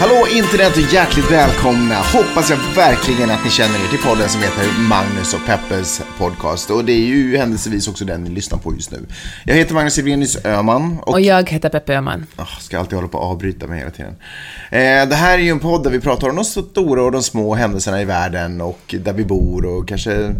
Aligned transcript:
Hallå 0.00 0.26
internet 0.36 0.76
och 0.76 0.92
hjärtligt 0.92 1.30
välkomna. 1.30 1.94
Hoppas 1.94 2.50
jag 2.50 2.58
verkligen 2.74 3.30
att 3.30 3.44
ni 3.44 3.50
känner 3.50 3.74
er 3.74 3.88
till 3.90 3.98
podden 3.98 4.28
som 4.28 4.40
heter 4.40 4.80
Magnus 4.88 5.34
och 5.34 5.46
Peppes 5.46 6.02
podcast. 6.18 6.70
Och 6.70 6.84
det 6.84 6.92
är 6.92 7.06
ju 7.06 7.36
händelsevis 7.36 7.88
också 7.88 8.04
den 8.04 8.24
ni 8.24 8.30
lyssnar 8.30 8.58
på 8.58 8.74
just 8.74 8.90
nu. 8.90 9.06
Jag 9.44 9.54
heter 9.54 9.74
Magnus 9.74 9.98
Evenius 9.98 10.44
Öhman. 10.44 10.98
Och, 11.02 11.20
jag 11.20 11.50
heter 11.50 11.68
Peppe 11.68 11.94
Öhman. 11.94 12.26
Oh, 12.36 12.58
ska 12.60 12.78
alltid 12.78 12.96
hålla 12.96 13.08
på 13.08 13.18
att 13.18 13.24
avbryta 13.24 13.66
mig 13.66 13.78
hela 13.78 13.90
tiden. 13.90 14.14
Eh, 14.70 15.08
det 15.08 15.14
här 15.14 15.38
är 15.38 15.42
ju 15.42 15.50
en 15.50 15.60
podd 15.60 15.84
där 15.84 15.90
vi 15.90 16.00
pratar 16.00 16.28
om 16.28 16.36
de 16.36 16.44
stora 16.44 17.02
och 17.02 17.12
de 17.12 17.22
små 17.22 17.54
händelserna 17.54 18.02
i 18.02 18.04
världen 18.04 18.60
och 18.60 18.94
där 18.98 19.12
vi 19.12 19.24
bor 19.24 19.64
och 19.64 19.88
kanske 19.88 20.34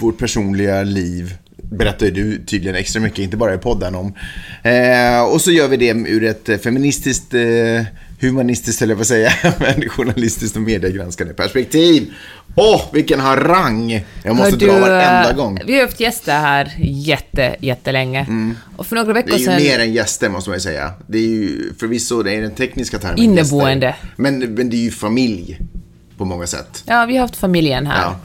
vårt 0.00 0.18
personliga 0.18 0.82
liv 0.82 1.34
berättar 1.56 2.06
du 2.06 2.44
tydligen 2.44 2.76
extra 2.76 3.02
mycket, 3.02 3.18
inte 3.18 3.36
bara 3.36 3.54
i 3.54 3.58
podden 3.58 3.94
om. 3.94 4.14
Eh, 4.62 5.22
och 5.32 5.40
så 5.40 5.50
gör 5.50 5.68
vi 5.68 5.76
det 5.76 5.90
ur 5.90 6.24
ett 6.24 6.62
feministiskt 6.62 7.34
eh, 7.34 7.82
humanistiskt, 8.20 8.82
eller 8.82 8.96
jag 8.96 9.06
säga, 9.06 9.32
men 9.58 9.88
journalistiskt 9.88 10.56
och 10.56 10.62
mediegranskande 10.62 11.34
perspektiv. 11.34 12.12
Åh, 12.54 12.76
oh, 12.76 12.82
vilken 12.92 13.20
harang! 13.20 14.04
Jag 14.22 14.36
måste 14.36 14.56
du, 14.56 14.66
dra 14.66 14.80
varenda 14.80 15.32
gång. 15.32 15.60
Vi 15.66 15.74
har 15.74 15.82
haft 15.82 16.00
gäster 16.00 16.32
här 16.32 16.74
jätte, 16.78 17.56
jättelänge. 17.60 18.20
Mm. 18.20 18.56
Och 18.76 18.86
för 18.86 18.96
några 18.96 19.12
veckor 19.12 19.38
sedan... 19.38 19.44
Det 19.44 19.50
är 19.52 19.58
ju 19.60 19.68
sedan... 19.68 19.78
mer 19.78 19.84
än 19.84 19.92
gäster, 19.92 20.28
måste 20.28 20.50
man 20.50 20.56
ju 20.56 20.60
säga. 20.60 20.92
Det 21.06 21.18
är 21.18 21.22
ju 21.22 21.74
förvisso, 21.78 22.22
det 22.22 22.34
är 22.34 22.40
den 22.40 22.54
tekniska 22.54 22.98
termen 22.98 23.18
Inneboende. 23.18 23.96
Men, 24.16 24.38
men 24.38 24.70
det 24.70 24.76
är 24.76 24.82
ju 24.82 24.90
familj 24.90 25.58
på 26.16 26.24
många 26.24 26.46
sätt. 26.46 26.82
Ja, 26.86 27.06
vi 27.06 27.16
har 27.16 27.20
haft 27.20 27.36
familjen 27.36 27.86
här. 27.86 28.02
Ja. 28.02 28.20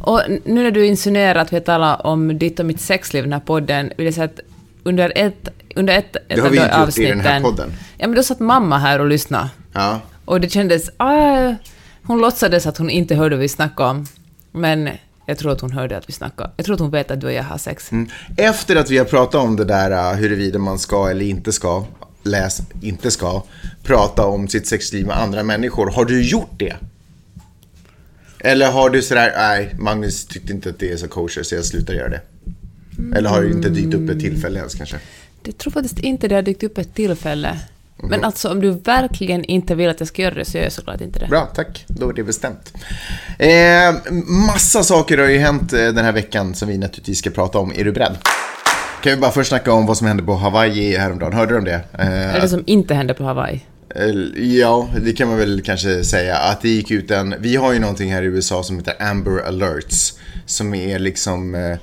Och 0.00 0.22
nu 0.44 0.62
när 0.62 0.70
du 0.70 0.86
insinuerar 0.86 1.40
att 1.40 1.52
vi 1.52 1.60
talar 1.60 2.06
om 2.06 2.38
ditt 2.38 2.60
och 2.60 2.66
mitt 2.66 2.80
sexliv 2.80 3.22
i 3.22 3.26
den 3.26 3.32
här 3.32 3.40
podden, 3.40 3.92
vill 3.96 4.06
jag 4.06 4.14
säga 4.14 4.24
att 4.24 4.40
under 4.82 5.12
ett 5.16 5.48
under 5.78 5.98
ett, 5.98 6.16
ett 6.16 6.22
det 6.28 6.40
har 6.40 6.50
vi 6.50 6.58
inte 6.58 6.78
gjort 6.78 6.98
i 6.98 7.06
den 7.06 7.20
här 7.20 7.40
podden. 7.40 7.72
Ja, 7.98 8.08
men 8.08 8.16
då 8.16 8.22
satt 8.22 8.40
mamma 8.40 8.78
här 8.78 8.98
och 8.98 9.06
lyssnade. 9.06 9.48
Ja. 9.72 10.00
Och 10.24 10.40
det 10.40 10.48
kändes... 10.48 10.90
Ah, 10.96 11.54
hon 12.02 12.18
låtsades 12.18 12.66
att 12.66 12.78
hon 12.78 12.90
inte 12.90 13.14
hörde 13.14 13.36
vad 13.36 13.40
vi 13.40 13.48
snackade 13.48 13.90
om. 13.90 14.06
Men 14.52 14.88
jag 15.26 15.38
tror 15.38 15.52
att 15.52 15.60
hon 15.60 15.72
hörde 15.72 15.96
att 15.96 16.08
vi 16.08 16.12
snackade. 16.12 16.50
Jag 16.56 16.66
tror 16.66 16.74
att 16.74 16.80
hon 16.80 16.90
vet 16.90 17.10
att 17.10 17.20
du 17.20 17.26
och 17.26 17.32
jag 17.32 17.42
har 17.42 17.58
sex. 17.58 17.92
Mm. 17.92 18.08
Efter 18.36 18.76
att 18.76 18.90
vi 18.90 18.98
har 18.98 19.04
pratat 19.04 19.40
om 19.40 19.56
det 19.56 19.64
där 19.64 20.12
uh, 20.12 20.18
huruvida 20.20 20.58
man 20.58 20.78
ska 20.78 21.10
eller 21.10 21.24
inte 21.24 21.52
ska, 21.52 21.84
läs 22.22 22.60
inte 22.82 23.10
ska, 23.10 23.42
prata 23.82 24.26
om 24.26 24.48
sitt 24.48 24.66
sexliv 24.66 25.06
med 25.06 25.18
andra 25.18 25.42
människor. 25.42 25.90
Har 25.90 26.04
du 26.04 26.22
gjort 26.22 26.54
det? 26.58 26.76
Eller 28.38 28.72
har 28.72 28.90
du 28.90 29.02
sådär, 29.02 29.32
nej, 29.36 29.74
Magnus 29.78 30.26
tyckte 30.26 30.52
inte 30.52 30.70
att 30.70 30.78
det 30.78 30.92
är 30.92 30.96
så 30.96 31.08
kosher 31.08 31.42
så 31.42 31.54
jag 31.54 31.64
slutar 31.64 31.94
göra 31.94 32.08
det. 32.08 32.20
Eller 33.16 33.30
har 33.30 33.42
det 33.42 33.50
inte 33.50 33.68
dykt 33.68 33.94
upp 33.94 34.10
ett 34.10 34.20
tillfälle 34.20 34.58
ens 34.58 34.74
kanske? 34.74 34.96
Jag 35.48 35.58
tror 35.58 35.70
faktiskt 35.70 35.98
inte 35.98 36.28
det 36.28 36.34
har 36.34 36.42
dykt 36.42 36.62
upp 36.62 36.78
ett 36.78 36.94
tillfälle. 36.94 37.48
Mm. 37.48 38.10
Men 38.10 38.24
alltså 38.24 38.50
om 38.50 38.60
du 38.60 38.70
verkligen 38.70 39.44
inte 39.44 39.74
vill 39.74 39.88
att 39.88 40.00
jag 40.00 40.08
ska 40.08 40.22
göra 40.22 40.34
det 40.34 40.44
så 40.44 40.56
gör 40.56 40.64
jag 40.64 40.72
såklart 40.72 41.00
inte 41.00 41.18
det. 41.18 41.26
Bra, 41.26 41.48
tack. 41.54 41.84
Då 41.86 42.08
är 42.08 42.12
det 42.12 42.22
bestämt. 42.22 42.72
Eh, 43.38 44.12
massa 44.26 44.82
saker 44.82 45.18
har 45.18 45.26
ju 45.26 45.38
hänt 45.38 45.72
eh, 45.72 45.78
den 45.78 46.04
här 46.04 46.12
veckan 46.12 46.54
som 46.54 46.68
vi 46.68 46.78
naturligtvis 46.78 47.18
ska 47.18 47.30
prata 47.30 47.58
om. 47.58 47.72
Är 47.76 47.84
du 47.84 47.92
beredd? 47.92 48.16
Kan 49.02 49.12
vi 49.12 49.16
bara 49.16 49.30
först 49.30 49.48
snacka 49.48 49.72
om 49.72 49.86
vad 49.86 49.96
som 49.96 50.06
hände 50.06 50.22
på 50.22 50.34
Hawaii 50.34 50.96
häromdagen. 50.96 51.32
Hörde 51.32 51.52
du 51.52 51.58
om 51.58 51.64
det? 51.64 51.80
Eh, 51.98 52.42
det 52.42 52.48
som 52.48 52.62
inte 52.66 52.94
hände 52.94 53.14
på 53.14 53.24
Hawaii? 53.24 53.60
Ja, 54.36 54.88
det 55.04 55.12
kan 55.12 55.28
man 55.28 55.38
väl 55.38 55.62
kanske 55.62 56.04
säga. 56.04 56.36
Att 56.36 56.60
det 56.62 56.68
gick 56.68 56.90
ut 56.90 57.10
en... 57.10 57.34
Vi 57.38 57.56
har 57.56 57.72
ju 57.72 57.78
någonting 57.78 58.12
här 58.12 58.22
i 58.22 58.26
USA 58.26 58.62
som 58.62 58.78
heter 58.78 58.94
Amber 59.10 59.46
Alerts. 59.46 60.14
Som 60.46 60.74
är 60.74 60.98
liksom 60.98 61.54
eh, 61.54 61.78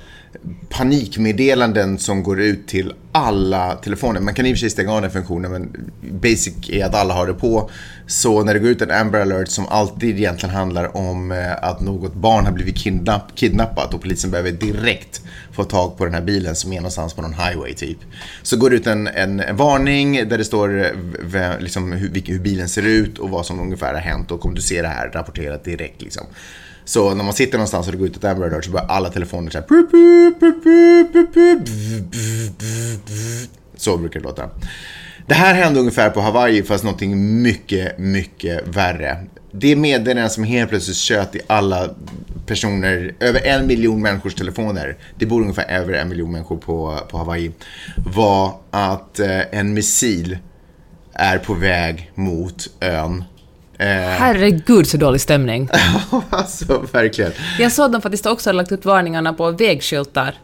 panikmeddelanden 0.68 1.98
som 1.98 2.22
går 2.22 2.40
ut 2.40 2.68
till 2.68 2.92
alla 3.12 3.74
telefoner. 3.74 4.20
Man 4.20 4.34
kan 4.34 4.46
i 4.46 4.52
och 4.52 4.56
för 4.56 4.60
sig 4.60 4.70
stänga 4.70 4.92
av 4.92 5.02
den 5.02 5.10
funktionen 5.10 5.52
men 5.52 5.90
basic 6.10 6.70
är 6.70 6.84
att 6.84 6.94
alla 6.94 7.14
har 7.14 7.26
det 7.26 7.34
på. 7.34 7.70
Så 8.06 8.44
när 8.44 8.54
det 8.54 8.60
går 8.60 8.70
ut 8.70 8.82
en 8.82 8.90
Amber 8.90 9.20
alert 9.20 9.48
som 9.48 9.68
alltid 9.68 10.18
egentligen 10.18 10.54
handlar 10.54 10.96
om 10.96 11.32
eh, 11.32 11.64
att 11.64 11.80
något 11.80 12.14
barn 12.14 12.44
har 12.44 12.52
blivit 12.52 12.76
kidnapp, 12.76 13.32
kidnappat 13.34 13.94
och 13.94 14.02
polisen 14.02 14.30
behöver 14.30 14.52
direkt 14.52 15.22
få 15.52 15.64
tag 15.64 15.98
på 15.98 16.04
den 16.04 16.14
här 16.14 16.20
bilen 16.20 16.56
som 16.56 16.72
är 16.72 16.76
någonstans 16.76 17.14
på 17.14 17.22
någon 17.22 17.34
highway 17.34 17.74
typ. 17.74 17.98
Så 18.42 18.56
går 18.56 18.70
det 18.70 18.76
ut 18.76 18.86
en, 18.86 19.06
en, 19.06 19.40
en 19.40 19.56
varning 19.56 20.28
där 20.28 20.38
det 20.38 20.44
står 20.44 20.78
eh, 21.34 21.60
liksom, 21.60 21.92
hur, 21.92 22.22
hur, 22.26 22.38
bilen 22.38 22.68
ser 22.68 22.86
ut 22.86 23.18
och 23.18 23.30
vad 23.30 23.46
som 23.46 23.60
ungefär 23.60 23.94
har 23.94 24.00
hänt 24.00 24.30
och 24.30 24.46
om 24.46 24.54
du 24.54 24.62
ser 24.62 24.82
det 24.82 24.88
här 24.88 25.08
rapportera 25.08 25.58
direkt 25.58 26.02
liksom. 26.02 26.26
Så 26.88 27.14
när 27.14 27.24
man 27.24 27.32
sitter 27.32 27.58
någonstans 27.58 27.86
och 27.86 27.92
det 27.92 27.98
går 27.98 28.06
ut 28.06 28.16
ett 28.16 28.24
Amber 28.24 28.46
alert 28.46 28.64
så 28.64 28.70
börjar 28.70 28.86
alla 28.86 29.10
telefoner 29.10 29.50
så 29.50 29.58
här. 29.58 29.66
Så 33.76 33.96
brukar 33.96 34.20
det 34.20 34.26
låta. 34.26 34.50
Det 35.26 35.34
här 35.34 35.54
hände 35.54 35.80
ungefär 35.80 36.10
på 36.10 36.20
Hawaii 36.20 36.62
fast 36.62 36.84
någonting 36.84 37.42
mycket, 37.42 37.98
mycket 37.98 38.68
värre. 38.68 39.18
Det 39.52 39.76
meddelande 39.76 40.30
som 40.30 40.44
helt 40.44 40.70
plötsligt 40.70 40.96
tjöt 40.96 41.34
i 41.34 41.40
alla 41.46 41.90
personer, 42.46 43.14
över 43.20 43.46
en 43.46 43.66
miljon 43.66 44.02
människors 44.02 44.34
telefoner, 44.34 44.96
det 45.18 45.26
bor 45.26 45.40
ungefär 45.40 45.70
över 45.70 45.92
en 45.92 46.08
miljon 46.08 46.32
människor 46.32 46.56
på, 46.56 46.98
på 47.10 47.18
Hawaii, 47.18 47.52
var 47.96 48.54
att 48.70 49.20
en 49.50 49.74
missil 49.74 50.38
är 51.12 51.38
på 51.38 51.54
väg 51.54 52.10
mot 52.14 52.68
ön 52.80 53.24
Eh. 53.78 53.86
Herregud 53.88 54.86
så 54.86 54.96
dålig 54.96 55.20
stämning. 55.20 55.68
alltså 56.30 56.84
verkligen. 56.92 57.32
Jag 57.58 57.72
såg 57.72 57.84
att 57.84 57.92
de 57.92 58.02
faktiskt 58.02 58.26
också 58.26 58.48
hade 58.48 58.56
lagt 58.56 58.72
ut 58.72 58.84
varningarna 58.84 59.32
på 59.32 59.50
vägskyltar. 59.50 60.34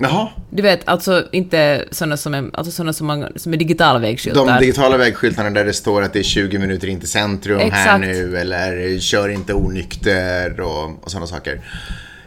Jaha. 0.00 0.28
Du 0.50 0.62
vet, 0.62 0.88
alltså 0.88 1.24
inte 1.32 1.84
sådana 1.90 2.16
som 2.16 2.34
är, 2.34 2.50
alltså 2.52 2.72
såna 2.72 2.92
som, 2.92 3.06
man, 3.06 3.26
som 3.36 3.52
är 3.52 3.56
digitala 3.56 3.98
vägskyltar. 3.98 4.46
De 4.46 4.58
digitala 4.58 4.96
vägskyltarna 4.96 5.50
där 5.50 5.64
det 5.64 5.72
står 5.72 6.02
att 6.02 6.12
det 6.12 6.18
är 6.18 6.22
20 6.22 6.58
minuter 6.58 6.88
in 6.88 7.00
till 7.00 7.08
centrum 7.08 7.60
Exakt. 7.60 7.76
här 7.76 7.98
nu 7.98 8.38
eller 8.38 8.98
kör 9.00 9.28
inte 9.28 9.54
onykter 9.54 10.60
och, 10.60 11.04
och 11.04 11.10
sådana 11.10 11.26
saker. 11.26 11.60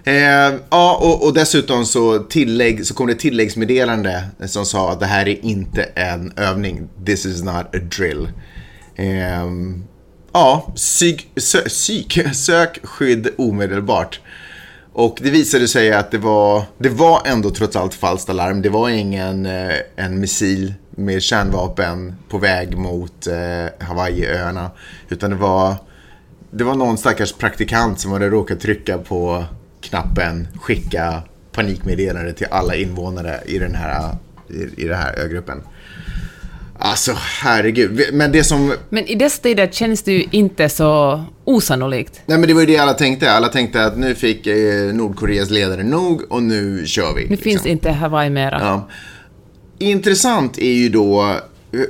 Eh, 0.03 0.53
ja, 0.69 0.99
och, 1.01 1.25
och, 1.25 1.33
dessutom 1.33 1.85
så, 1.85 2.19
tillägg, 2.19 2.85
så 2.85 2.93
kom 2.93 3.07
det 3.07 3.15
tilläggsmeddelande 3.15 4.23
som 4.45 4.65
sa 4.65 4.91
att 4.91 4.99
det 4.99 5.05
här 5.05 5.27
är 5.27 5.45
inte 5.45 5.83
en 5.83 6.33
övning. 6.35 6.89
This 7.05 7.25
is 7.25 7.43
not 7.43 7.75
a 7.75 7.79
drill. 7.97 8.29
Eh, 8.95 9.45
Ja, 10.33 10.71
psyk, 10.75 11.31
sö, 11.35 11.61
psyk, 11.61 12.19
sök 12.33 12.79
skydd 12.83 13.29
omedelbart. 13.37 14.19
Och 14.93 15.17
det 15.21 15.29
visade 15.29 15.67
sig 15.67 15.93
att 15.93 16.11
det 16.11 16.17
var, 16.17 16.63
det 16.77 16.89
var 16.89 17.21
ändå 17.25 17.49
trots 17.49 17.75
allt 17.75 17.93
falskt 17.93 18.29
alarm. 18.29 18.61
Det 18.61 18.69
var 18.69 18.89
ingen 18.89 19.45
eh, 19.45 19.75
en 19.95 20.19
missil 20.19 20.73
med 20.89 21.21
kärnvapen 21.21 22.15
på 22.29 22.37
väg 22.37 22.77
mot 22.77 23.27
eh, 23.27 23.87
Hawaiiöarna. 23.87 24.71
Utan 25.09 25.29
det 25.29 25.35
var, 25.35 25.75
det 26.51 26.63
var 26.63 26.75
någon 26.75 26.97
stackars 26.97 27.33
praktikant 27.33 27.99
som 27.99 28.11
hade 28.11 28.29
råkat 28.29 28.59
trycka 28.59 28.97
på 28.97 29.45
knappen 29.81 30.47
skicka 30.61 31.23
panikmeddelande 31.51 32.33
till 32.33 32.47
alla 32.51 32.75
invånare 32.75 33.39
i 33.45 33.59
den 33.59 33.75
här, 33.75 34.15
i, 34.49 34.83
i 34.83 34.87
den 34.87 34.97
här 34.97 35.19
ögruppen. 35.19 35.63
Alltså 36.83 37.11
herregud. 37.17 38.09
Men 38.13 38.31
det 38.31 38.43
som... 38.43 38.73
Men 38.89 39.07
i 39.07 39.15
dessa 39.15 39.41
tider 39.41 39.67
känns 39.67 40.03
det 40.03 40.11
ju 40.11 40.25
inte 40.31 40.69
så 40.69 41.23
osannolikt. 41.43 42.21
Nej 42.25 42.37
men 42.37 42.47
det 42.47 42.53
var 42.53 42.61
ju 42.61 42.67
det 42.67 42.77
alla 42.77 42.93
tänkte. 42.93 43.31
Alla 43.31 43.47
tänkte 43.47 43.85
att 43.85 43.97
nu 43.97 44.15
fick 44.15 44.47
eh, 44.47 44.93
Nordkoreas 44.93 45.49
ledare 45.49 45.83
nog 45.83 46.21
och 46.29 46.43
nu 46.43 46.85
kör 46.85 47.13
vi. 47.15 47.23
Nu 47.23 47.29
liksom. 47.29 47.43
finns 47.43 47.65
inte 47.65 47.91
Hawaii 47.91 48.29
mera. 48.29 48.59
Ja. 48.61 48.89
Intressant 49.79 50.57
är 50.57 50.73
ju 50.73 50.89
då, 50.89 51.35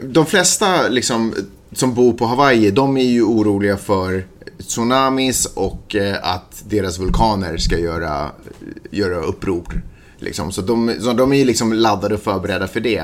de 0.03 0.25
flesta 0.25 0.87
liksom 0.87 1.33
som 1.71 1.93
bor 1.93 2.13
på 2.13 2.25
Hawaii, 2.25 2.71
de 2.71 2.97
är 2.97 3.05
ju 3.05 3.23
oroliga 3.23 3.77
för 3.77 4.23
tsunamis 4.67 5.45
och 5.45 5.95
eh, 5.95 6.15
att 6.21 6.63
deras 6.69 6.99
vulkaner 6.99 7.57
ska 7.57 7.77
göra, 7.77 8.31
göra 8.89 9.15
uppror. 9.15 9.81
Liksom. 10.19 10.51
Så, 10.51 10.61
de, 10.61 10.95
så 10.99 11.13
de 11.13 11.33
är 11.33 11.37
ju 11.37 11.45
liksom 11.45 11.73
laddade 11.73 12.15
och 12.15 12.21
förberedda 12.21 12.67
för 12.67 12.79
det. 12.79 13.03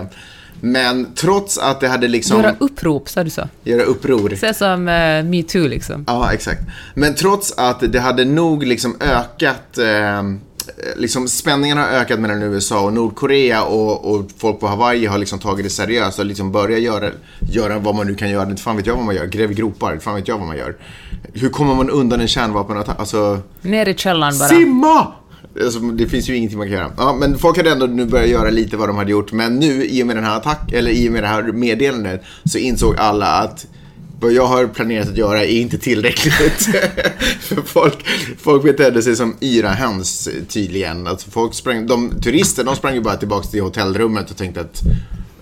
Men 0.62 1.13
trots 1.15 1.57
att 1.57 1.80
det 1.80 1.88
hade 1.88 2.07
liksom... 2.07 2.42
Göra 2.42 2.56
upprop, 2.59 3.09
sa 3.09 3.24
du 3.24 3.30
så? 3.30 3.50
Göra 3.63 3.83
uppror. 3.83 4.36
Så 4.36 4.54
som 4.54 4.88
uh, 4.88 5.24
metoo 5.30 5.68
liksom. 5.68 6.04
Ja, 6.07 6.33
exakt. 6.33 6.62
Men 6.94 7.15
trots 7.15 7.54
att 7.57 7.92
det 7.92 8.00
hade 8.00 8.25
nog 8.25 8.63
liksom 8.63 8.95
ökat 9.00 9.77
eh, 9.77 10.24
liksom 10.95 11.27
spänningen 11.27 11.77
har 11.77 11.86
ökat 11.88 12.19
mellan 12.19 12.44
USA 12.44 12.81
och 12.81 12.94
Nordkorea 12.94 13.63
och, 13.63 14.12
och 14.12 14.30
folk 14.38 14.59
på 14.59 14.68
Hawaii 14.68 15.06
har 15.06 15.18
liksom 15.18 15.39
tagit 15.39 15.65
det 15.65 15.69
seriöst 15.69 16.19
och 16.19 16.25
liksom 16.25 16.51
börjat 16.51 16.81
göra, 16.81 17.09
göra 17.39 17.80
vad 17.80 17.95
man 17.95 18.07
nu 18.07 18.15
kan 18.15 18.30
göra. 18.30 18.50
Inte 18.50 18.62
fan 18.62 18.77
vet 18.77 18.86
jag 18.86 18.95
vad 18.95 19.06
man 19.06 19.15
gör. 19.15 19.25
Gräv 19.25 19.54
gropar. 19.54 19.94
Inte 19.94 20.04
fan 20.04 20.15
vet 20.15 20.27
jag 20.27 20.38
vad 20.38 20.48
man 20.48 20.57
gör. 20.57 20.75
Hur 21.33 21.50
kommer 21.50 21.75
man 21.75 21.89
undan 21.89 22.21
en 22.21 22.27
kärnvapenattack? 22.27 23.00
Alltså... 23.00 23.39
Ner 23.62 23.88
i 23.88 23.94
källaren 23.94 24.39
bara. 24.39 24.50
Simma! 24.50 25.13
Alltså, 25.63 25.80
det 25.80 26.07
finns 26.07 26.30
ju 26.30 26.36
ingenting 26.36 26.57
man 26.57 26.68
kan 26.68 26.77
göra. 26.77 26.92
Ja, 26.98 27.18
men 27.19 27.38
folk 27.38 27.57
hade 27.57 27.71
ändå 27.71 27.86
nu 27.86 28.06
börjat 28.06 28.30
göra 28.30 28.50
lite 28.50 28.77
vad 28.77 28.89
de 28.89 28.98
hade 28.98 29.12
gjort. 29.12 29.31
Men 29.31 29.56
nu, 29.56 29.86
i 29.86 30.04
och 30.04 30.07
med 30.07 30.15
den 30.15 30.24
här 30.24 30.38
attack, 30.38 30.71
eller 30.71 30.92
i 30.92 31.09
och 31.09 31.13
med 31.13 31.24
det 31.24 31.27
här 31.27 31.44
meddelandet, 31.44 32.24
så 32.45 32.57
insåg 32.57 32.98
alla 32.98 33.25
att 33.25 33.65
vad 34.19 34.31
jag 34.31 34.48
har 34.48 34.68
planerat 34.68 35.09
att 35.09 35.18
göra 35.18 35.44
är 35.44 35.59
inte 35.59 35.77
tillräckligt. 35.77 36.62
För 37.39 37.62
folk, 37.62 38.07
folk 38.38 38.63
betedde 38.63 39.01
sig 39.01 39.15
som 39.15 39.36
yra 39.42 39.69
höns 39.69 40.30
tydligen. 40.50 41.07
Alltså 41.07 41.31
folk 41.31 41.54
sprang, 41.54 41.88
de, 41.88 42.21
turister 42.21 42.63
de 42.63 42.75
sprang 42.75 42.94
ju 42.94 43.01
bara 43.01 43.18
tillbaka 43.18 43.48
till 43.48 43.62
hotellrummet 43.62 44.31
och 44.31 44.38
tänkte 44.38 44.62
att 44.62 44.81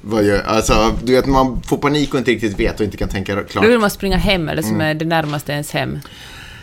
vad 0.02 0.24
gör, 0.24 0.42
alltså, 0.42 0.96
du 1.04 1.14
vet, 1.14 1.26
man 1.26 1.62
får 1.62 1.78
panik 1.78 2.14
och 2.14 2.18
inte 2.18 2.32
riktigt 2.32 2.60
vet 2.60 2.80
och 2.80 2.86
inte 2.86 2.98
kan 2.98 3.10
tänka 3.10 3.44
klart. 3.44 3.64
Då 3.64 3.70
vill 3.70 3.80
man 3.80 3.90
springa 3.90 4.18
hem, 4.18 4.50
eller 4.50 4.62
som 4.62 4.76
mm. 4.76 4.88
är 4.88 4.94
det 4.94 5.06
närmaste 5.06 5.52
ens 5.52 5.72
hem. 5.72 6.00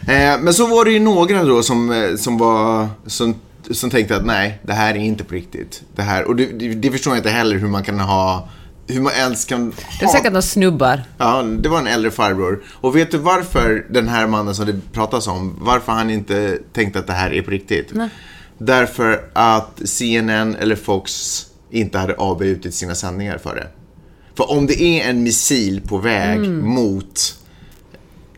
Eh, 0.08 0.40
men 0.40 0.54
så 0.54 0.66
var 0.66 0.84
det 0.84 0.90
ju 0.90 1.00
några 1.00 1.44
då 1.44 1.62
som, 1.62 1.92
eh, 1.92 2.16
som 2.16 2.38
var, 2.38 2.88
som, 3.06 3.34
som 3.70 3.90
tänkte 3.90 4.16
att 4.16 4.26
nej, 4.26 4.60
det 4.62 4.72
här 4.72 4.94
är 4.94 4.98
inte 4.98 5.24
på 5.24 5.34
riktigt. 5.34 5.82
Det 5.94 6.02
här, 6.02 6.24
och 6.24 6.36
det, 6.36 6.46
det 6.74 6.90
förstår 6.90 7.12
jag 7.12 7.18
inte 7.18 7.30
heller 7.30 7.56
hur 7.56 7.68
man 7.68 7.84
kan 7.84 8.00
ha 8.00 8.48
hur 8.86 9.00
man 9.00 9.12
ens 9.12 9.44
kan 9.44 9.64
ha... 9.64 9.72
Det 10.00 10.04
är 10.04 10.08
säkert 10.08 10.32
några 10.32 10.42
snubbar. 10.42 11.02
Ja, 11.18 11.42
det 11.42 11.68
var 11.68 11.78
en 11.78 11.86
äldre 11.86 12.10
farbror. 12.10 12.62
Och 12.70 12.96
vet 12.96 13.10
du 13.10 13.18
varför 13.18 13.86
den 13.90 14.08
här 14.08 14.26
mannen 14.26 14.54
som 14.54 14.66
det 14.66 14.80
pratas 14.92 15.26
om, 15.26 15.56
varför 15.60 15.92
han 15.92 16.10
inte 16.10 16.58
tänkte 16.72 16.98
att 16.98 17.06
det 17.06 17.12
här 17.12 17.32
är 17.32 17.42
på 17.42 17.50
riktigt? 17.50 17.88
Nej. 17.92 18.08
Därför 18.58 19.24
att 19.32 19.80
CNN 19.84 20.54
eller 20.54 20.76
Fox 20.76 21.42
inte 21.70 21.98
hade 21.98 22.14
avbrutit 22.14 22.74
sina 22.74 22.94
sändningar 22.94 23.38
för 23.38 23.54
det. 23.54 23.66
För 24.34 24.50
om 24.50 24.66
det 24.66 24.82
är 24.82 25.10
en 25.10 25.22
missil 25.22 25.80
på 25.80 25.98
väg 25.98 26.38
mm. 26.38 26.68
mot 26.68 27.36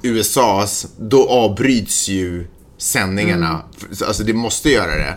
USAs, 0.04 0.86
då 0.96 1.28
avbryts 1.28 2.08
ju 2.08 2.46
sändningarna. 2.78 3.48
Mm. 3.48 3.96
Alltså 4.06 4.22
det 4.22 4.32
måste 4.32 4.70
göra 4.70 4.96
det. 4.96 5.14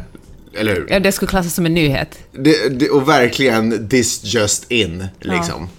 Eller 0.60 0.76
hur? 0.76 0.88
Ja, 0.90 1.00
det 1.00 1.12
skulle 1.12 1.30
klassas 1.30 1.54
som 1.54 1.66
en 1.66 1.74
nyhet. 1.74 2.20
Det, 2.32 2.80
det, 2.80 2.90
och 2.90 3.10
verkligen 3.10 3.90
this 3.90 4.22
just 4.24 4.72
in, 4.72 5.08
liksom. 5.20 5.70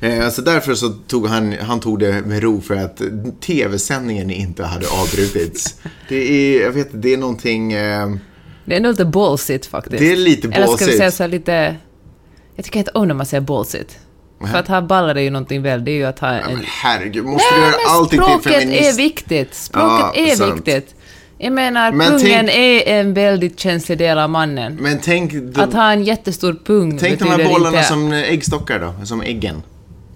Ja. 0.00 0.08
Eh, 0.08 0.30
så 0.30 0.42
därför 0.42 0.74
så 0.74 0.88
tog 0.88 1.26
han, 1.26 1.52
han 1.52 1.80
tog 1.80 1.98
det 1.98 2.22
med 2.26 2.42
ro 2.42 2.60
för 2.60 2.76
att 2.76 3.02
tv-sändningen 3.40 4.30
inte 4.30 4.64
hade 4.64 4.86
avbrutits. 4.88 5.74
det 6.08 6.16
är, 6.16 6.62
jag 6.62 6.70
vet 6.70 6.88
det 6.92 7.12
är 7.12 7.16
någonting... 7.16 7.72
Eh, 7.72 8.14
det 8.64 8.76
är 8.76 8.80
nog 8.80 8.90
lite 8.90 9.04
ballsigt 9.04 9.66
faktiskt. 9.66 9.98
Det 9.98 10.12
är 10.12 10.16
lite 10.16 10.48
ballsigt. 10.48 10.66
Eller 10.66 10.76
ska 10.76 10.86
vi 10.86 10.96
säga 10.96 11.10
så 11.10 11.26
lite... 11.26 11.76
Jag 12.56 12.64
tycker 12.64 12.78
inte 12.78 12.90
om 12.90 13.08
när 13.08 13.14
man 13.14 13.26
säger 13.26 13.40
ballsigt. 13.40 13.98
För 14.46 14.58
att 14.58 14.68
ha 14.68 14.82
ballar 14.82 15.14
är 15.14 15.20
ju 15.20 15.30
någonting 15.30 15.62
väl, 15.62 15.84
det 15.84 15.90
är 15.90 15.96
ju 15.96 16.04
att 16.04 16.18
ha 16.18 16.28
en... 16.28 16.50
Ja, 16.50 16.56
men 16.56 16.64
herregud, 16.66 17.24
måste 17.24 17.54
Nej, 17.54 17.60
du 17.60 17.66
göra 17.66 17.76
allting 17.88 18.20
till 18.20 18.52
feminist? 18.52 18.78
Språket 18.78 18.94
är 18.94 18.96
viktigt. 18.96 19.54
Språket 19.54 20.06
ja, 20.14 20.32
är 20.32 20.36
sant. 20.36 20.56
viktigt. 20.56 20.94
Jag 21.38 21.52
menar, 21.52 21.92
men 21.92 22.10
pungen 22.10 22.46
tänk, 22.46 22.50
är 22.50 23.00
en 23.00 23.14
väldigt 23.14 23.60
känslig 23.60 23.98
del 23.98 24.18
av 24.18 24.30
mannen. 24.30 24.78
Men 24.80 24.98
tänk... 25.02 25.32
De, 25.32 25.60
att 25.60 25.72
ha 25.72 25.92
en 25.92 26.04
jättestor 26.04 26.56
pung 26.64 26.98
Tänk 26.98 27.18
de 27.18 27.28
här 27.28 27.44
bollarna 27.44 27.76
inte... 27.76 27.88
som 27.88 28.12
äggstockar 28.12 28.80
då, 28.80 29.06
som 29.06 29.22
äggen. 29.22 29.62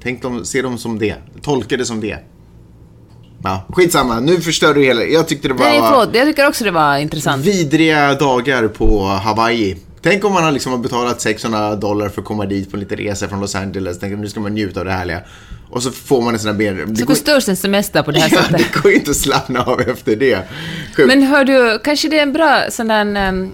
Tänk 0.02 0.22
dem, 0.22 0.44
se 0.44 0.62
dem 0.62 0.78
som 0.78 0.98
det. 0.98 1.14
Tolka 1.42 1.76
det 1.76 1.84
som 1.84 2.00
det. 2.00 2.18
Ja, 3.42 3.66
skitsamma, 3.68 4.20
nu 4.20 4.40
förstör 4.40 4.74
du 4.74 4.84
hela... 4.84 5.04
Jag 5.04 5.28
tyckte 5.28 5.48
det 5.48 5.54
var... 5.54 5.64
Nej, 5.64 5.80
förlåt. 5.88 6.14
Jag 6.14 6.26
tycker 6.26 6.48
också 6.48 6.64
det 6.64 6.70
var 6.70 6.98
intressant. 6.98 7.44
Vidriga 7.44 8.14
dagar 8.14 8.68
på 8.68 9.04
Hawaii. 9.04 9.76
Tänk 10.02 10.24
om 10.24 10.32
man 10.32 10.44
har 10.44 10.52
liksom 10.52 10.82
betalat 10.82 11.20
600 11.20 11.76
dollar 11.76 12.08
för 12.08 12.20
att 12.20 12.26
komma 12.26 12.46
dit 12.46 12.70
på 12.70 12.76
en 12.76 12.80
liten 12.80 12.98
resa 12.98 13.28
från 13.28 13.40
Los 13.40 13.54
Angeles. 13.54 13.98
Tänk 13.98 14.18
nu 14.18 14.28
ska 14.28 14.40
man 14.40 14.54
njuta 14.54 14.80
av 14.80 14.86
det 14.86 14.92
härliga. 14.92 15.20
Och 15.70 15.82
så 15.82 15.90
får 15.90 16.22
man 16.22 16.34
en 16.34 16.40
sån 16.40 16.50
här 16.50 16.58
ber... 16.58 16.94
Så 16.94 17.06
förstörs 17.06 17.48
en 17.48 17.56
semester 17.56 18.02
på 18.02 18.10
det 18.10 18.20
här 18.20 18.28
ja, 18.32 18.42
sättet. 18.42 18.72
det 18.72 18.80
går 18.82 18.92
inte 18.92 19.10
att 19.10 19.16
slappna 19.16 19.62
av 19.62 19.80
efter 19.80 20.16
det. 20.16 20.48
Sjukt. 20.96 21.08
Men 21.08 21.22
hör 21.22 21.44
du, 21.44 21.80
kanske 21.84 22.08
det 22.08 22.18
är 22.18 22.22
en 22.22 22.32
bra 22.32 22.62
sån 22.70 22.88
där... 22.88 23.28
Um, 23.28 23.52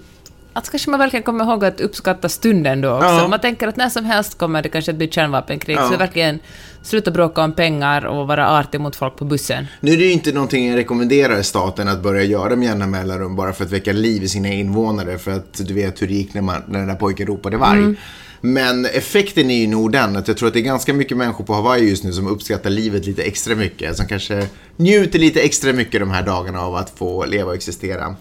att 0.56 0.70
kanske 0.70 0.90
man 0.90 1.00
verkligen 1.00 1.22
kommer 1.22 1.44
ihåg 1.44 1.64
att 1.64 1.80
uppskatta 1.80 2.28
stunden 2.28 2.80
då 2.80 2.94
också. 2.94 3.06
Ja. 3.06 3.28
Man 3.28 3.40
tänker 3.40 3.68
att 3.68 3.76
när 3.76 3.88
som 3.88 4.04
helst 4.04 4.38
kommer 4.38 4.62
det 4.62 4.68
kanske 4.68 4.90
att 4.90 4.96
bli 4.96 5.08
kärnvapenkrig. 5.08 5.76
Ja. 5.76 5.90
Så 5.90 5.96
verkligen 5.96 6.38
sluta 6.82 7.10
bråka 7.10 7.42
om 7.42 7.52
pengar 7.52 8.04
och 8.04 8.26
vara 8.26 8.58
artig 8.58 8.80
mot 8.80 8.96
folk 8.96 9.16
på 9.16 9.24
bussen. 9.24 9.66
Nu 9.80 9.92
är 9.92 9.96
det 9.96 10.04
ju 10.04 10.12
inte 10.12 10.32
någonting 10.32 10.68
jag 10.68 10.76
rekommenderar 10.76 11.42
staten 11.42 11.88
att 11.88 12.02
börja 12.02 12.22
göra 12.22 12.56
med 12.56 12.68
jämna 12.68 12.86
mellanrum 12.86 13.36
bara 13.36 13.52
för 13.52 13.64
att 13.64 13.70
väcka 13.70 13.92
liv 13.92 14.22
i 14.22 14.28
sina 14.28 14.48
invånare. 14.48 15.18
För 15.18 15.30
att 15.30 15.66
du 15.66 15.74
vet 15.74 16.02
hur 16.02 16.08
det 16.08 16.14
gick 16.14 16.34
när, 16.34 16.42
man, 16.42 16.62
när 16.66 16.78
den 16.78 16.88
där 16.88 16.94
pojken 16.94 17.26
ropade 17.26 17.56
varg. 17.56 17.78
Mm. 17.78 17.96
Men 18.40 18.84
effekten 18.84 19.50
är 19.50 19.58
ju 19.58 19.66
nog 19.66 19.92
den 19.92 20.16
att 20.16 20.28
jag 20.28 20.36
tror 20.36 20.48
att 20.48 20.54
det 20.54 20.60
är 20.60 20.64
ganska 20.64 20.94
mycket 20.94 21.16
människor 21.16 21.44
på 21.44 21.54
Hawaii 21.54 21.88
just 21.88 22.04
nu 22.04 22.12
som 22.12 22.26
uppskattar 22.26 22.70
livet 22.70 23.06
lite 23.06 23.22
extra 23.22 23.54
mycket. 23.54 23.96
Som 23.96 24.06
kanske 24.06 24.46
njuter 24.76 25.18
lite 25.18 25.40
extra 25.40 25.72
mycket 25.72 26.00
de 26.00 26.10
här 26.10 26.22
dagarna 26.22 26.60
av 26.60 26.74
att 26.74 26.90
få 26.90 27.24
leva 27.24 27.48
och 27.48 27.54
existera. 27.54 28.16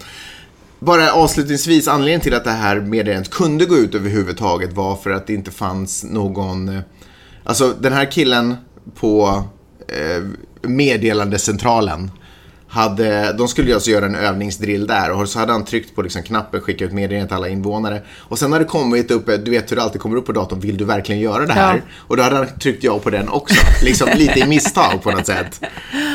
Bara 0.86 1.12
avslutningsvis, 1.12 1.88
anledningen 1.88 2.22
till 2.22 2.34
att 2.34 2.44
det 2.44 2.52
här 2.52 2.80
meddelandet 2.80 3.32
kunde 3.32 3.66
gå 3.66 3.76
ut 3.76 3.96
överhuvudtaget 3.96 4.74
var 4.74 4.96
för 4.96 5.10
att 5.10 5.28
det 5.28 5.34
inte 5.34 5.52
fanns 5.52 6.04
någon... 6.04 6.82
Alltså 7.44 7.74
den 7.80 7.94
här 7.94 8.12
killen 8.12 8.56
på 8.96 9.44
eh, 9.88 10.24
meddelandecentralen 10.70 12.12
hade, 12.68 13.34
de 13.34 13.48
skulle 13.48 13.74
alltså 13.74 13.92
göra 13.92 14.06
en 14.06 14.16
övningsdrill 14.16 14.88
där 14.88 15.12
och 15.12 15.30
så 15.30 15.40
hade 15.40 15.52
han 15.52 15.66
tryckt 15.66 15.96
på 15.96 16.02
liksom 16.02 16.24
knappen, 16.24 16.62
skicka 16.62 16.86
ut 16.86 16.94
meddelande 16.94 17.28
till 17.28 17.36
alla 17.36 17.48
invånare. 17.48 18.02
Och 18.18 18.40
sen 18.40 18.52
har 18.52 18.60
det 18.60 18.66
kommit 18.66 19.12
upp, 19.12 19.26
du 19.26 19.52
vet 19.52 19.72
hur 19.72 19.76
det 19.76 19.84
alltid 19.84 20.02
kommer 20.02 20.18
upp 20.18 20.26
på 20.26 20.32
datorn, 20.32 20.60
vill 20.60 20.78
du 20.78 20.86
verkligen 20.86 21.22
göra 21.22 21.46
det 21.46 21.54
här? 21.54 21.76
Ja. 21.76 21.82
Och 21.98 22.18
då 22.18 22.24
hade 22.24 22.36
han 22.36 22.48
tryckt 22.60 22.84
ja 22.84 23.00
på 23.00 23.10
den 23.10 23.30
också, 23.30 23.66
liksom 23.84 24.10
lite 24.16 24.40
i 24.40 24.48
misstag 24.48 25.04
på 25.04 25.12
något 25.12 25.26
sätt. 25.26 25.62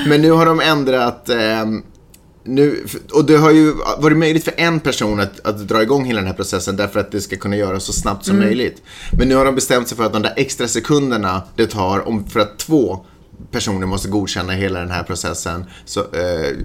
Men 0.06 0.22
nu 0.22 0.30
har 0.30 0.46
de 0.46 0.60
ändrat 0.60 1.28
eh, 1.28 1.64
nu, 2.48 2.84
och 3.12 3.24
det 3.24 3.36
har 3.36 3.50
ju 3.50 3.72
varit 3.98 4.16
möjligt 4.16 4.44
för 4.44 4.54
en 4.56 4.80
person 4.80 5.20
att, 5.20 5.46
att 5.46 5.68
dra 5.68 5.82
igång 5.82 6.04
hela 6.04 6.20
den 6.20 6.26
här 6.26 6.34
processen 6.34 6.76
därför 6.76 7.00
att 7.00 7.12
det 7.12 7.20
ska 7.20 7.36
kunna 7.36 7.56
göras 7.56 7.84
så 7.84 7.92
snabbt 7.92 8.24
som 8.24 8.36
mm. 8.36 8.46
möjligt. 8.46 8.82
Men 9.18 9.28
nu 9.28 9.34
har 9.34 9.44
de 9.44 9.54
bestämt 9.54 9.88
sig 9.88 9.96
för 9.96 10.04
att 10.04 10.12
de 10.12 10.22
där 10.22 10.34
extra 10.36 10.68
sekunderna 10.68 11.42
det 11.56 11.66
tar 11.66 12.08
om, 12.08 12.26
för 12.26 12.40
att 12.40 12.58
två 12.58 13.04
personer 13.50 13.86
måste 13.86 14.08
godkänna 14.08 14.52
hela 14.52 14.80
den 14.80 14.90
här 14.90 15.02
processen 15.02 15.64
så 15.84 16.00
eh, 16.00 16.56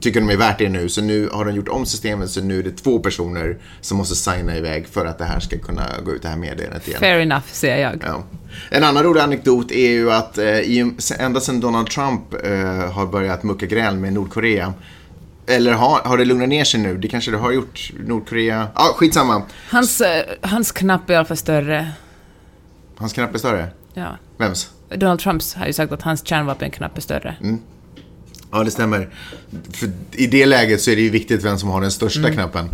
tycker 0.00 0.20
de 0.20 0.30
är 0.30 0.36
värt 0.36 0.58
det 0.58 0.68
nu. 0.68 0.88
Så 0.88 1.02
nu 1.02 1.28
har 1.32 1.44
de 1.44 1.54
gjort 1.54 1.68
om 1.68 1.86
systemet 1.86 2.30
så 2.30 2.40
nu 2.40 2.58
är 2.58 2.62
det 2.62 2.70
två 2.70 2.98
personer 2.98 3.58
som 3.80 3.98
måste 3.98 4.14
signa 4.14 4.56
iväg 4.56 4.86
för 4.88 5.06
att 5.06 5.18
det 5.18 5.24
här 5.24 5.40
ska 5.40 5.58
kunna 5.58 5.86
gå 6.04 6.12
ut 6.12 6.22
det 6.22 6.28
här 6.28 6.36
meddelandet 6.36 6.88
igen. 6.88 7.00
Fair 7.00 7.20
enough, 7.20 7.46
säger 7.52 7.78
jag. 7.78 8.02
Ja. 8.06 8.24
En 8.70 8.84
annan 8.84 9.02
rolig 9.02 9.20
anekdot 9.20 9.70
är 9.70 9.90
ju 9.90 10.12
att 10.12 10.38
eh, 10.38 11.18
ända 11.18 11.40
sedan 11.40 11.60
Donald 11.60 11.90
Trump 11.90 12.34
eh, 12.44 12.92
har 12.92 13.06
börjat 13.06 13.42
mucka 13.42 13.66
gräl 13.66 13.96
med 13.96 14.12
Nordkorea 14.12 14.74
eller 15.46 15.72
har, 15.72 16.00
har 16.00 16.18
det 16.18 16.24
lugnat 16.24 16.48
ner 16.48 16.64
sig 16.64 16.80
nu? 16.80 16.96
Det 16.96 17.08
kanske 17.08 17.30
det 17.30 17.36
har 17.36 17.52
gjort. 17.52 17.90
Nordkorea. 18.06 18.68
Ja, 18.74 18.90
ah, 18.90 18.92
skitsamma. 18.92 19.42
Hans, 19.70 20.00
eh, 20.00 20.24
hans 20.40 20.72
knapp 20.72 21.10
är 21.10 21.14
i 21.14 21.16
alla 21.16 21.24
fall 21.24 21.36
större. 21.36 21.92
Hans 22.96 23.12
knapp 23.12 23.34
är 23.34 23.38
större? 23.38 23.68
Ja. 23.94 24.16
Vems? 24.36 24.70
Donald 24.88 25.20
Trumps 25.20 25.54
har 25.54 25.66
ju 25.66 25.72
sagt 25.72 25.92
att 25.92 26.02
hans 26.02 26.26
kärnvapenknapp 26.26 26.96
är 26.96 27.02
större. 27.02 27.36
Mm. 27.40 27.58
Ja, 28.52 28.64
det 28.64 28.70
stämmer. 28.70 29.08
För 29.72 29.90
I 30.12 30.26
det 30.26 30.46
läget 30.46 30.80
så 30.80 30.90
är 30.90 30.96
det 30.96 31.02
ju 31.02 31.10
viktigt 31.10 31.44
vem 31.44 31.58
som 31.58 31.68
har 31.68 31.80
den 31.80 31.90
största 31.90 32.20
mm. 32.20 32.32
knappen. 32.32 32.68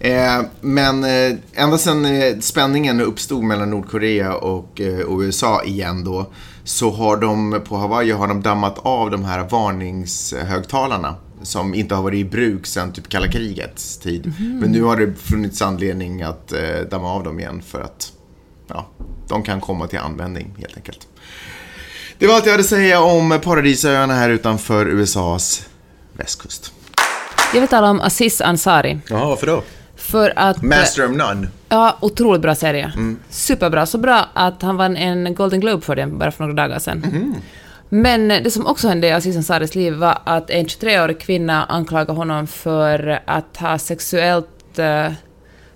Eh, 0.00 0.42
men 0.60 1.04
eh, 1.04 1.38
ända 1.54 1.78
sedan 1.78 2.04
eh, 2.04 2.38
spänningen 2.40 3.00
uppstod 3.00 3.44
mellan 3.44 3.70
Nordkorea 3.70 4.34
och, 4.34 4.80
eh, 4.80 5.00
och, 5.00 5.20
USA 5.20 5.62
igen 5.64 6.04
då, 6.04 6.32
så 6.64 6.90
har 6.90 7.16
de 7.16 7.60
på 7.68 7.76
Hawaii 7.76 8.10
har 8.10 8.28
de 8.28 8.42
dammat 8.42 8.78
av 8.78 9.10
de 9.10 9.24
här 9.24 9.48
varningshögtalarna 9.50 11.16
som 11.42 11.74
inte 11.74 11.94
har 11.94 12.02
varit 12.02 12.18
i 12.18 12.24
bruk 12.24 12.66
sedan 12.66 12.92
typ 12.92 13.08
kalla 13.08 13.28
krigets 13.28 13.98
tid. 13.98 14.32
Mm. 14.38 14.58
Men 14.58 14.72
nu 14.72 14.82
har 14.82 14.96
det 14.96 15.14
funnits 15.14 15.62
anledning 15.62 16.22
att 16.22 16.52
eh, 16.52 16.60
damma 16.90 17.12
av 17.12 17.24
dem 17.24 17.40
igen 17.40 17.62
för 17.62 17.80
att 17.80 18.12
ja, 18.68 18.86
de 19.28 19.42
kan 19.42 19.60
komma 19.60 19.86
till 19.86 19.98
användning 19.98 20.54
helt 20.58 20.76
enkelt. 20.76 21.08
Det 22.18 22.26
var 22.26 22.34
allt 22.34 22.46
jag 22.46 22.52
hade 22.52 22.60
att 22.60 22.68
säga 22.68 23.00
om 23.00 23.40
paradisöarna 23.44 24.14
här 24.14 24.30
utanför 24.30 24.86
USAs 24.86 25.68
västkust. 26.12 26.72
Jag 27.54 27.60
vill 27.60 27.68
tala 27.68 27.90
om 27.90 28.00
Aziz 28.00 28.40
Ansari. 28.40 28.98
Jaha, 29.08 29.26
varför 29.26 29.46
då? 29.46 29.62
För 29.96 30.32
att... 30.36 30.62
Master 30.62 31.04
of 31.04 31.10
None. 31.10 31.48
Ja, 31.68 31.98
otroligt 32.00 32.42
bra 32.42 32.54
serie. 32.54 32.92
Mm. 32.96 33.18
Superbra. 33.30 33.86
Så 33.86 33.98
bra 33.98 34.28
att 34.32 34.62
han 34.62 34.76
vann 34.76 34.96
en 34.96 35.34
Golden 35.34 35.60
Globe 35.60 35.84
för 35.84 35.96
den 35.96 36.18
bara 36.18 36.30
för 36.30 36.44
några 36.44 36.54
dagar 36.54 36.78
sedan. 36.78 37.04
Mm. 37.04 37.34
Men 37.88 38.28
det 38.28 38.50
som 38.50 38.66
också 38.66 38.88
hände 38.88 39.06
i 39.06 39.12
Aziz 39.12 39.36
Ansaris 39.36 39.74
liv 39.74 39.94
var 39.94 40.18
att 40.24 40.50
en 40.50 40.66
23-årig 40.66 41.20
kvinna 41.20 41.64
anklagade 41.64 42.12
honom 42.12 42.46
för 42.46 43.20
att 43.24 43.56
ha 43.56 43.78
sexuellt... 43.78 44.78
Eh, 44.78 45.06
uh, 45.06 45.12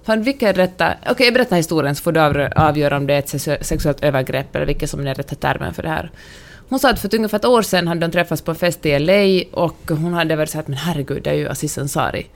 fan, 0.02 0.22
vilka 0.22 0.52
rätta... 0.52 0.94
Okej, 1.00 1.12
okay, 1.12 1.26
jag 1.26 1.34
berättar 1.34 1.56
historien 1.56 1.94
så 1.94 2.02
får 2.02 2.12
du 2.12 2.48
avgöra 2.56 2.96
om 2.96 3.06
det 3.06 3.14
är 3.14 3.18
ett 3.18 3.66
sexuellt 3.66 4.04
övergrepp 4.04 4.56
eller 4.56 4.66
vilket 4.66 4.90
som 4.90 5.06
är 5.06 5.14
rätta 5.14 5.34
termen 5.34 5.74
för 5.74 5.82
det 5.82 5.88
här. 5.88 6.10
Hon 6.68 6.78
sa 6.78 6.90
att 6.90 7.00
för 7.00 7.14
ungefär 7.14 7.36
ett 7.38 7.44
år 7.44 7.62
sedan 7.62 7.88
hade 7.88 8.00
de 8.00 8.10
träffats 8.10 8.42
på 8.42 8.50
en 8.50 8.56
fest 8.56 8.86
i 8.86 8.98
LA 8.98 9.44
och 9.62 9.78
hon 9.88 10.12
hade 10.12 10.36
varit 10.36 10.50
såhär 10.50 10.62
att 10.62 10.68
men 10.68 10.78
herregud, 10.78 11.22
det 11.22 11.30
är 11.30 11.34
ju 11.34 11.48
Aziz 11.48 11.78
Ansari. 11.78 12.26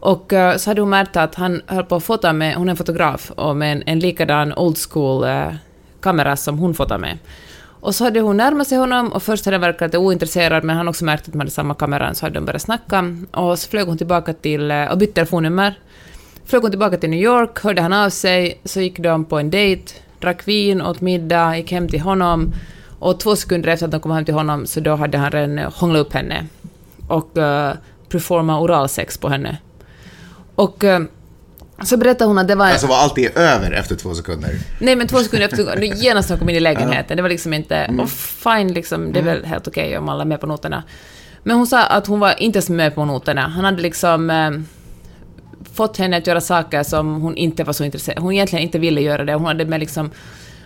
Och 0.00 0.32
uh, 0.32 0.56
så 0.56 0.70
hade 0.70 0.80
hon 0.80 0.90
märkt 0.90 1.16
att 1.16 1.34
han 1.34 1.62
höll 1.66 1.84
på 1.84 1.96
att 1.96 2.04
fota 2.04 2.32
med, 2.32 2.56
hon 2.56 2.68
är 2.68 2.70
en 2.70 2.76
fotograf, 2.76 3.30
och 3.30 3.56
med 3.56 3.72
en, 3.72 3.82
en 3.86 3.98
likadan 3.98 4.54
old 4.54 4.78
school 4.90 5.24
uh, 5.24 5.54
kamera 6.00 6.36
som 6.36 6.58
hon 6.58 6.74
fotar 6.74 6.98
med. 6.98 7.18
Och 7.82 7.94
så 7.94 8.04
hade 8.04 8.20
hon 8.20 8.36
närmat 8.36 8.68
sig 8.68 8.78
honom 8.78 9.12
och 9.12 9.22
först 9.22 9.44
hade 9.44 9.54
han 9.54 9.60
verkat 9.60 9.88
lite 9.88 9.98
ointresserad 9.98 10.64
men 10.64 10.76
han 10.76 10.88
också 10.88 11.04
märkt 11.04 11.26
att 11.26 11.32
de 11.32 11.38
hade 11.38 11.50
samma 11.50 11.74
kamera 11.74 12.14
så 12.14 12.26
hade 12.26 12.34
de 12.34 12.44
börjat 12.44 12.62
snacka. 12.62 13.16
Och 13.30 13.58
så 13.58 13.68
flög 13.68 13.86
hon 13.86 13.98
tillbaka 13.98 14.32
till 14.32 14.70
eh, 14.70 14.84
och 14.84 14.98
bytte 14.98 15.12
telefonnummer. 15.12 15.78
flög 16.44 16.62
hon 16.62 16.70
tillbaka 16.70 16.96
till 16.96 17.10
New 17.10 17.20
York, 17.20 17.58
hörde 17.58 17.82
han 17.82 17.92
av 17.92 18.10
sig, 18.10 18.60
så 18.64 18.80
gick 18.80 18.98
de 18.98 19.24
på 19.24 19.38
en 19.38 19.50
dejt, 19.50 19.92
drack 20.20 20.48
vin, 20.48 20.82
åt 20.82 21.00
middag, 21.00 21.56
gick 21.56 21.72
hem 21.72 21.88
till 21.88 22.00
honom 22.00 22.52
och 22.98 23.20
två 23.20 23.36
sekunder 23.36 23.68
efter 23.68 23.86
att 23.86 23.92
de 23.92 24.00
kom 24.00 24.10
hem 24.12 24.24
till 24.24 24.34
honom 24.34 24.66
så 24.66 24.80
då 24.80 24.96
hade 24.96 25.18
han 25.18 25.30
redan 25.30 25.58
hånglat 25.58 26.06
upp 26.06 26.12
henne 26.12 26.46
och 27.08 27.36
uh, 27.36 27.70
performat 28.08 28.60
oralsex 28.60 29.18
på 29.18 29.28
henne. 29.28 29.58
Och 30.54 30.84
uh, 30.84 30.98
så 31.84 31.96
berättade 31.96 32.28
hon 32.28 32.38
att 32.38 32.48
det 32.48 32.54
var... 32.54 32.66
Alltså 32.66 32.86
var 32.86 32.96
allt 32.96 33.14
det 33.14 33.36
över 33.36 33.72
efter 33.72 33.96
två 33.96 34.14
sekunder? 34.14 34.50
Nej, 34.78 34.96
men 34.96 35.08
två 35.08 35.18
sekunder 35.18 35.46
efter, 35.46 35.82
genast 35.82 36.28
när 36.28 36.36
hon 36.36 36.38
kom 36.38 36.48
in 36.48 36.56
i 36.56 36.60
lägenheten. 36.60 37.16
Det 37.16 37.22
var 37.22 37.30
liksom 37.30 37.52
inte... 37.52 37.76
Mm. 37.76 38.00
Och 38.00 38.10
fine, 38.10 38.72
liksom, 38.72 39.12
det 39.12 39.18
är 39.18 39.24
väl 39.24 39.38
mm. 39.38 39.50
helt 39.50 39.68
okej 39.68 39.86
okay 39.86 39.98
om 39.98 40.08
alla 40.08 40.22
är 40.22 40.26
med 40.26 40.40
på 40.40 40.46
noterna. 40.46 40.82
Men 41.42 41.56
hon 41.56 41.66
sa 41.66 41.84
att 41.84 42.06
hon 42.06 42.20
var 42.20 42.42
inte 42.42 42.56
ens 42.56 42.68
med 42.68 42.94
på 42.94 43.04
noterna. 43.04 43.40
Han 43.40 43.64
hade 43.64 43.82
liksom 43.82 44.30
eh, 44.30 44.50
fått 45.74 45.96
henne 45.96 46.16
att 46.16 46.26
göra 46.26 46.40
saker 46.40 46.82
som 46.82 47.22
hon 47.22 47.36
inte 47.36 47.64
var 47.64 47.72
så 47.72 47.84
intresserad 47.84 48.18
Hon 48.18 48.32
egentligen 48.32 48.62
inte 48.62 48.78
ville 48.78 49.00
göra 49.00 49.24
det. 49.24 49.34
Hon 49.34 49.46
hade 49.46 49.64
med 49.64 49.80
liksom 49.80 50.10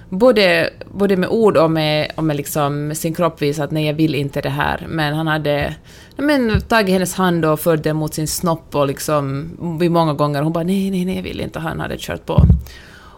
både, 0.08 0.70
både 0.90 1.16
med 1.16 1.28
ord 1.28 1.56
och 1.56 1.70
med, 1.70 2.12
och 2.14 2.24
med 2.24 2.36
liksom 2.36 2.94
sin 2.94 3.14
kropp 3.14 3.42
visat 3.42 3.64
att 3.64 3.70
nej, 3.70 3.86
jag 3.86 3.94
vill 3.94 4.14
inte 4.14 4.40
det 4.40 4.48
här. 4.48 4.86
Men 4.88 5.14
han 5.14 5.26
hade 5.26 5.74
men, 6.16 6.60
tagit 6.60 6.92
hennes 6.92 7.14
hand 7.14 7.44
och 7.44 7.60
fört 7.60 7.82
den 7.82 7.96
mot 7.96 8.14
sin 8.14 8.28
snopp 8.28 8.74
och 8.74 8.86
liksom 8.86 9.50
vid 9.80 9.90
många 9.90 10.12
gånger. 10.12 10.42
Hon 10.42 10.52
bara 10.52 10.64
nej, 10.64 10.90
nej, 10.90 11.04
nej, 11.04 11.16
jag 11.16 11.22
vill 11.22 11.40
inte. 11.40 11.58
Han 11.58 11.80
hade 11.80 11.96
kört 11.98 12.26
på. 12.26 12.42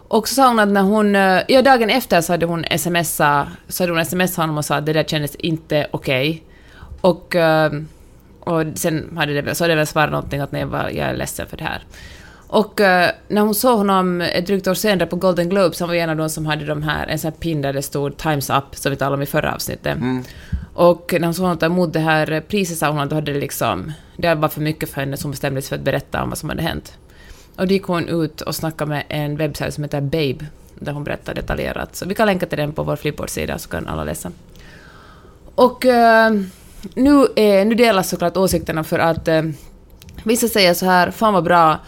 Och 0.07 0.27
så 0.27 0.35
sa 0.35 0.47
hon 0.47 0.59
att 0.59 0.69
när 0.69 0.81
hon... 0.81 1.15
Eh, 1.15 1.41
ja, 1.47 1.61
dagen 1.61 1.89
efter 1.89 2.21
så 2.21 2.33
hade 2.33 2.45
hon 2.45 2.65
smsat, 2.77 3.47
så 3.67 3.83
hade 3.83 3.93
hon 3.93 4.05
smsat 4.05 4.35
honom 4.37 4.57
och 4.57 4.65
sa 4.65 4.75
att 4.75 4.85
det 4.85 4.93
där 4.93 5.03
kändes 5.03 5.35
inte 5.35 5.87
okej. 5.91 6.29
Okay. 6.29 6.41
Och, 7.01 7.35
eh, 7.35 7.71
och 8.39 8.63
sen 8.75 9.17
hade 9.17 9.41
det, 9.41 9.55
så 9.55 9.63
hade 9.63 9.71
det 9.73 9.77
väl 9.77 9.87
svarat 9.87 10.11
någonting 10.11 10.39
att 10.39 10.51
nej, 10.51 10.65
jag 10.71 10.95
är 10.95 11.13
ledsen 11.13 11.47
för 11.47 11.57
det 11.57 11.63
här. 11.63 11.83
Och 12.51 12.79
uh, 12.79 12.85
när 13.27 13.41
hon 13.41 13.55
såg 13.55 13.77
honom 13.77 14.21
ett 14.21 14.47
drygt 14.47 14.67
år 14.67 14.73
senare 14.73 15.07
på 15.07 15.15
Golden 15.15 15.49
Globes, 15.49 15.79
han 15.79 15.89
var 15.89 15.95
en 15.95 16.09
av 16.09 16.17
de 16.17 16.29
som 16.29 16.45
hade 16.45 16.65
de 16.65 16.83
här, 16.83 17.07
en 17.07 17.19
sån 17.19 17.31
här 17.31 17.37
pin 17.39 17.61
där 17.61 17.73
det 17.73 17.81
stod 17.81 18.17
Times 18.17 18.49
Up, 18.49 18.63
som 18.75 18.91
vi 18.91 18.97
talade 18.97 19.15
om 19.15 19.21
i 19.21 19.25
förra 19.25 19.55
avsnittet. 19.55 19.97
Mm. 19.97 20.23
Och 20.73 21.13
när 21.19 21.27
hon 21.27 21.33
såg 21.33 21.43
honom 21.43 21.57
ta 21.57 21.65
emot 21.65 21.93
det 21.93 21.99
här 21.99 22.41
priset 22.47 22.77
sa 22.77 22.89
hon 22.89 22.99
att 22.99 23.09
då 23.09 23.15
hade 23.15 23.33
det 23.33 23.39
liksom, 23.39 23.91
det 24.17 24.35
var 24.35 24.49
för 24.49 24.61
mycket 24.61 24.89
för 24.89 25.01
henne 25.01 25.17
som 25.17 25.31
bestämde 25.31 25.61
sig 25.61 25.69
för 25.69 25.75
att 25.75 25.81
berätta 25.81 26.23
om 26.23 26.29
vad 26.29 26.37
som 26.37 26.49
hade 26.49 26.61
hänt. 26.61 26.93
Och 27.55 27.67
då 27.67 27.73
gick 27.73 27.83
hon 27.83 28.07
ut 28.07 28.41
och 28.41 28.55
snackade 28.55 28.89
med 28.89 29.03
en 29.09 29.37
webbsajt 29.37 29.73
som 29.73 29.83
heter 29.83 30.01
Babe, 30.01 30.45
där 30.75 30.91
hon 30.91 31.03
berättar 31.03 31.33
detaljerat. 31.33 31.95
Så 31.95 32.05
vi 32.05 32.15
kan 32.15 32.27
länka 32.27 32.45
till 32.45 32.57
den 32.57 32.73
på 32.73 32.83
vår 32.83 32.95
Flipboard-sida 32.95 33.57
så 33.57 33.69
kan 33.69 33.87
alla 33.87 34.03
läsa. 34.03 34.31
Och 35.55 35.85
uh, 35.85 36.41
nu, 36.93 37.27
är, 37.35 37.65
nu 37.65 37.75
delas 37.75 38.09
såklart 38.09 38.37
åsikterna 38.37 38.83
för 38.83 38.99
att 38.99 39.27
uh, 39.27 39.41
vissa 40.23 40.47
säger 40.47 40.73
så 40.73 40.85
här, 40.85 41.11
fan 41.11 41.33
vad 41.33 41.43
bra, 41.43 41.79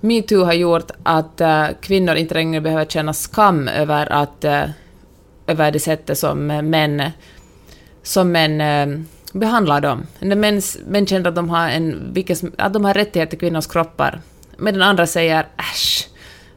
metoo 0.00 0.44
har 0.44 0.52
gjort 0.52 0.90
att 1.02 1.40
eh, 1.40 1.66
kvinnor 1.80 2.14
inte 2.14 2.34
längre 2.34 2.60
behöver 2.60 2.84
känna 2.84 3.12
skam 3.12 3.68
över, 3.68 4.12
att, 4.12 4.44
eh, 4.44 4.64
över 5.46 5.70
det 5.70 5.80
sättet 5.80 6.18
som 6.18 6.46
män, 6.46 7.02
som 8.02 8.32
män 8.32 8.60
eh, 8.60 9.00
behandlar 9.32 9.80
dem. 9.80 10.06
När 10.18 10.36
män, 10.36 10.62
män 10.86 11.06
känner 11.06 11.28
att 11.28 11.34
de, 11.34 11.50
har 11.50 11.68
en, 11.68 12.14
att 12.58 12.72
de 12.72 12.84
har 12.84 12.94
rättighet 12.94 13.30
till 13.30 13.38
kvinnors 13.38 13.66
kroppar. 13.66 14.20
Medan 14.56 14.82
andra 14.82 15.06
säger 15.06 15.46
äsch, 15.56 16.08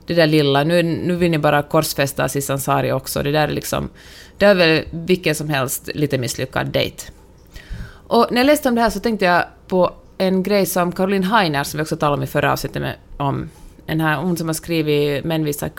det 0.08 0.14
där 0.14 0.28
lilla, 0.28 0.64
nu, 0.64 0.84
nu 0.84 1.16
vill 1.16 1.32
ni 1.32 1.38
bara 1.38 1.62
korsfästa 1.62 2.24
Aziz 2.24 2.50
Ansari 2.50 2.92
också. 2.92 3.24
Det 3.24 3.32
där 3.32 3.48
är 3.48 3.52
liksom, 3.52 3.90
det 4.38 4.46
är 4.46 4.56
väl 4.56 4.84
vilken 4.92 5.36
som 5.36 5.50
helst 5.50 5.90
lite 5.96 6.18
misslyckad 6.18 6.68
dejt. 6.68 7.04
Och 8.08 8.28
när 8.32 8.38
jag 8.38 8.46
läste 8.46 8.70
om 8.70 8.76
det 8.76 8.82
här 8.82 8.90
så 8.90 9.00
tänkte 9.00 9.26
jag 9.26 9.44
på 9.68 9.94
en 10.22 10.44
grej 10.44 10.66
som 10.66 10.92
Caroline 10.92 11.24
Heiner, 11.24 11.64
som 11.64 11.78
vi 11.78 11.84
också 11.84 11.96
talade 11.96 12.18
om 12.18 12.24
i 12.24 12.28
förra 12.28 12.52
avsnittet 12.52 12.82
med, 12.82 12.96
om, 13.18 13.50
en 13.86 14.02
här, 14.02 14.18
hon 14.18 14.38
som 14.38 14.48
har 14.48 14.54
skrivit 14.54 15.24
Män 15.24 15.44
visar, 15.44 15.70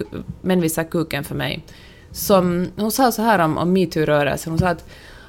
Män 0.41 0.61
visar 0.61 0.85
kuken 0.85 1.25
för 1.25 1.35
mig, 1.35 1.65
som, 2.11 2.69
hon 2.77 2.91
sa 2.91 3.13
så 3.13 3.23
här 3.23 3.39
om, 3.39 3.59
om 3.59 3.73
metoo-rörelsen, 3.73 4.51
hon 4.51 4.59
sa 4.59 4.69
att, 4.69 4.85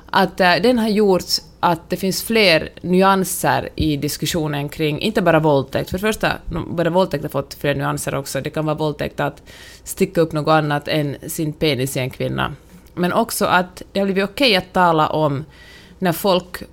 att 0.10 0.42
uh, 0.42 0.62
den 0.64 0.80
har 0.80 0.88
gjort 0.88 1.24
att 1.60 1.90
det 1.90 1.98
finns 1.98 2.24
fler 2.24 2.70
nyanser 2.82 3.70
i 3.76 3.98
diskussionen 3.98 4.70
kring, 4.70 5.00
inte 5.00 5.22
bara 5.22 5.40
våldtäkt, 5.40 5.90
för 5.90 5.98
det 5.98 6.02
första, 6.02 6.32
bara 6.68 6.90
våldtäkt 6.90 7.24
har 7.24 7.30
fått 7.30 7.54
fler 7.54 7.76
nyanser 7.76 8.16
också, 8.16 8.42
det 8.42 8.50
kan 8.50 8.66
vara 8.66 8.76
våldtäkt 8.76 9.20
att 9.20 9.44
sticka 9.84 10.22
upp 10.22 10.32
något 10.32 10.52
annat 10.52 10.88
än 10.88 11.16
sin 11.28 11.54
penis 11.54 11.98
i 11.98 12.00
en 12.00 12.10
kvinna, 12.10 12.56
men 12.94 13.14
också 13.14 13.46
att 13.46 13.82
det 13.92 14.00
har 14.00 14.06
blivit 14.06 14.24
okej 14.24 14.48
okay 14.48 14.56
att 14.56 14.74
tala 14.74 15.10
om 15.10 15.46
när 16.00 16.12
folk 16.12 16.64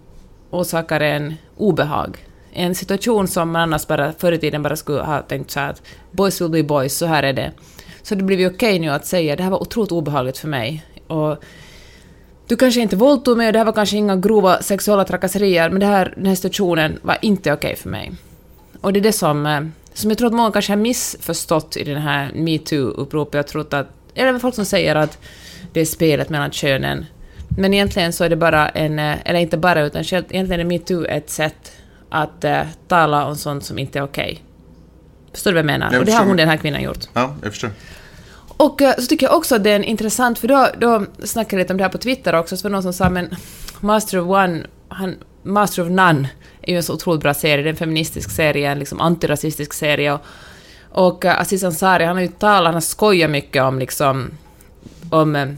orsakar 0.51 1.01
en 1.01 1.35
obehag, 1.57 2.19
en 2.53 2.75
situation 2.75 3.29
som 3.29 3.51
man 3.51 3.63
annars 3.63 3.87
bara 3.87 4.13
förr 4.13 4.33
i 4.33 4.39
tiden 4.39 4.63
bara 4.63 4.77
skulle 4.77 5.03
ha 5.03 5.23
tänkt 5.23 5.51
så 5.51 5.61
här 5.61 5.71
att 5.71 5.83
boys 6.11 6.41
will 6.41 6.49
be 6.51 6.63
boys, 6.63 6.97
så 6.97 7.07
här 7.07 7.23
är 7.23 7.33
det. 7.33 7.53
Så 8.03 8.15
det 8.15 8.23
blev 8.23 8.41
ju 8.41 8.47
okej 8.47 8.79
nu 8.79 8.89
att 8.89 9.07
säga 9.07 9.37
det 9.37 9.43
här 9.43 9.51
var 9.51 9.63
otroligt 9.63 9.93
obehagligt 9.93 10.39
för 10.39 10.49
mig. 10.49 10.85
Och 11.07 11.45
du 12.47 12.57
kanske 12.57 12.81
inte 12.81 12.97
våldtog 12.97 13.37
mig 13.37 13.47
och 13.47 13.53
det 13.53 13.59
här 13.59 13.67
var 13.67 13.73
kanske 13.73 13.97
inga 13.97 14.17
grova 14.17 14.63
sexuella 14.63 15.05
trakasserier, 15.05 15.71
men 15.71 15.81
det 15.81 15.87
här, 15.87 16.13
den 16.17 16.27
här 16.27 16.35
situationen 16.35 16.99
var 17.03 17.19
inte 17.23 17.53
okej 17.53 17.77
för 17.77 17.89
mig. 17.89 18.13
Och 18.81 18.93
det 18.93 18.99
är 18.99 19.03
det 19.03 19.13
som, 19.13 19.47
eh, 19.47 19.61
som 19.95 20.11
jag 20.11 20.19
tror 20.19 20.27
att 20.27 20.35
många 20.35 20.53
kanske 20.53 20.73
har 20.73 20.77
missförstått 20.77 21.77
i 21.77 21.85
den 21.85 22.03
här 22.03 22.33
metoo-uppropet. 22.35 23.35
Jag 23.35 23.47
tror 23.47 23.75
att, 23.75 23.89
eller 24.15 24.39
folk 24.39 24.55
som 24.55 24.65
säger 24.65 24.95
att 24.95 25.19
det 25.73 25.81
är 25.81 25.85
spelet 25.85 26.31
mellan 26.31 26.51
könen. 26.51 27.07
Men 27.49 27.75
egentligen 27.75 28.13
så 28.13 28.25
är 28.25 28.29
det 28.29 28.37
bara 28.37 28.69
en, 28.69 28.99
eh, 28.99 29.17
eller 29.25 29.41
inte 29.41 29.57
bara, 29.57 29.83
utan 29.83 30.05
egentligen 30.05 30.61
är 30.61 30.65
metoo 30.65 31.05
ett 31.05 31.31
sätt 31.31 31.73
att 32.11 32.45
uh, 32.45 32.63
tala 32.89 33.27
om 33.27 33.37
sånt 33.37 33.65
som 33.65 33.79
inte 33.79 33.99
är 33.99 34.03
okej. 34.03 34.33
Okay. 34.33 34.39
Förstår 35.33 35.51
du 35.51 35.55
vad 35.55 35.59
jag 35.59 35.67
menar? 35.67 35.93
Jag 35.93 36.01
och 36.01 36.07
det 36.07 36.13
har 36.13 36.25
hon, 36.25 36.37
den 36.37 36.49
här 36.49 36.57
kvinnan, 36.57 36.83
gjort. 36.83 37.05
Ja, 37.13 37.35
jag 37.43 37.53
förstår. 37.53 37.71
Och 38.57 38.81
uh, 38.81 38.93
så 38.99 39.07
tycker 39.07 39.27
jag 39.27 39.37
också 39.37 39.55
att 39.55 39.65
det 39.65 39.71
är 39.71 39.83
intressant, 39.83 40.39
för 40.39 40.49
då, 40.49 40.69
då 40.79 41.07
snackade 41.25 41.57
jag 41.57 41.65
lite 41.65 41.73
om 41.73 41.77
det 41.77 41.85
här 41.85 41.91
på 41.91 41.99
Twitter 41.99 42.35
också, 42.35 42.57
så 42.57 42.63
var 42.63 42.71
det 42.71 42.73
någon 42.73 42.83
som 42.83 42.93
sa 42.93 43.11
men 43.11 43.37
Master 43.81 44.21
of 44.21 44.29
One, 44.29 44.67
han, 44.89 45.17
Master 45.43 45.83
of 45.83 45.89
None 45.89 46.29
är 46.63 46.71
ju 46.71 46.77
en 46.77 46.83
så 46.83 46.95
otroligt 46.95 47.23
bra 47.23 47.35
serie, 47.35 47.63
det 47.63 47.69
är 47.69 47.73
en 47.73 47.77
feministisk 47.77 48.31
serie, 48.31 48.71
en 48.71 48.79
liksom 48.79 49.01
antirasistisk 49.01 49.73
serie. 49.73 50.13
Och, 50.13 50.21
och 50.91 51.25
uh, 51.25 51.41
Aziz 51.41 51.65
Ansari, 51.65 52.05
han 52.05 52.17
har 52.17 52.23
ju 52.23 52.29
talat, 52.29 52.67
han 52.67 52.75
har 52.75 52.81
skojat 52.81 53.31
mycket 53.31 53.63
om 53.63 53.79
liksom 53.79 54.31
om 55.11 55.57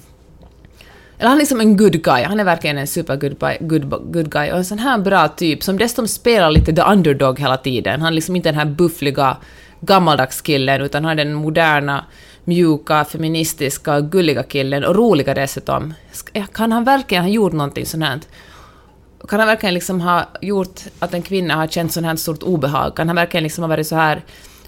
eller 1.22 1.28
han 1.28 1.38
är 1.38 1.40
liksom 1.40 1.60
en 1.60 1.76
good 1.76 2.02
guy, 2.02 2.22
han 2.22 2.40
är 2.40 2.44
verkligen 2.44 2.78
en 2.78 2.86
super 2.86 3.16
good, 3.16 3.38
good, 3.60 4.12
good 4.12 4.30
guy 4.30 4.50
och 4.50 4.58
en 4.58 4.64
sån 4.64 4.78
här 4.78 4.98
bra 4.98 5.28
typ 5.28 5.62
som 5.62 5.78
dessutom 5.78 6.08
spelar 6.08 6.50
lite 6.50 6.72
the 6.72 6.82
underdog 6.82 7.40
hela 7.40 7.56
tiden. 7.56 8.00
Han 8.00 8.12
är 8.12 8.14
liksom 8.14 8.36
inte 8.36 8.48
den 8.48 8.58
här 8.58 8.64
buffliga 8.64 9.36
gammaldags 9.80 10.40
killen 10.40 10.80
utan 10.80 11.04
han 11.04 11.18
är 11.18 11.24
den 11.24 11.34
moderna, 11.34 12.04
mjuka, 12.44 13.04
feministiska, 13.04 14.00
gulliga 14.00 14.42
killen 14.42 14.84
och 14.84 14.96
roliga 14.96 15.34
dessutom. 15.34 15.94
Kan 16.52 16.72
han 16.72 16.84
verkligen 16.84 17.24
ha 17.24 17.30
gjort 17.30 17.52
någonting 17.52 17.86
sånt 17.86 18.04
här? 18.04 18.20
Kan 19.28 19.38
han 19.38 19.48
verkligen 19.48 19.74
liksom 19.74 20.00
ha 20.00 20.28
gjort 20.40 20.80
att 20.98 21.14
en 21.14 21.22
kvinna 21.22 21.54
har 21.54 21.66
känt 21.66 21.92
sånt 21.92 22.06
här 22.06 22.16
stort 22.16 22.42
obehag? 22.42 22.96
Kan 22.96 23.08
han 23.08 23.16
verkligen 23.16 23.44
liksom 23.44 23.62
ha 23.62 23.68
varit 23.68 23.86
så 23.86 23.96
här 23.96 24.22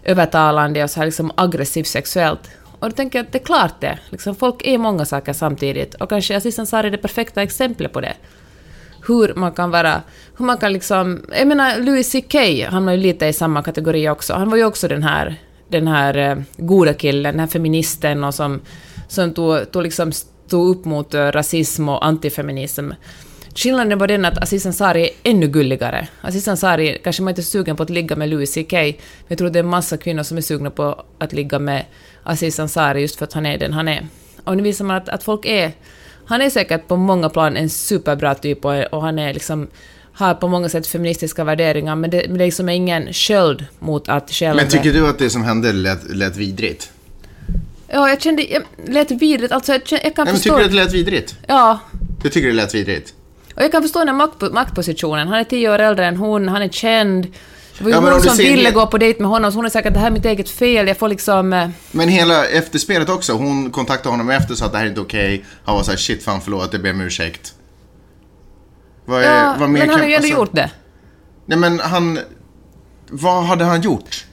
övertalande 0.05 0.85
och 0.85 0.91
så 0.91 1.01
här 1.01 1.07
liksom 1.07 1.33
aggressiv 1.35 1.83
sexuellt? 1.85 2.51
Och 2.85 2.91
då 2.91 2.97
tänker 2.97 3.19
jag 3.19 3.27
att 3.27 3.33
det 3.33 3.39
är 3.39 3.45
klart 3.45 3.81
det. 3.81 3.99
Liksom, 4.11 4.35
folk 4.35 4.67
är 4.67 4.79
många 4.79 5.05
saker 5.05 5.33
samtidigt. 5.33 5.95
Och 5.95 6.09
kanske 6.09 6.37
Aziz 6.37 6.59
Ansari 6.59 6.87
är 6.87 6.91
det 6.91 6.99
perfekta 6.99 7.43
exemplet 7.43 7.93
på 7.93 8.01
det. 8.01 8.15
Hur 9.07 9.35
man 9.35 9.53
kan 9.53 9.71
vara... 9.71 10.03
Hur 10.39 10.45
man 10.45 10.59
kan 10.59 10.73
liksom... 10.73 11.25
Jag 11.39 11.49
menar, 11.49 11.79
Louis 11.79 12.13
CK, 12.13 12.35
han 12.71 12.85
var 12.85 12.93
ju 12.93 12.99
lite 12.99 13.27
i 13.27 13.33
samma 13.33 13.63
kategori 13.63 14.09
också. 14.09 14.35
Han 14.35 14.51
var 14.51 14.57
ju 14.57 14.65
också 14.65 14.89
den 14.89 15.03
här, 15.03 15.37
den 15.69 15.89
här 15.89 16.17
eh, 16.17 16.37
goda 16.57 16.95
killen, 16.95 17.33
den 17.33 17.41
här 17.41 17.47
feministen 17.47 18.25
och 18.25 18.35
som, 18.35 18.61
som 19.09 19.35
tog, 19.35 19.71
tog, 19.71 19.83
liksom, 19.83 20.13
stod 20.13 20.77
upp 20.77 20.85
mot 20.85 21.15
eh, 21.15 21.33
rasism 21.33 21.89
och 21.89 22.07
antifeminism. 22.07 22.91
Skillnaden 23.55 23.99
var 23.99 24.07
den 24.07 24.25
att 24.25 24.43
Aziz 24.43 24.67
Ansari 24.67 25.03
är 25.03 25.31
ännu 25.31 25.49
gulligare. 25.49 26.09
Aziz 26.21 26.49
Ansari 26.49 27.01
kanske 27.05 27.23
man 27.23 27.31
inte 27.31 27.41
är 27.41 27.43
sugen 27.45 27.77
på 27.77 27.83
att 27.83 27.91
ligga 27.91 28.17
med 28.17 28.29
Louis 28.29 28.55
CK, 28.55 28.73
men 28.73 28.95
jag 29.29 29.39
tror 29.39 29.51
det 29.51 29.59
är 29.59 29.63
en 29.63 29.71
massa 29.71 29.97
kvinnor 29.97 30.23
som 30.23 30.37
är 30.37 30.43
sugna 30.43 30.71
på 30.71 31.05
att 31.19 31.33
ligga 31.33 31.59
med 31.59 31.85
Aziz 32.25 32.61
Ansari 32.61 33.01
just 33.01 33.17
för 33.17 33.25
att 33.25 33.33
han 33.33 33.47
är 33.47 33.59
den 33.59 33.73
han 33.73 33.89
är. 33.89 34.07
Och 34.45 34.57
nu 34.57 34.63
visar 34.63 34.85
man 34.85 34.97
att, 34.97 35.09
att 35.09 35.25
folk 35.25 35.47
är... 35.47 35.73
Han 36.27 36.43
är 36.43 36.51
säkert 36.51 36.89
på 36.89 36.97
många 36.97 37.29
plan 37.29 37.57
en 37.57 37.71
superbra 37.71 38.35
typ 38.35 38.65
och, 38.65 38.83
och 38.93 39.03
han 39.03 39.19
är 39.19 39.35
liksom 39.35 39.69
har 40.15 40.35
på 40.35 40.49
många 40.49 40.69
sätt 40.69 40.87
feministiska 40.87 41.45
värderingar, 41.45 41.97
men 41.97 42.11
det, 42.11 42.25
men 42.29 42.39
det 42.39 42.45
liksom 42.45 42.69
är 42.69 42.73
ingen 42.73 43.13
sköld 43.13 43.67
mot 43.79 44.09
att 44.09 44.31
själv... 44.31 44.57
Men 44.57 44.69
tycker 44.69 44.93
du 44.93 45.09
att 45.09 45.19
det 45.19 45.31
som 45.31 45.43
hände 45.43 45.73
lät, 45.73 46.17
lät 46.17 46.37
vidrigt? 46.37 46.91
Ja, 47.89 48.09
jag 48.09 48.23
kände... 48.23 48.43
Jag 48.43 48.63
lät 48.89 49.11
vidrigt. 49.11 49.53
Alltså, 49.53 49.73
jag, 49.73 49.83
jag 49.91 50.15
kan 50.15 50.25
Nej, 50.25 50.35
förstå... 50.35 50.53
Men 50.53 50.59
tycker 50.59 50.59
du 50.59 50.65
att 50.65 50.71
det 50.71 50.77
lät 50.77 50.93
vidrigt? 50.93 51.37
Ja. 51.47 51.79
Du 52.23 52.29
tycker 52.29 52.49
det 52.49 52.55
lät 52.55 52.75
vidrigt? 52.75 53.15
Och 53.55 53.63
jag 53.63 53.73
kan 53.73 53.83
förstå 53.83 54.05
den 54.05 54.17
makt, 54.17 54.53
maktpositionen. 54.53 55.29
Han 55.29 55.39
är 55.39 55.45
tio 55.45 55.75
år 55.75 55.79
äldre 55.79 56.07
än 56.07 56.17
hon, 56.17 56.49
han 56.49 56.63
är 56.63 56.69
känd. 56.69 57.27
Det 57.79 57.85
var 57.85 57.91
ju 57.91 57.97
ja, 57.97 58.13
hon 58.13 58.23
som 58.23 58.37
ville 58.37 58.71
gå 58.71 58.87
på 58.87 58.99
dejt 58.99 59.21
med 59.21 59.31
honom, 59.31 59.53
så 59.53 59.59
hon 59.59 59.65
är 59.65 59.71
säkert 59.71 59.89
att 59.89 59.95
det 59.95 60.01
här 60.01 60.07
är 60.07 60.11
mitt 60.11 60.25
eget 60.25 60.51
fel, 60.51 60.89
jag 60.89 60.99
får 60.99 61.09
liksom... 61.09 61.53
Eh... 61.53 61.69
Men 61.91 62.09
hela 62.09 62.47
efterspelet 62.47 63.09
också, 63.09 63.33
hon 63.33 63.71
kontaktade 63.71 64.09
honom 64.13 64.31
efter 64.31 64.53
och 64.53 64.59
sa 64.59 64.67
att 64.67 64.73
det 64.73 64.79
här 64.79 64.85
är 64.85 64.89
inte 64.89 65.01
okej. 65.01 65.35
Okay. 65.35 65.47
Han 65.65 65.77
var 65.77 65.83
såhär, 65.83 65.99
shit 65.99 66.23
fan 66.23 66.41
förlåt, 66.41 66.73
jag 66.73 66.83
ber 66.83 66.91
om 66.91 67.01
ursäkt. 67.01 67.55
Vad 69.05 69.23
är, 69.23 69.45
ja, 69.45 69.57
vad 69.59 69.71
mer 69.71 69.81
men 69.81 69.91
han 69.91 70.01
har 70.01 70.07
ju 70.07 70.15
ändå 70.15 70.27
alltså, 70.27 70.41
gjort 70.41 70.53
det. 70.53 70.71
Nej 71.47 71.59
men 71.59 71.81
han... 71.81 72.19
Vad 73.11 73.45
hade 73.45 73.65
han 73.65 73.83
gjort? 73.83 74.27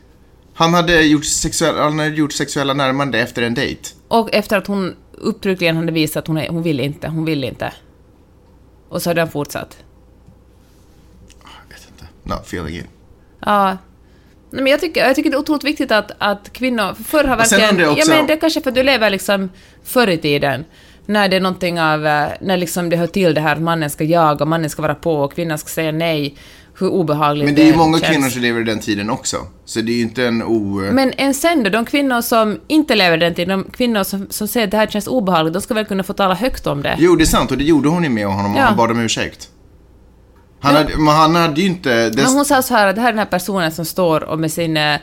Han 0.54 0.74
hade 0.74 1.02
gjort, 1.02 1.26
sexuell, 1.26 1.78
han 1.78 2.00
hade 2.00 2.10
gjort 2.10 2.34
sexuella 2.34 2.74
närmande 2.74 3.20
efter 3.20 3.42
en 3.42 3.54
dejt. 3.54 3.90
Och 4.08 4.30
efter 4.34 4.58
att 4.58 4.68
hon 4.68 4.96
uttryckligen 5.24 5.78
hade 5.78 5.92
visat 5.92 6.22
att 6.22 6.28
hon, 6.28 6.38
är, 6.38 6.50
hon 6.50 6.64
vill 6.64 6.80
inte, 6.80 7.08
hon 7.08 7.26
vill 7.26 7.44
inte. 7.44 7.74
Och 8.90 9.02
så 9.02 9.10
hade 9.10 9.22
han 9.22 9.32
fortsatt. 9.32 9.78
Jag 11.44 11.76
vet 11.76 11.88
inte. 11.92 12.06
Not 12.24 12.42
feeling 12.42 12.76
it. 12.76 12.86
Ja. 13.46 13.78
Nej, 14.54 14.64
men 14.64 14.72
jag, 14.72 14.80
tycker, 14.80 15.06
jag 15.06 15.16
tycker 15.16 15.30
det 15.30 15.36
är 15.36 15.40
otroligt 15.40 15.64
viktigt 15.64 15.92
att, 15.92 16.12
att 16.18 16.54
kvinnor... 16.54 16.94
Förr 17.04 17.24
har 17.24 17.38
verkligen... 17.38 17.90
också- 17.90 18.00
Ja, 18.10 18.16
men 18.16 18.28
det 18.28 18.34
är 18.34 18.38
kanske 18.38 18.62
för 18.62 18.70
att 18.70 18.76
du 18.76 18.84
lever 18.84 19.10
liksom 19.10 19.50
förr 19.84 20.08
i 20.08 20.18
tiden. 20.18 20.66
När 21.06 21.30
det 21.30 21.36
är 21.36 21.40
någonting 21.42 21.82
av... 21.82 22.08
eh, 22.08 22.28
När 22.42 22.58
liksom 22.58 22.90
det 22.90 22.98
hör 22.98 23.08
till 23.08 23.34
det 23.34 23.42
här 23.42 23.56
att 23.56 23.62
mannen 23.62 23.90
ska 23.90 24.04
jaga, 24.04 24.46
mannen 24.46 24.70
ska 24.70 24.82
vara 24.82 24.96
på 24.96 25.14
och 25.16 25.34
kvinnan 25.34 25.58
ska 25.58 25.70
säga 25.70 25.92
nej. 25.92 26.36
Hur 26.80 26.90
obehagligt 26.90 27.46
Men 27.46 27.56
det 27.56 27.62
är 27.62 27.66
ju 27.66 27.76
många 27.76 28.00
känns. 28.00 28.10
kvinnor 28.12 28.30
som 28.30 28.42
lever 28.42 28.62
i 28.62 28.64
den 28.64 28.80
tiden 28.80 29.10
också. 29.10 29.38
Så 29.66 29.82
det 29.82 29.92
är 29.92 29.96
ju 29.96 30.02
inte 30.02 30.26
en 30.26 30.44
o... 30.44 30.82
Men 30.92 31.14
än 31.18 31.34
sen 31.34 31.64
då, 31.64 31.70
de 31.70 31.86
kvinnor 31.86 32.22
som 32.22 32.60
inte 32.68 32.96
lever 32.96 33.18
den 33.18 33.34
tiden, 33.36 33.60
de 33.64 33.72
kvinnor 33.72 34.04
som, 34.04 34.28
som 34.30 34.48
säger 34.48 34.68
att 34.68 34.72
det 34.72 34.78
här 34.78 34.88
känns 34.88 35.08
obehagligt, 35.08 35.54
de 35.54 35.62
ska 35.62 35.74
väl 35.74 35.86
kunna 35.86 36.04
få 36.04 36.14
tala 36.14 36.34
högt 36.34 36.68
om 36.68 36.82
det? 36.82 36.96
Jo, 37.00 37.16
det 37.16 37.24
är 37.24 37.26
sant 37.26 37.52
och 37.52 37.58
det 37.58 37.64
gjorde 37.64 37.90
hon 37.90 38.04
ju 38.04 38.10
med 38.10 38.28
honom 38.28 38.52
och 38.54 38.60
Ja. 38.60 38.64
han 38.64 38.78
bad 38.78 38.92
om 38.92 39.00
ursäkt. 39.00 39.50
Han 40.62 40.76
hade, 40.76 40.98
men 40.98 41.08
han 41.08 41.36
hade 41.36 41.62
ju 41.62 41.68
inte... 41.68 42.10
Det, 42.10 42.24
Men 42.24 42.34
hon 42.34 42.46
sa 42.46 42.62
så 42.62 42.74
här 42.74 42.88
att 42.88 42.96
det 42.96 43.02
här 43.02 43.08
är 43.08 43.14
den 43.14 43.20
här 43.20 43.26
personen 43.26 43.72
som 43.72 43.86
står 43.86 44.24
och 44.24 44.40
med 44.40 44.52
sin 44.52 44.78
eh, 44.78 45.00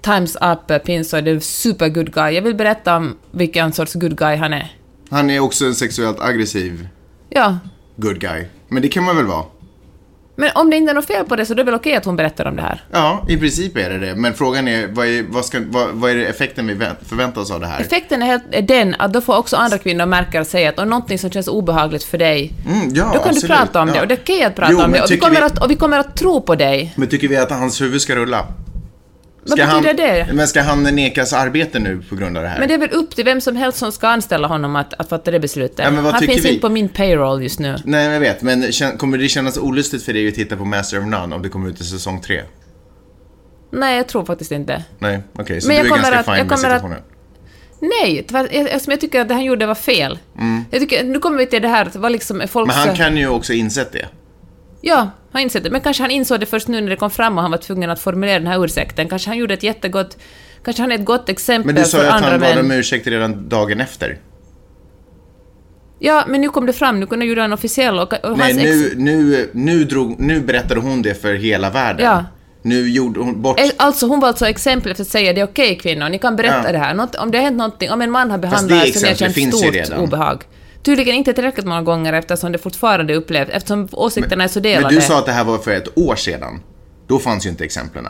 Times 0.00 0.36
Up-pins 0.36 1.16
och 1.16 1.24
det 1.24 1.30
är 1.30 1.40
super 1.40 1.88
good 1.88 2.12
guy. 2.14 2.34
Jag 2.34 2.42
vill 2.42 2.54
berätta 2.54 2.96
om 2.96 3.16
vilken 3.30 3.72
sorts 3.72 3.94
good 3.94 4.18
guy 4.18 4.36
han 4.36 4.52
är. 4.52 4.72
Han 5.10 5.30
är 5.30 5.40
också 5.40 5.64
en 5.64 5.74
sexuellt 5.74 6.20
aggressiv 6.20 6.88
Ja, 7.30 7.58
good 7.96 8.20
guy. 8.20 8.44
Men 8.68 8.82
det 8.82 8.88
kan 8.88 9.04
man 9.04 9.16
väl 9.16 9.26
vara? 9.26 9.44
Men 10.36 10.50
om 10.54 10.70
det 10.70 10.76
inte 10.76 10.90
är 10.90 10.94
något 10.94 11.06
fel 11.06 11.24
på 11.24 11.36
det 11.36 11.46
så 11.46 11.52
är 11.52 11.56
det 11.56 11.62
väl 11.64 11.74
okej 11.74 11.96
att 11.96 12.04
hon 12.04 12.16
berättar 12.16 12.44
om 12.46 12.56
det 12.56 12.62
här? 12.62 12.84
Ja, 12.92 13.24
i 13.28 13.36
princip 13.36 13.76
är 13.76 13.90
det 13.90 13.98
det. 13.98 14.14
Men 14.14 14.34
frågan 14.34 14.68
är, 14.68 14.86
vad 14.86 15.06
är, 15.06 15.24
vad 15.28 15.44
ska, 15.44 15.58
vad, 15.70 15.88
vad 15.92 16.10
är 16.10 16.14
det 16.14 16.26
effekten 16.26 16.66
vi 16.66 16.74
vä- 16.74 16.94
förväntar 17.08 17.40
oss 17.40 17.50
av 17.50 17.60
det 17.60 17.66
här? 17.66 17.80
Effekten 17.80 18.22
är, 18.22 18.26
helt, 18.26 18.42
är 18.50 18.62
den 18.62 18.94
att 18.98 19.12
då 19.12 19.20
får 19.20 19.36
också 19.36 19.56
andra 19.56 19.78
kvinnor 19.78 20.06
märka 20.06 20.40
och 20.40 20.46
säga 20.46 20.68
att 20.68 20.78
om 20.78 20.88
någonting 20.90 21.18
som 21.18 21.30
känns 21.30 21.48
obehagligt 21.48 22.04
för 22.04 22.18
dig, 22.18 22.52
Mm, 22.66 22.94
ja, 22.94 23.04
då 23.04 23.10
kan 23.10 23.20
absolut. 23.28 23.40
du 23.42 23.46
prata 23.48 23.80
om 23.82 23.88
det 23.88 23.94
Ja. 23.96 24.00
och 24.02 24.08
det 24.08 24.14
är 24.14 24.18
okej 24.22 24.44
att 24.44 24.56
prata 24.56 24.72
Jo, 24.72 24.82
om 24.82 24.92
det 24.92 25.02
och 25.02 25.10
vi, 25.10 25.16
vi- 25.30 25.36
att, 25.36 25.62
och 25.64 25.70
vi 25.70 25.74
kommer 25.76 25.98
att 25.98 26.16
tro 26.16 26.40
på 26.40 26.54
dig. 26.54 26.92
Men 26.96 27.08
tycker 27.08 27.28
vi 27.28 27.36
att 27.36 27.50
hans 27.50 27.80
huvud 27.80 28.00
ska 28.00 28.16
rulla? 28.16 28.46
Vad 29.48 29.58
betyder 29.58 29.94
det? 29.94 30.28
Men 30.32 30.48
ska 30.48 30.62
han 30.62 30.82
nekas 30.82 31.32
arbete 31.32 31.78
nu 31.78 32.02
på 32.08 32.14
grund 32.16 32.36
av 32.36 32.42
det 32.42 32.48
här? 32.48 32.58
Men 32.58 32.68
det 32.68 32.74
är 32.74 32.78
väl 32.78 32.90
upp 32.90 33.14
till 33.16 33.24
vem 33.24 33.40
som 33.40 33.56
helst 33.56 33.78
som 33.78 33.92
ska 33.92 34.08
anställa 34.08 34.48
honom 34.48 34.76
att, 34.76 34.94
att 34.94 35.08
fatta 35.08 35.30
det 35.30 35.40
beslutet. 35.40 35.78
Ja, 35.78 35.84
Han 36.10 36.20
finns 36.22 36.44
vi? 36.44 36.48
inte 36.48 36.60
på 36.60 36.68
min 36.68 36.88
payroll 36.88 37.42
just 37.42 37.58
nu. 37.58 37.76
Nej, 37.84 38.06
jag 38.12 38.20
vet. 38.20 38.42
Men 38.42 38.64
kommer 38.98 39.18
det 39.18 39.28
kännas 39.28 39.58
olustigt 39.58 40.02
för 40.02 40.12
dig 40.12 40.28
att 40.28 40.34
titta 40.34 40.56
på 40.56 40.64
Master 40.64 40.98
of 40.98 41.04
None 41.06 41.34
om 41.36 41.42
det 41.42 41.48
kommer 41.48 41.68
ut 41.68 41.80
i 41.80 41.84
säsong 41.84 42.20
tre? 42.20 42.42
Nej, 43.72 43.96
jag 43.96 44.06
tror 44.08 44.24
faktiskt 44.24 44.52
inte. 44.52 44.84
Nej, 44.98 45.20
okej. 45.32 45.60
så 45.60 45.68
Men 45.68 45.76
du 45.76 45.82
är 45.82 45.88
ganska 45.88 46.18
att- 46.18 46.24
fine 46.26 46.34
jag 46.34 46.46
med 46.46 46.56
kommer 46.56 46.70
att- 46.70 46.82
situationen? 46.82 47.02
Nej, 47.80 48.26
eftersom 48.28 48.90
jag 48.90 49.00
tycker 49.00 49.20
att 49.20 49.28
det 49.28 49.34
han 49.34 49.44
gjorde 49.44 49.66
var 49.66 49.74
fel. 49.74 50.18
Jag 50.70 50.80
tycker, 50.80 51.04
nu 51.04 51.18
kommer 51.18 51.38
vi 51.38 51.46
till 51.46 51.62
det 51.62 51.68
här, 51.68 51.86
att 51.86 51.96
vad 51.96 52.12
liksom 52.12 52.40
är 52.40 52.46
folks... 52.46 52.74
Mm. 52.74 52.86
Men 52.88 52.96
han 52.96 53.06
kan 53.06 53.16
ju 53.16 53.28
också 53.28 53.52
insett 53.52 53.92
det. 53.92 54.06
Ja, 54.88 55.10
har 55.32 55.40
insett 55.40 55.64
det. 55.64 55.70
Men 55.70 55.80
kanske 55.80 56.02
han 56.02 56.10
insåg 56.10 56.40
det 56.40 56.46
först 56.46 56.68
nu 56.68 56.80
när 56.80 56.90
det 56.90 56.96
kom 56.96 57.10
fram 57.10 57.36
och 57.36 57.42
han 57.42 57.50
var 57.50 57.58
tvungen 57.58 57.90
att 57.90 58.00
formulera 58.00 58.38
den 58.38 58.46
här 58.46 58.64
ursäkten. 58.64 59.08
Kanske 59.08 59.30
han 59.30 59.38
gjorde 59.38 59.54
ett 59.54 59.62
jättegott... 59.62 60.16
Kanske 60.64 60.82
han 60.82 60.92
är 60.92 60.96
ett 60.96 61.04
gott 61.04 61.28
exempel 61.28 61.74
Men 61.74 61.82
du 61.82 61.88
sa 61.88 61.96
för 61.98 62.04
ju 62.04 62.10
att 62.10 62.14
andra 62.16 62.30
han 62.30 62.40
bad 62.40 62.48
män. 62.56 62.64
om 62.64 62.70
ursäkt 62.72 63.06
redan 63.06 63.48
dagen 63.48 63.80
efter. 63.80 64.18
Ja, 65.98 66.24
men 66.28 66.40
nu 66.40 66.48
kom 66.48 66.66
det 66.66 66.72
fram. 66.72 67.00
Nu 67.00 67.06
kunde 67.06 67.24
han 67.24 67.30
göra 67.30 67.44
en 67.44 67.52
officiell 67.52 67.98
och, 67.98 68.12
och 68.24 68.38
Nej, 68.38 68.54
nu, 68.54 68.92
nu, 68.96 69.50
nu, 69.52 69.84
drog, 69.84 70.20
nu 70.20 70.40
berättade 70.40 70.80
hon 70.80 71.02
det 71.02 71.14
för 71.22 71.34
hela 71.34 71.70
världen. 71.70 72.06
Ja. 72.06 72.24
Nu 72.62 72.90
gjorde 72.90 73.20
hon 73.20 73.42
bort... 73.42 73.60
Eh, 73.60 73.66
Alltså 73.76 74.06
hon 74.06 74.20
var 74.20 74.28
alltså 74.28 74.46
exemplet 74.46 74.96
för 74.96 75.02
att 75.02 75.08
säga 75.08 75.32
det 75.32 75.40
är 75.40 75.44
okej 75.44 75.78
kvinnor, 75.78 76.08
ni 76.08 76.18
kan 76.18 76.36
berätta 76.36 76.62
Ja. 76.64 76.72
det 76.72 76.78
här. 76.78 76.94
Något, 76.94 77.14
om 77.14 77.30
det 77.30 77.38
har 77.38 77.42
hänt 77.44 77.56
någonting, 77.56 77.90
om 77.90 78.02
en 78.02 78.10
man 78.10 78.30
har 78.30 78.38
behandlat 78.38 78.78
har 78.78 78.86
exemplet 78.86 79.18
känt 79.18 79.34
finns 79.34 79.58
stort 79.58 79.74
redan. 79.74 79.98
obehag. 80.00 80.42
Tydligen 80.86 81.14
inte 81.14 81.32
tillräckligt 81.32 81.66
många 81.66 81.82
gånger 81.82 82.12
eftersom 82.12 82.52
det 82.52 82.58
fortfarande 82.58 83.14
upplevs, 83.14 83.48
eftersom 83.52 83.88
åsikterna 83.92 84.44
är 84.44 84.48
så 84.48 84.60
delade. 84.60 84.86
Men 84.86 84.94
du 84.94 85.00
sa 85.00 85.18
att 85.18 85.26
det 85.26 85.32
här 85.32 85.44
var 85.44 85.58
för 85.58 85.70
ett 85.70 85.98
år 85.98 86.16
sedan. 86.16 86.60
Då 87.06 87.18
fanns 87.18 87.46
ju 87.46 87.50
inte 87.50 87.64
exemplen. 87.64 88.06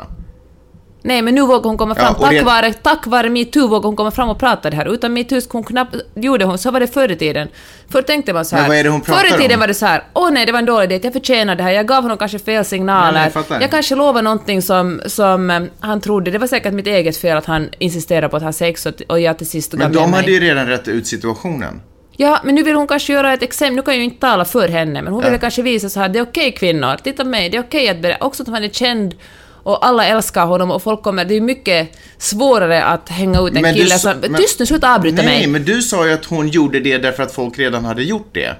Nej, 1.02 1.22
men 1.22 1.34
nu 1.34 1.40
vågar 1.40 1.62
hon 1.70 1.78
komma 1.78 1.94
Ja, 1.98 2.02
fram. 2.04 2.14
och 2.14 2.20
tack, 2.20 2.32
det- 2.32 2.42
vare, 2.42 2.72
tack 2.72 3.06
vare 3.06 3.30
metoo 3.30 3.68
vågar 3.68 3.86
hon 3.88 3.96
komma 3.96 4.10
fram 4.10 4.28
och 4.28 4.38
prata 4.38 4.70
det 4.70 4.76
här. 4.76 4.92
Utan 4.94 5.12
metoo 5.12 5.40
skulle 5.40 5.58
hon 5.58 5.64
knappt... 5.64 5.96
Gjorde 6.14 6.44
hon, 6.44 6.58
så 6.58 6.70
var 6.70 6.80
det 6.80 6.86
förr 6.86 7.10
i 7.12 7.16
tiden. 7.16 7.48
Förr 7.88 8.02
tänkte 8.02 8.32
man 8.32 8.44
så 8.44 8.56
här. 8.56 8.62
Men 8.62 8.68
vad 8.68 8.78
är 8.78 8.84
det 8.84 8.90
hon 8.90 9.00
pratar 9.00 9.20
Förr 9.20 9.34
i 9.34 9.38
tiden 9.42 9.54
om? 9.54 9.60
var 9.60 9.66
det 9.68 9.74
så 9.74 9.86
här. 9.86 10.02
Åh 10.12 10.30
nej, 10.30 10.46
det 10.46 10.52
var 10.52 10.58
en 10.58 10.66
dålig 10.66 10.88
dejt, 10.88 11.06
jag 11.06 11.12
förtjänar 11.12 11.56
det 11.56 11.62
här. 11.62 11.70
Jag 11.70 11.86
gav 11.86 12.02
honom 12.02 12.18
kanske 12.18 12.38
fel 12.38 12.64
signaler. 12.64 13.12
Nej, 13.34 13.44
jag 13.50 13.62
jag 13.62 13.70
kanske 13.70 13.94
lovade 13.94 14.22
någonting 14.22 14.62
som, 14.62 15.00
som 15.06 15.50
eh, 15.50 15.62
han 15.80 16.00
trodde. 16.00 16.30
Det 16.30 16.38
var 16.38 16.46
säkert 16.46 16.72
mitt 16.72 16.86
eget 16.86 17.16
fel 17.16 17.36
att 17.36 17.46
han 17.46 17.68
insisterade 17.78 18.28
på 18.28 18.36
att 18.36 18.42
ha 18.42 18.52
sex 18.52 18.86
och, 18.86 18.94
och 19.08 19.20
jag 19.20 19.38
till 19.38 19.48
sist 19.48 19.72
gav 19.72 19.78
Men 19.78 19.92
de 19.92 20.10
mig. 20.10 20.20
hade 20.20 20.32
ju 20.32 20.40
redan 20.40 20.66
rätt 20.66 20.88
ut 20.88 21.06
situationen. 21.06 21.80
Ja, 22.16 22.40
men 22.44 22.54
nu 22.54 22.62
vill 22.62 22.74
hon 22.74 22.86
kanske 22.86 23.12
göra 23.12 23.32
ett 23.34 23.42
exempel. 23.42 23.76
Nu 23.76 23.82
kan 23.82 23.94
jag 23.94 23.98
ju 23.98 24.04
inte 24.04 24.20
tala 24.20 24.44
för 24.44 24.68
henne, 24.68 25.02
men 25.02 25.12
hon 25.12 25.24
ville 25.24 25.38
kanske 25.38 25.62
visa 25.62 25.88
så 25.88 26.00
här. 26.00 26.08
Det 26.08 26.18
är 26.18 26.22
okej 26.22 26.52
kvinnor, 26.52 26.96
titta 27.04 27.22
på 27.24 27.28
mig. 27.28 27.50
Det 27.50 27.56
är 27.56 27.62
okej 27.62 27.88
att 27.88 28.02
berätta. 28.02 28.24
Också 28.24 28.42
att 28.42 28.48
han 28.48 28.64
är 28.64 28.68
känd 28.68 29.14
och 29.62 29.86
alla 29.86 30.06
älskar 30.06 30.46
honom 30.46 30.70
och 30.70 30.82
folk 30.82 31.02
kommer... 31.02 31.24
Det 31.24 31.34
är 31.34 31.40
mycket 31.40 31.98
svårare 32.18 32.84
att 32.84 33.08
hänga 33.08 33.40
ut 33.40 33.56
en 33.56 33.62
Men 33.62 33.74
kille 33.74 33.98
som... 33.98 34.12
men- 34.20 34.34
Tyst 34.34 34.58
nu, 34.60 34.66
sluta 34.66 34.94
avbryta 34.94 35.22
Nej, 35.22 35.26
mig. 35.26 35.46
men 35.46 35.64
du 35.64 35.82
sa 35.82 36.06
ju 36.06 36.12
att 36.12 36.24
hon 36.24 36.48
gjorde 36.48 36.80
det 36.80 36.98
därför 36.98 37.22
att 37.22 37.32
folk 37.32 37.58
redan 37.58 37.84
hade 37.84 38.02
gjort 38.02 38.28
det. 38.32 38.56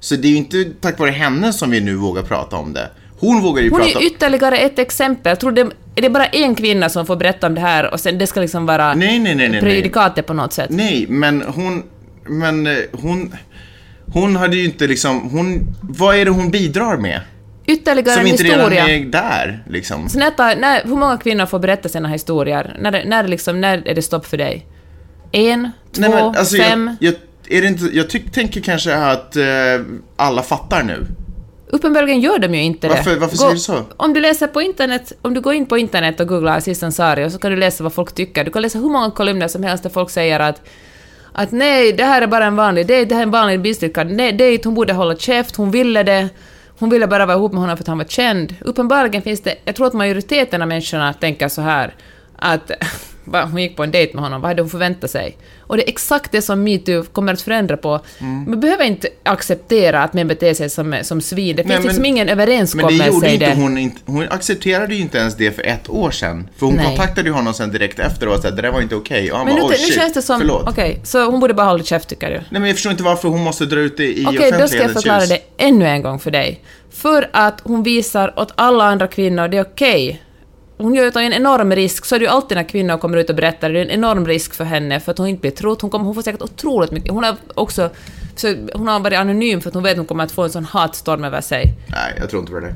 Så 0.00 0.16
det 0.16 0.28
är 0.28 0.30
ju 0.30 0.36
inte 0.36 0.64
tack 0.80 0.98
vare 0.98 1.10
henne 1.10 1.52
som 1.52 1.70
vi 1.70 1.80
nu 1.80 1.94
vågar 1.94 2.22
prata 2.22 2.56
om 2.56 2.72
det. 2.72 2.90
Hon 3.20 3.42
vågar 3.42 3.62
ju 3.62 3.70
Hon 3.70 3.80
är 3.80 3.84
prata 3.84 4.00
ju 4.00 4.06
ytterligare 4.06 4.58
ett 4.58 4.78
exempel. 4.78 5.30
Jag 5.30 5.40
tror 5.40 5.52
det, 5.52 5.60
är 5.96 6.02
det 6.02 6.10
bara 6.10 6.26
en 6.26 6.54
kvinna 6.54 6.88
som 6.88 7.06
får 7.06 7.16
berätta 7.16 7.46
om 7.46 7.54
det 7.54 7.60
här 7.60 7.92
och 7.92 8.00
sen 8.00 8.18
det 8.18 8.26
ska 8.26 8.40
liksom 8.40 8.66
vara 8.66 8.94
Nej, 8.94 9.18
nej, 9.18 9.34
nej, 9.34 9.48
nej, 9.48 9.82
nej. 9.92 10.22
på 10.22 10.32
något 10.32 10.52
sätt. 10.52 10.70
Nej, 10.70 11.06
men 11.08 11.42
hon... 11.42 11.82
Men 12.28 12.66
eh, 12.66 12.76
hon... 12.92 13.34
Hon 14.12 14.36
hade 14.36 14.56
ju 14.56 14.64
inte 14.64 14.86
liksom... 14.86 15.20
Hon, 15.30 15.74
vad 15.82 16.16
är 16.16 16.24
det 16.24 16.30
hon 16.30 16.50
bidrar 16.50 16.96
med? 16.96 17.20
Ytterligare 17.66 18.10
Som 18.16 18.20
en 18.20 18.26
inte 18.26 18.42
redan 18.42 18.58
historia. 18.72 18.88
är 18.88 19.04
där, 19.04 19.64
liksom. 19.68 20.08
Så 20.08 20.18
när, 20.18 20.30
tar- 20.30 20.56
när, 20.56 20.82
hur 20.84 20.96
många 20.96 21.16
kvinnor 21.16 21.46
får 21.46 21.58
berätta 21.58 21.88
sina 21.88 22.08
historier? 22.08 22.76
När, 22.80 22.90
det- 22.90 23.04
när, 23.06 23.22
det 23.22 23.28
liksom, 23.28 23.60
när 23.60 23.88
är 23.88 23.94
det 23.94 24.02
stopp 24.02 24.26
för 24.26 24.36
dig? 24.36 24.66
En? 25.32 25.70
Två? 25.92 26.00
Nej, 26.00 26.10
men, 26.10 26.24
alltså, 26.24 26.56
fem? 26.56 26.96
Jag, 27.00 27.14
jag, 27.48 27.56
är 27.58 27.62
det 27.62 27.68
inte, 27.68 27.84
jag 27.96 28.10
tyck, 28.10 28.32
tänker 28.32 28.60
kanske 28.60 28.94
att 28.96 29.36
eh, 29.36 29.44
alla 30.16 30.42
fattar 30.42 30.82
nu. 30.82 31.06
Uppenbarligen 31.66 32.20
gör 32.20 32.38
de 32.38 32.54
ju 32.54 32.62
inte 32.62 32.88
det. 32.88 32.94
Varför- 32.94 33.16
varför 33.16 33.36
säger 33.36 33.52
du 33.52 33.58
så? 33.58 33.82
Om 33.96 34.12
du 34.14 34.20
läser 34.20 34.46
på 34.46 34.62
internet, 34.62 35.12
om 35.22 35.34
du 35.34 35.40
går 35.40 35.54
in 35.54 35.66
på 35.66 35.78
internet 35.78 36.20
och 36.20 36.28
googlar 36.28 36.56
Aziz 36.56 36.82
Ansari 36.82 37.30
så 37.30 37.38
kan 37.38 37.50
du 37.50 37.56
läsa 37.56 37.84
vad 37.84 37.92
folk 37.92 38.14
tycker. 38.14 38.44
Du 38.44 38.50
kan 38.50 38.62
läsa 38.62 38.78
hur 38.78 38.88
många 38.90 39.10
kolumner 39.10 39.48
som 39.48 39.62
helst 39.62 39.82
där 39.82 39.90
folk 39.90 40.10
säger 40.10 40.40
att 40.40 40.60
att 41.34 41.52
nej, 41.52 41.92
det 41.92 42.04
här 42.04 42.22
är 42.22 42.26
bara 42.26 42.44
en 42.44 42.56
vanlig 42.56 42.86
dejt, 42.86 43.08
det 43.08 43.14
här 43.14 43.22
är 43.22 43.26
en 43.26 43.30
vanlig 43.30 43.62
business 43.62 43.92
nej, 44.06 44.32
det, 44.32 44.64
hon 44.64 44.74
borde 44.74 44.92
hålla 44.92 45.16
käft, 45.16 45.56
hon 45.56 45.70
ville 45.70 46.02
det. 46.02 46.28
Hon 46.78 46.90
ville 46.90 47.06
bara 47.06 47.26
vara 47.26 47.36
ihop 47.36 47.52
med 47.52 47.60
honom 47.60 47.76
för 47.76 47.82
att 47.82 47.88
han 47.88 47.98
var 47.98 48.04
känd. 48.04 48.54
Uppenbarligen 48.60 49.22
finns 49.22 49.40
det, 49.40 49.54
jag 49.64 49.76
tror 49.76 49.86
att 49.86 49.92
majoriteten 49.92 50.62
av 50.62 50.68
människorna 50.68 51.12
tänker 51.12 51.48
så 51.48 51.62
här 51.62 51.94
att 52.36 52.70
hon 53.32 53.58
gick 53.62 53.76
på 53.76 53.84
en 53.84 53.90
dejt 53.90 54.14
med 54.14 54.22
honom, 54.24 54.40
vad 54.40 54.50
hade 54.50 54.62
hon 54.62 54.70
förväntat 54.70 55.10
sig? 55.10 55.36
Och 55.66 55.76
det 55.76 55.82
är 55.82 55.88
exakt 55.88 56.32
det 56.32 56.42
som 56.42 56.64
metoo 56.64 57.02
kommer 57.12 57.32
att 57.32 57.40
förändra 57.40 57.76
på. 57.76 58.00
Mm. 58.18 58.50
Man 58.50 58.60
behöver 58.60 58.84
inte 58.84 59.08
acceptera 59.22 60.02
att 60.02 60.12
män 60.12 60.28
beter 60.28 60.54
sig 60.54 60.70
som, 60.70 60.96
som 61.02 61.20
svin. 61.20 61.56
Det 61.56 61.62
finns 61.62 61.68
Nej, 61.68 61.78
men- 61.78 61.86
liksom 61.86 62.04
ingen 62.04 62.26
Men 62.26 62.36
det 62.36 62.42
överenskommelse 62.42 63.06
gjorde 63.06 63.28
i 63.30 63.34
inte 63.34 63.46
det. 63.46 63.54
hon, 63.54 63.78
inte, 63.78 64.00
hon 64.06 64.28
accepterade 64.30 64.94
ju 64.94 65.00
inte 65.00 65.18
ens 65.18 65.36
det 65.36 65.52
för 65.52 65.62
ett 65.62 65.88
år 65.88 66.10
sedan. 66.10 66.48
För 66.58 66.66
hon 66.66 66.74
Nej. 66.74 66.84
kontaktade 66.86 67.28
ju 67.28 67.34
honom 67.34 67.54
sen 67.54 67.72
direkt 67.72 67.98
efter 67.98 68.28
och 68.28 68.38
sa 68.40 68.48
att 68.48 68.56
det 68.56 68.62
där 68.62 68.70
var 68.72 68.80
inte 68.80 68.94
okej. 68.96 69.32
Och 69.32 69.38
han 69.38 69.46
Men 69.46 69.54
nu, 69.54 69.60
bara, 69.60 69.68
nu 69.68 69.74
oh, 69.74 69.78
shit, 69.78 69.94
känns 69.94 70.12
det 70.12 70.22
som... 70.22 70.50
Okej, 70.66 71.00
så 71.04 71.30
hon 71.30 71.40
borde 71.40 71.54
bara 71.54 71.66
hålla 71.66 71.84
käft 71.84 72.08
tycker 72.08 72.30
du? 72.30 72.36
Nej 72.36 72.44
men 72.50 72.64
jag 72.64 72.72
förstår 72.76 72.92
inte 72.92 73.02
varför 73.04 73.28
hon 73.28 73.40
måste 73.44 73.64
dra 73.66 73.80
ut 73.80 73.96
det 73.96 74.04
i 74.04 74.12
Okej, 74.12 74.22
offentlighetens 74.26 74.60
då 74.62 74.68
ska 74.68 74.82
jag 74.82 74.92
förklara 74.92 75.20
ljus. 75.20 75.28
det 75.28 75.64
ännu 75.64 75.86
en 75.86 76.02
gång 76.02 76.18
för 76.18 76.30
dig. 76.30 76.60
För 76.90 77.30
att 77.32 77.60
hon 77.64 77.82
visar 77.82 78.38
åt 78.40 78.52
alla 78.54 78.84
andra 78.84 79.06
kvinnor 79.06 79.48
det 79.48 79.56
är 79.56 79.62
okej. 79.62 80.22
Hon 80.76 80.94
gör 80.94 81.18
en 81.18 81.32
enorm 81.32 81.72
risk, 81.72 82.04
så 82.04 82.14
är 82.14 82.18
det 82.18 82.24
ju 82.24 82.30
alltid 82.30 82.56
när 82.56 82.68
kvinnor 82.68 82.98
kommer 82.98 83.16
ut 83.16 83.30
och 83.30 83.36
berättar, 83.36 83.70
det 83.70 83.78
är 83.80 83.84
en 83.84 83.90
enorm 83.90 84.26
risk 84.26 84.54
för 84.54 84.64
henne 84.64 85.00
för 85.00 85.12
att 85.12 85.18
hon 85.18 85.26
inte 85.28 85.40
blir 85.40 85.50
trodd. 85.50 85.78
Hon, 85.80 85.90
kommer, 85.90 86.04
hon 86.04 86.14
får 86.14 86.22
säkert 86.22 86.42
otroligt 86.42 86.90
mycket. 86.90 87.10
Hon 87.10 87.24
har 87.24 87.36
också... 87.54 87.90
Så 88.36 88.54
hon 88.74 88.88
har 88.88 89.00
varit 89.00 89.18
anonym 89.18 89.60
för 89.60 89.68
att 89.68 89.74
hon 89.74 89.82
vet 89.82 89.92
att 89.92 89.96
hon 89.98 90.06
kommer 90.06 90.24
att 90.24 90.32
få 90.32 90.42
en 90.42 90.50
sån 90.50 90.64
hatstorm 90.64 91.24
över 91.24 91.40
sig. 91.40 91.74
Nej, 91.90 92.14
jag 92.20 92.30
tror 92.30 92.40
inte 92.40 92.52
på 92.52 92.60
det 92.60 92.66
där. 92.66 92.74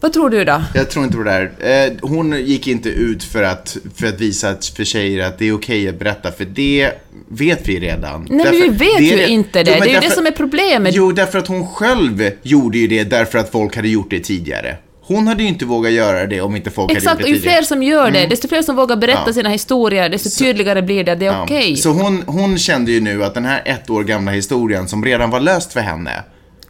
Vad 0.00 0.12
tror 0.12 0.30
du 0.30 0.44
då? 0.44 0.62
Jag 0.74 0.90
tror 0.90 1.04
inte 1.04 1.16
på 1.16 1.22
det 1.22 1.50
där. 1.58 1.86
Eh, 1.86 1.92
hon 2.02 2.32
gick 2.44 2.66
inte 2.66 2.88
ut 2.88 3.24
för 3.24 3.42
att, 3.42 3.76
för 3.96 4.06
att 4.06 4.20
visa 4.20 4.48
att, 4.48 4.66
för 4.66 4.84
tjejer 4.84 5.26
att 5.26 5.38
det 5.38 5.48
är 5.48 5.52
okej 5.54 5.88
att 5.88 5.98
berätta, 5.98 6.32
för 6.32 6.44
det 6.44 6.90
vet 7.28 7.68
vi 7.68 7.80
redan. 7.80 8.26
Nej, 8.30 8.46
men 8.46 8.52
vi 8.60 8.68
vet 8.68 9.00
ju 9.00 9.26
inte 9.26 9.62
det. 9.62 9.70
Jo, 9.70 9.76
Det 9.80 9.84
är 9.84 9.86
ju 9.88 9.94
det 9.94 10.00
därför- 10.00 10.14
som 10.16 10.26
är 10.26 10.30
problemet. 10.30 10.94
Jo, 10.94 11.12
därför 11.12 11.38
att 11.38 11.46
hon 11.48 11.66
själv 11.66 12.30
gjorde 12.42 12.78
ju 12.78 12.86
det 12.86 13.04
därför 13.04 13.38
att 13.38 13.50
folk 13.50 13.76
hade 13.76 13.88
gjort 13.88 14.10
det 14.10 14.20
tidigare. 14.20 14.76
Hon 15.04 15.26
hade 15.26 15.42
ju 15.42 15.48
inte 15.48 15.64
vågat 15.64 15.92
göra 15.92 16.26
det 16.26 16.40
om 16.40 16.56
inte 16.56 16.70
folk 16.70 16.90
Exakt, 16.92 17.06
hade 17.08 17.22
och 17.24 17.28
gjort 17.28 17.28
ju 17.28 17.34
det 17.34 17.40
tidigare. 17.40 17.56
fler 17.58 17.66
som 17.66 17.82
gör 17.82 18.10
det, 18.10 18.26
desto 18.26 18.48
fler 18.48 18.62
som 18.62 18.76
vågar 18.76 18.96
berätta 18.96 19.22
Ja. 19.26 19.32
sina 19.32 19.48
historier, 19.48 20.08
desto 20.08 20.44
tydligare 20.44 20.82
blir 20.82 21.04
det 21.04 21.12
att 21.12 21.20
det 21.20 21.26
är 21.26 21.32
Ja. 21.32 21.42
okej. 21.42 21.76
Så 21.76 21.88
hon, 21.90 22.22
hon 22.26 22.58
kände 22.58 22.92
ju 22.92 23.00
nu 23.00 23.24
att 23.24 23.34
den 23.34 23.44
här 23.44 23.62
ett 23.64 23.90
år 23.90 24.04
gamla 24.04 24.32
historien 24.32 24.88
som 24.88 25.04
redan 25.04 25.30
var 25.30 25.40
löst 25.40 25.72
för 25.72 25.80
henne, 25.80 26.10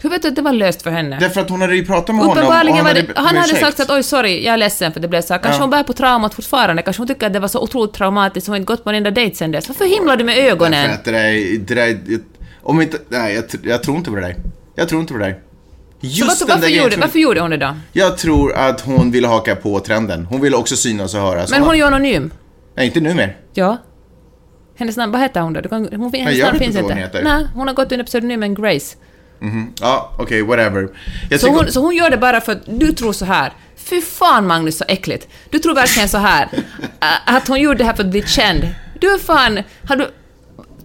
Hur 0.03 0.11
vet 0.11 0.23
du 0.23 0.29
att 0.29 0.37
det 0.37 0.42
var 0.42 0.53
löst 0.53 0.83
för 0.83 0.90
henne? 0.90 1.16
Därför 1.21 1.40
att 1.40 1.51
hon 1.51 1.61
hade 1.61 1.77
ju 1.77 1.85
pratat 1.87 2.14
med 2.14 2.25
honom 2.25 2.47
och 2.47 2.53
han 2.53 2.66
hade 2.87 3.03
det, 3.03 3.12
han 3.16 3.37
hade 3.37 3.55
sagt 3.57 3.81
att 3.81 3.90
oj 3.90 4.03
sorry, 4.03 4.45
jag 4.45 4.53
är 4.55 4.57
ledsen 4.57 4.92
för 4.92 5.01
det 5.01 5.09
blev 5.09 5.23
så 5.23 5.35
här. 5.35 5.40
Kanske 5.40 5.59
Ja. 5.59 5.62
hon 5.62 5.71
bär 5.71 5.83
på 5.83 5.92
traumat 5.92 6.35
fortfarande, 6.35 6.83
kanske 6.83 7.01
hon 7.01 7.09
tycker 7.09 7.27
att 7.27 7.33
det 7.33 7.40
var 7.40 7.49
så 7.49 7.61
otroligt 7.61 7.92
traumatiskt, 7.95 8.47
hon 8.47 8.53
har 8.53 8.57
inte 8.59 8.66
gått 8.73 8.85
på 8.85 8.90
en 8.90 8.97
enda 8.97 9.11
dejt 9.11 9.37
sen 9.37 9.51
dess. 9.53 9.68
Varför 9.68 9.85
himlar 9.85 10.16
du 10.16 10.25
med 10.25 10.37
Därför 10.37 10.51
ögonen? 10.51 10.90
att 10.90 11.05
det 11.05 11.11
där, 11.11 11.59
det 11.59 11.75
där, 11.75 11.99
om 12.62 12.81
inte, 12.83 12.99
nej 13.09 13.35
jag, 13.35 13.45
jag 13.64 13.83
tror 13.83 13.97
inte 13.97 14.11
på 14.11 14.16
det 14.16 14.23
där. 14.23 14.37
Jag 14.75 14.88
tror 14.88 15.01
inte 15.01 15.12
på 15.12 15.18
det 15.18 15.25
där. 15.25 15.38
Just 16.05 16.41
där 16.41 16.47
varför, 16.47 16.62
grejen 16.62 16.83
gjorde, 16.83 16.97
varför 16.97 17.19
gjorde 17.19 17.41
hon 17.41 17.51
det 17.51 17.57
då? 17.57 17.77
Jag 17.93 18.19
tror 18.19 18.55
att 18.55 18.81
hon 18.81 19.11
ville 19.11 19.29
haka 19.29 19.57
på 19.57 19.81
trenden. 19.81 20.27
Hon 20.27 20.41
ville 20.41 20.57
också 20.57 20.77
synas 20.77 21.15
och 21.15 21.21
höras. 21.21 21.51
Men 21.51 21.62
hon 21.62 21.71
är 21.71 21.75
ju 21.75 21.83
anonym. 21.83 22.31
Nej, 22.77 22.87
inte 22.87 23.01
nu 23.01 23.15
mer. 23.15 23.37
Ja. 23.55 23.77
Hennes 24.77 24.97
namn, 24.97 25.12
vad 25.12 25.21
heter 25.21 25.41
hon 25.41 25.53
då? 25.53 25.61
Hon, 25.71 25.88
hennes 25.91 26.15
jag 26.15 26.47
namn 26.47 26.53
vet 26.53 26.62
finns 26.62 26.77
inte 26.77 26.83
vad 26.83 26.93
hon 26.93 26.99
heter. 26.99 27.23
Nej, 27.23 27.47
hon 27.55 27.67
har 27.67 27.75
gått 27.75 27.93
under 27.93 28.05
pseudonymen 28.05 28.55
Grace. 28.55 28.97
Ja, 29.81 30.12
okej, 30.19 30.43
whatever. 30.43 30.88
Jag 31.31 31.41
Så 31.41 31.49
hon, 31.49 31.73
så 31.73 31.81
hon 31.81 31.97
gör 31.97 32.11
det 32.11 32.17
bara 32.17 32.41
för 32.41 32.53
att 32.53 32.62
du 32.67 32.93
tror 32.93 33.12
så 33.12 33.25
här. 33.25 33.53
Fy 33.77 34.01
fan 34.01 34.47
Magnus, 34.47 34.79
så 34.79 34.85
äckligt. 34.88 35.29
Du 35.51 35.59
tror 35.59 35.75
verkligen 35.75 36.09
så 36.09 36.19
här. 36.19 36.49
äh, 37.01 37.35
Att 37.35 37.49
hon 37.49 37.61
gjorde 37.61 37.79
det 37.79 37.85
här 37.85 37.95
för 37.95 38.03
att 38.05 38.11
bli 38.11 38.23
känd. 38.23 38.69
Du 39.01 39.15
är 39.15 39.19
fan... 39.19 39.61
Har 39.88 39.97
du, 39.97 40.11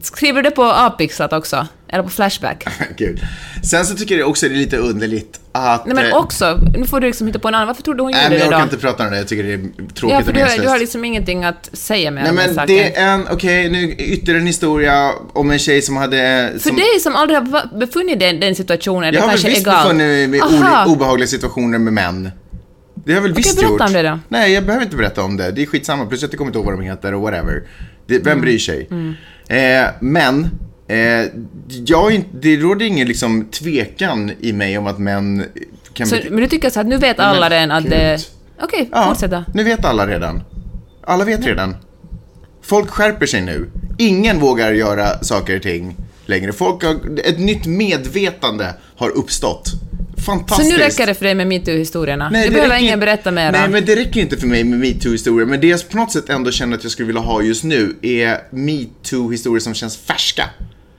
skriver 0.01 0.43
du 0.43 0.49
det 0.49 0.56
på 0.56 0.63
avpixlat 0.63 1.34
också? 1.34 1.67
Eller 1.89 2.04
på 2.04 2.10
Flashback? 2.10 2.65
Gud. 2.97 3.19
Sen 3.63 3.86
så 3.86 3.95
tycker 3.95 4.17
jag 4.17 4.30
också 4.30 4.50
det 4.50 4.56
är 4.56 4.58
lite 4.58 4.78
underligt 4.78 5.39
att... 5.52 5.86
Nej 5.86 5.95
men 5.95 6.06
eh, 6.06 6.17
också, 6.17 6.60
nu 6.78 6.86
får 6.86 7.00
du 7.00 7.08
liksom 7.08 7.28
hitta 7.28 7.39
på 7.39 7.47
en 7.47 7.56
annan. 7.56 7.67
Varför 7.67 7.84
tror 7.84 7.95
du 7.95 8.04
hon 8.04 8.12
Nej, 8.12 8.23
gjorde 8.23 8.30
men 8.30 8.39
jag 8.39 8.45
det 8.52 8.56
orkar 8.56 8.60
då? 8.60 8.63
inte 8.73 8.78
prata 8.78 9.04
om 9.06 9.12
det. 9.12 9.17
Jag 9.17 9.28
tycker 9.28 9.43
det 9.43 9.54
är 9.54 9.58
tråkigt 9.93 10.17
Ja, 10.17 10.21
för 10.21 10.28
och 10.28 10.34
du, 10.34 10.39
har- 10.41 10.58
du 10.62 10.67
har 10.67 10.80
liksom 10.80 11.06
ingenting 11.06 11.43
att 11.45 11.69
säga 11.73 12.12
med 12.12 12.23
Nej 12.23 12.34
men 12.34 12.56
saken. 12.56 12.67
det 12.76 12.97
är 12.97 13.08
en, 13.13 13.28
okej 13.32 13.69
nu 13.69 13.91
ytterligare 13.93 14.39
en 14.41 14.47
historia 14.47 15.12
om 15.34 15.52
en 15.52 15.60
tjej 15.60 15.82
som 15.82 15.97
hade... 15.97 16.50
För 16.54 16.60
som, 16.69 16.76
dig 16.78 17.00
som 17.00 17.15
aldrig 17.15 17.39
har 17.39 17.78
befunnit 17.80 18.19
dig 18.19 18.36
i 18.36 18.39
den 18.39 18.56
situationen, 18.56 19.13
det 19.13 19.17
jag 19.17 19.21
har 19.21 19.28
väl 19.28 19.36
kanske 19.36 19.47
är 19.47 19.50
visst 19.52 19.67
egalt. 19.67 19.84
befunnit 19.84 20.30
mig 20.30 20.39
i 20.39 20.91
obehagliga 20.91 21.28
situationer 21.28 21.78
med 21.78 21.93
män. 21.93 22.32
Det 23.06 23.12
har 23.12 23.15
jag 23.17 23.21
väl 23.23 23.34
visst 23.34 23.56
berätta 23.56 23.71
gjort. 23.71 23.82
om 23.82 23.93
det 23.93 24.02
då. 24.04 24.19
Nej, 24.30 24.52
jag 24.54 24.65
behöver 24.65 24.86
inte 24.86 24.97
berätta 24.97 25.23
om 25.23 25.38
det. 25.38 25.52
Det 25.52 25.62
är 25.62 25.65
skitsamma. 25.65 26.06
Plus 26.06 26.23
att 26.23 26.32
jag 26.32 26.38
kommer 26.38 26.50
inte 26.50 26.58
ihåg 26.60 26.65
vad 26.65 26.76
de 26.80 26.82
heter 26.84 27.13
och 27.13 27.21
whatever. 27.21 27.63
Det, 28.08 28.17
vem 28.19 28.28
Mm. 28.32 28.41
bryr 28.41 28.58
sig? 28.60 28.88
Eh, 29.50 29.88
men, 30.00 30.50
eh, 30.88 31.26
jag, 31.86 32.23
det 32.41 32.58
råder 32.58 32.86
ingen 32.86 33.08
liksom 33.08 33.45
tvekan 33.45 34.32
i 34.39 34.54
mig 34.54 34.78
om 34.78 34.88
att 34.88 35.00
män 35.00 35.45
kan 35.93 36.08
Så, 36.08 36.15
bete- 36.15 36.30
men 36.30 36.39
du 36.41 36.47
tycker 36.47 36.69
så 36.69 36.80
att 36.80 36.88
nu 36.88 36.97
vet 36.97 37.19
alla 37.19 37.50
redan 37.50 37.71
att 37.71 37.89
det... 37.89 38.19
Okej, 38.62 38.89
Ja, 38.91 39.06
fortsätt 39.10 39.32
då. 39.32 39.43
nu 39.54 39.63
vet 39.63 39.86
alla 39.86 40.08
redan. 40.08 40.43
Alla 41.04 41.26
vet 41.26 41.45
redan. 41.45 41.76
Folk 42.62 42.89
skärper 42.89 43.26
sig 43.26 43.41
nu. 43.41 43.69
Ingen 43.97 44.39
vågar 44.39 44.71
göra 44.73 45.23
saker 45.23 45.56
och 45.56 45.62
ting 45.62 45.95
längre. 46.26 46.54
Folk 46.54 46.84
har, 46.84 47.19
ett 47.23 47.39
nytt 47.39 47.65
medvetande 47.65 48.73
har 48.95 49.10
uppstått. 49.10 49.67
Så 50.17 50.23
Fantastiskt. 50.23 50.71
nu 50.71 50.78
räcker 50.78 51.06
det 51.08 51.13
för 51.13 51.26
dig 51.26 51.36
med 51.36 51.47
metoo-historierna? 51.47 52.30
Nej, 52.30 52.41
Du 52.43 52.47
det 52.50 52.54
behöver 52.56 52.73
räcker 52.76 52.86
ingen 52.86 53.00
berätta 53.00 53.32
mera? 53.32 53.52
Nej, 53.52 53.69
men 53.69 53.86
det 53.86 53.95
räcker 53.95 54.21
inte 54.21 54.38
för 54.38 54.47
mig 54.47 54.63
med 54.63 54.80
metoo-historier. 54.80 55.45
Men 55.45 55.60
det 55.62 55.67
jag 55.67 55.89
på 55.89 55.97
något 55.97 56.12
sätt 56.12 56.30
ändå 56.30 56.52
känner 56.52 56.78
att 56.78 56.84
jag 56.84 56.91
skulle 56.91 57.08
vilja 57.08 57.21
ha 57.21 57.41
just 57.41 57.63
nu 57.63 57.95
är 58.02 58.38
metoo-historier 58.52 59.60
som 59.60 59.73
känns 59.73 59.97
färska. 59.97 60.43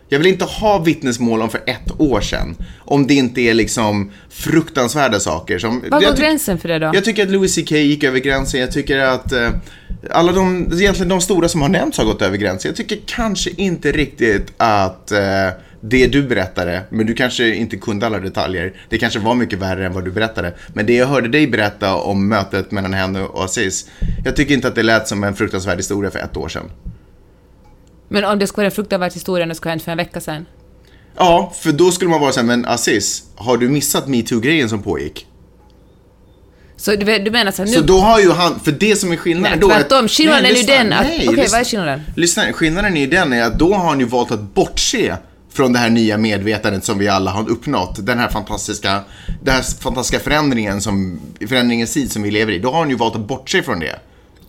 Jag 0.08 0.18
vill 0.18 0.26
inte 0.26 0.44
ha 0.44 0.78
vittnesmål 0.78 1.42
om 1.42 1.50
för 1.50 1.60
ett 1.66 2.00
år 2.00 2.20
sedan. 2.20 2.56
Om 2.78 3.06
det 3.06 3.14
inte 3.14 3.40
är 3.40 3.54
liksom 3.54 4.10
fruktansvärda 4.30 5.20
saker. 5.20 5.58
Som, 5.58 5.84
jag 5.90 6.02
går 6.02 6.16
gränsen 6.16 6.58
för 6.58 6.68
det 6.68 6.78
då? 6.78 6.90
Jag 6.94 7.04
tycker 7.04 7.22
att 7.22 7.30
Louis 7.30 7.54
CK 7.54 7.70
gick 7.70 8.04
över 8.04 8.18
gränsen. 8.18 8.60
Jag 8.60 8.72
tycker 8.72 8.98
att 8.98 9.32
eh, 9.32 9.50
alla 10.10 10.32
de, 10.32 10.70
egentligen 10.72 11.08
de 11.08 11.20
stora 11.20 11.48
som 11.48 11.62
har 11.62 11.68
nämnts 11.68 11.98
har 11.98 12.04
gått 12.04 12.22
över 12.22 12.36
gränsen. 12.36 12.68
Jag 12.68 12.76
tycker 12.76 12.98
kanske 13.06 13.50
inte 13.50 13.92
riktigt 13.92 14.52
att 14.56 15.12
eh, 15.12 15.48
det 15.80 16.06
du 16.06 16.22
berättade, 16.22 16.82
men 16.90 17.06
du 17.06 17.14
kanske 17.14 17.54
inte 17.54 17.76
kunde 17.76 18.06
alla 18.06 18.18
detaljer. 18.18 18.72
Det 18.88 18.98
kanske 18.98 19.18
var 19.18 19.34
mycket 19.34 19.58
värre 19.58 19.86
än 19.86 19.92
vad 19.92 20.04
du 20.04 20.10
berättade. 20.10 20.54
Men 20.68 20.86
det 20.86 20.94
jag 20.94 21.06
hörde 21.06 21.28
dig 21.28 21.46
berätta 21.46 21.94
om 21.94 22.28
mötet 22.28 22.70
mellan 22.70 22.94
henne 22.94 23.22
och 23.22 23.44
Aziz, 23.44 23.90
jag 24.24 24.36
tycker 24.36 24.54
inte 24.54 24.68
att 24.68 24.74
det 24.74 24.82
lät 24.82 25.08
som 25.08 25.24
en 25.24 25.36
fruktansvärd 25.36 25.76
historia 25.76 26.10
för 26.10 26.18
ett 26.18 26.36
år 26.36 26.48
sedan. 26.48 26.70
Men 28.08 28.24
om 28.24 28.38
det 28.38 28.46
skulle 28.46 28.62
vara 28.62 28.66
en 28.70 28.74
fruktansvärd 28.74 29.12
historia 29.12 29.46
det 29.46 29.54
skulle 29.54 29.70
ha 29.70 29.72
hänt 29.74 29.82
för 29.82 29.90
en 29.92 29.98
vecka 29.98 30.20
sedan? 30.20 30.46
Ja, 31.16 31.52
för 31.60 31.72
då 31.72 31.90
skulle 31.90 32.10
man 32.10 32.20
vara 32.20 32.32
så 32.32 32.40
här, 32.40 32.46
men 32.46 32.64
Aziz, 32.66 33.22
har 33.36 33.56
du 33.56 33.68
missat 33.68 34.06
metoo-grejen 34.08 34.68
som 34.68 34.82
pågick? 34.82 35.26
Så 36.76 36.90
du, 36.96 37.18
du 37.18 37.30
menar 37.30 37.52
så 37.52 37.62
här, 37.62 37.70
nu... 37.70 37.74
Så 37.76 37.80
då 37.82 37.98
har 37.98 38.20
ju 38.20 38.30
han, 38.32 38.60
för 38.60 38.72
det 38.72 38.96
som 38.96 39.12
är 39.12 39.16
skillnaden 39.16 39.58
Nej, 39.58 39.68
då... 39.68 39.70
är 39.74 39.80
att- 39.80 39.88
tvärtom. 39.88 40.08
Skillnaden 40.08 40.42
Nej, 40.42 40.52
är 40.52 40.56
ju 40.56 40.62
den 40.66 40.92
att- 40.92 41.00
okej, 41.06 41.18
lyssna. 41.36 41.44
vad 41.52 41.60
är 41.60 41.64
skillnaden? 41.64 42.02
Lyssna, 42.16 42.52
skillnaden 42.52 42.96
är 42.96 43.00
ju 43.00 43.06
den 43.06 43.32
är 43.32 43.42
att 43.42 43.58
då 43.58 43.74
har 43.74 43.88
han 43.88 44.00
ju 44.00 44.06
valt 44.06 44.30
att 44.30 44.40
bortse 44.54 45.16
från 45.52 45.72
det 45.72 45.78
här 45.78 45.90
nya 45.90 46.18
medvetandet 46.18 46.84
som 46.84 46.98
vi 46.98 47.08
alla 47.08 47.30
har 47.30 47.48
uppnått. 47.50 48.06
Den 48.06 48.18
här 48.18 48.28
fantastiska, 48.28 49.00
den 49.42 49.54
här 49.54 49.62
fantastiska 49.80 50.24
förändringen 50.24 50.80
som, 50.80 51.20
förändringens 51.48 51.92
tid 51.94 52.12
som 52.12 52.22
vi 52.22 52.30
lever 52.30 52.52
i. 52.52 52.58
Då 52.58 52.70
har 52.70 52.78
han 52.78 52.90
ju 52.90 52.96
valt 52.96 53.14
att 53.14 53.26
bortse 53.28 53.62
från 53.62 53.80
det. 53.80 53.98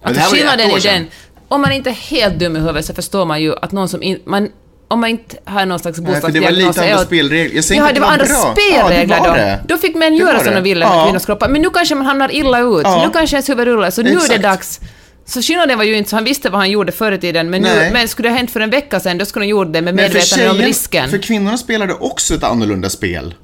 Men 0.03 0.13
det 0.13 0.19
här 0.19 0.25
Alltså, 0.27 0.45
var 0.45 0.55
ju 0.57 0.61
ett 0.63 0.71
år 0.71 0.77
är 0.77 0.81
sedan. 0.81 0.93
den, 0.93 1.07
om 1.49 1.61
man 1.61 1.71
inte 1.71 1.89
är 1.89 1.93
helt 1.93 2.39
dum 2.39 2.55
i 2.55 2.59
huvudet 2.59 2.85
så 2.85 2.93
förstår 2.93 3.25
man 3.25 3.41
ju 3.41 3.55
att 3.61 3.71
någon 3.71 3.89
som 3.89 4.03
in, 4.03 4.19
man, 4.25 4.49
om 4.87 4.99
man 4.99 5.09
inte 5.09 5.37
har 5.45 5.65
någon 5.65 5.79
slags 5.79 5.95
för 5.97 6.03
det 6.03 6.09
var 6.11 6.15
bostadsdiagnos... 6.15 6.77
lite 6.77 6.81
andra 6.91 7.05
spelregler. 7.05 7.55
Jag 7.55 7.63
säger 7.63 7.81
Ja, 7.81 7.87
inte 7.89 7.99
det 7.99 8.05
var 8.05 8.11
andra 8.11 8.25
bra. 8.25 8.55
spelregler 8.55 9.17
Ja, 9.17 9.33
det 9.33 9.59
då. 9.67 9.75
Då 9.75 9.81
fick 9.81 9.95
män 9.95 10.15
göra 10.15 10.43
som 10.43 10.53
de 10.53 10.61
ville 10.61 10.85
med 10.85 10.97
Ja. 10.97 11.05
kvinnors 11.05 11.25
kroppar. 11.25 11.49
Men 11.49 11.61
nu 11.61 11.69
kanske 11.69 11.95
man 11.95 12.05
hamnar 12.05 12.35
illa 12.35 12.59
ut. 12.59 12.81
Ja. 12.83 13.03
Nu 13.05 13.11
kanske 13.13 13.35
ens 13.35 13.49
huvud 13.49 13.67
rullar. 13.67 13.89
Så 13.89 14.01
nu 14.01 14.09
är 14.11 14.29
det 14.29 14.37
dags. 14.37 14.79
Så 15.25 15.41
skillnaden 15.41 15.77
var 15.77 15.85
ju 15.85 15.97
inte 15.97 16.09
så 16.09 16.15
han 16.15 16.23
visste 16.23 16.49
vad 16.49 16.59
han 16.59 16.69
gjorde 16.71 16.91
förr 16.91 17.11
i 17.11 17.17
tiden, 17.17 17.49
men, 17.49 17.61
nu, 17.61 17.89
men 17.93 18.07
skulle 18.07 18.27
det 18.27 18.31
ha 18.33 18.37
hänt 18.37 18.51
för 18.51 18.59
en 18.59 18.69
vecka 18.69 18.99
sedan, 18.99 19.17
då 19.17 19.25
skulle 19.25 19.43
han 19.43 19.49
gjort 19.49 19.73
det 19.73 19.81
med 19.81 19.95
medvetande 19.95 20.49
om 20.49 20.57
risken. 20.57 21.09
för 21.09 21.17
kvinnorna 21.17 21.57
spelade 21.57 21.93
också 21.93 22.33
ett 22.35 22.43
annorlunda 22.43 22.89
spel. 22.89 23.35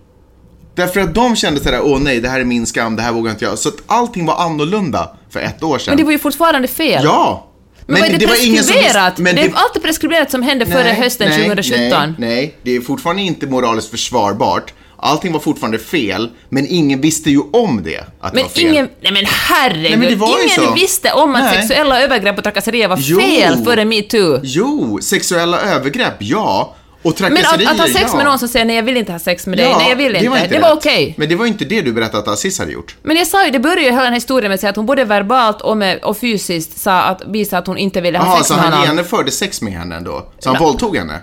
Därför 0.76 1.00
att 1.00 1.13
de 1.15 1.36
kände 1.36 1.60
sådär, 1.63 1.80
åh 1.84 2.00
nej, 2.00 2.20
det 2.20 2.30
här 2.30 2.39
är 2.39 2.44
min 2.44 2.65
skam, 2.65 2.96
det 2.96 3.02
här 3.02 3.12
vågar 3.12 3.32
inte 3.32 3.46
jag. 3.46 3.60
Så 3.60 3.70
att 3.70 3.76
allting 3.88 4.26
var 4.26 4.36
annorlunda 4.36 5.10
för 5.30 5.39
ett 5.39 5.63
år 5.63 5.78
sedan. 5.78 5.91
Men 5.91 5.98
det 5.98 6.04
var 6.04 6.12
ju 6.12 6.20
fortfarande 6.20 6.68
fel. 6.68 7.02
Ja! 7.04 7.48
Men, 7.88 8.02
vad 8.02 8.10
är 8.10 8.17
det, 8.17 8.26
var 8.26 8.45
ingen 8.48 8.63
som 8.63 8.74
preskriberat? 8.74 9.17
men 9.17 9.36
det 9.36 9.41
är 9.41 9.52
alltid 9.54 9.82
preskriberat 9.82 10.32
som 10.32 10.43
hände 10.43 10.65
före 10.65 10.89
hösten 10.89 11.30
nej, 11.30 11.38
2017. 11.48 11.89
Nej, 11.89 12.13
nej, 12.17 12.56
det 12.63 12.76
är 12.76 12.82
fortfarande 12.82 13.21
inte 13.21 13.48
moraliskt 13.48 13.89
försvarbart. 13.91 14.74
Allting 14.98 15.34
var 15.34 15.39
fortfarande 15.39 15.80
fel, 15.80 16.30
men 16.50 16.67
ingen 16.69 17.02
visste 17.02 17.30
ju 17.32 17.39
om 17.54 17.84
det, 17.84 18.00
att 18.00 18.32
det 18.32 18.36
Men 18.36 18.43
var 18.43 18.50
fel. 18.50 18.63
ingen, 18.65 18.89
nej 19.02 19.12
men 19.12 19.26
herregud, 19.26 20.00
Nej, 20.00 20.17
men 20.17 20.19
det 20.19 20.60
ingen 20.60 20.74
visste 20.74 21.12
om 21.12 21.36
att 21.36 21.43
Nej. 21.43 21.56
sexuella 21.58 22.02
övergrepp 22.02 22.38
och 22.38 22.43
trakasserier 22.43 22.88
var 22.88 22.98
Jo. 23.02 23.19
fel 23.19 23.63
före 23.65 23.86
metoo. 23.86 24.39
Jo, 24.43 25.00
sexuella 25.02 25.62
övergrepp, 25.62 26.15
ja. 26.19 26.76
Och 27.06 27.22
Men 27.22 27.38
att, 27.38 27.54
att 27.54 27.78
ha 27.80 27.88
sex 27.88 28.02
ja. 28.12 28.15
med 28.15 28.26
någon 28.26 28.39
som 28.39 28.48
säger 28.48 28.65
nej 28.65 28.76
jag 28.76 28.84
vill 28.84 28.98
inte 28.98 29.12
ha 29.12 29.20
sex 29.20 29.48
med 29.48 29.58
dig, 29.58 29.70
Ja, 29.70 29.78
nej 29.78 29.89
jag 29.89 29.96
vill 29.96 30.15
inte, 30.15 30.48
det 30.48 30.60
var, 30.60 30.74
okej. 30.74 31.13
Men 31.18 31.30
det 31.30 31.36
var 31.36 31.46
inte 31.46 31.65
det 31.65 31.82
du 31.82 31.94
berättade 31.94 32.18
att 32.18 32.28
Aziz 32.28 32.60
hade 32.60 32.72
gjort. 32.72 32.96
Men 33.04 33.18
jag 33.18 33.28
sa 33.28 33.46
ju, 33.46 33.52
det 33.52 33.60
började 33.60 33.82
ju 33.82 33.88
hela 33.88 33.98
den 34.04 34.08
här 34.08 34.13
historien 34.13 34.50
med 34.50 34.54
att 34.54 34.60
säga 34.62 34.70
att 34.70 34.76
hon 34.76 34.86
både 34.86 35.04
verbalt 35.06 35.62
och, 35.62 35.78
med, 35.78 36.04
och 36.04 36.18
fysiskt 36.18 36.78
sa 36.78 37.02
att, 37.02 37.22
visa 37.28 37.58
att 37.58 37.68
hon 37.68 37.78
inte 37.78 38.02
ville 38.02 38.18
ha 38.18 38.26
Jaha, 38.26 38.36
sex 38.38 38.48
så 38.48 38.54
med 38.54 38.63
han 38.63 38.74
honom. 38.74 38.88
genomförde 38.89 39.32
sex 39.32 39.62
med 39.62 39.74
henne 39.74 39.96
ändå? 39.96 40.26
Så 40.39 40.50
han 40.50 40.58
Ja. 40.62 40.65
våldtog 40.68 40.98
henne? 40.98 41.20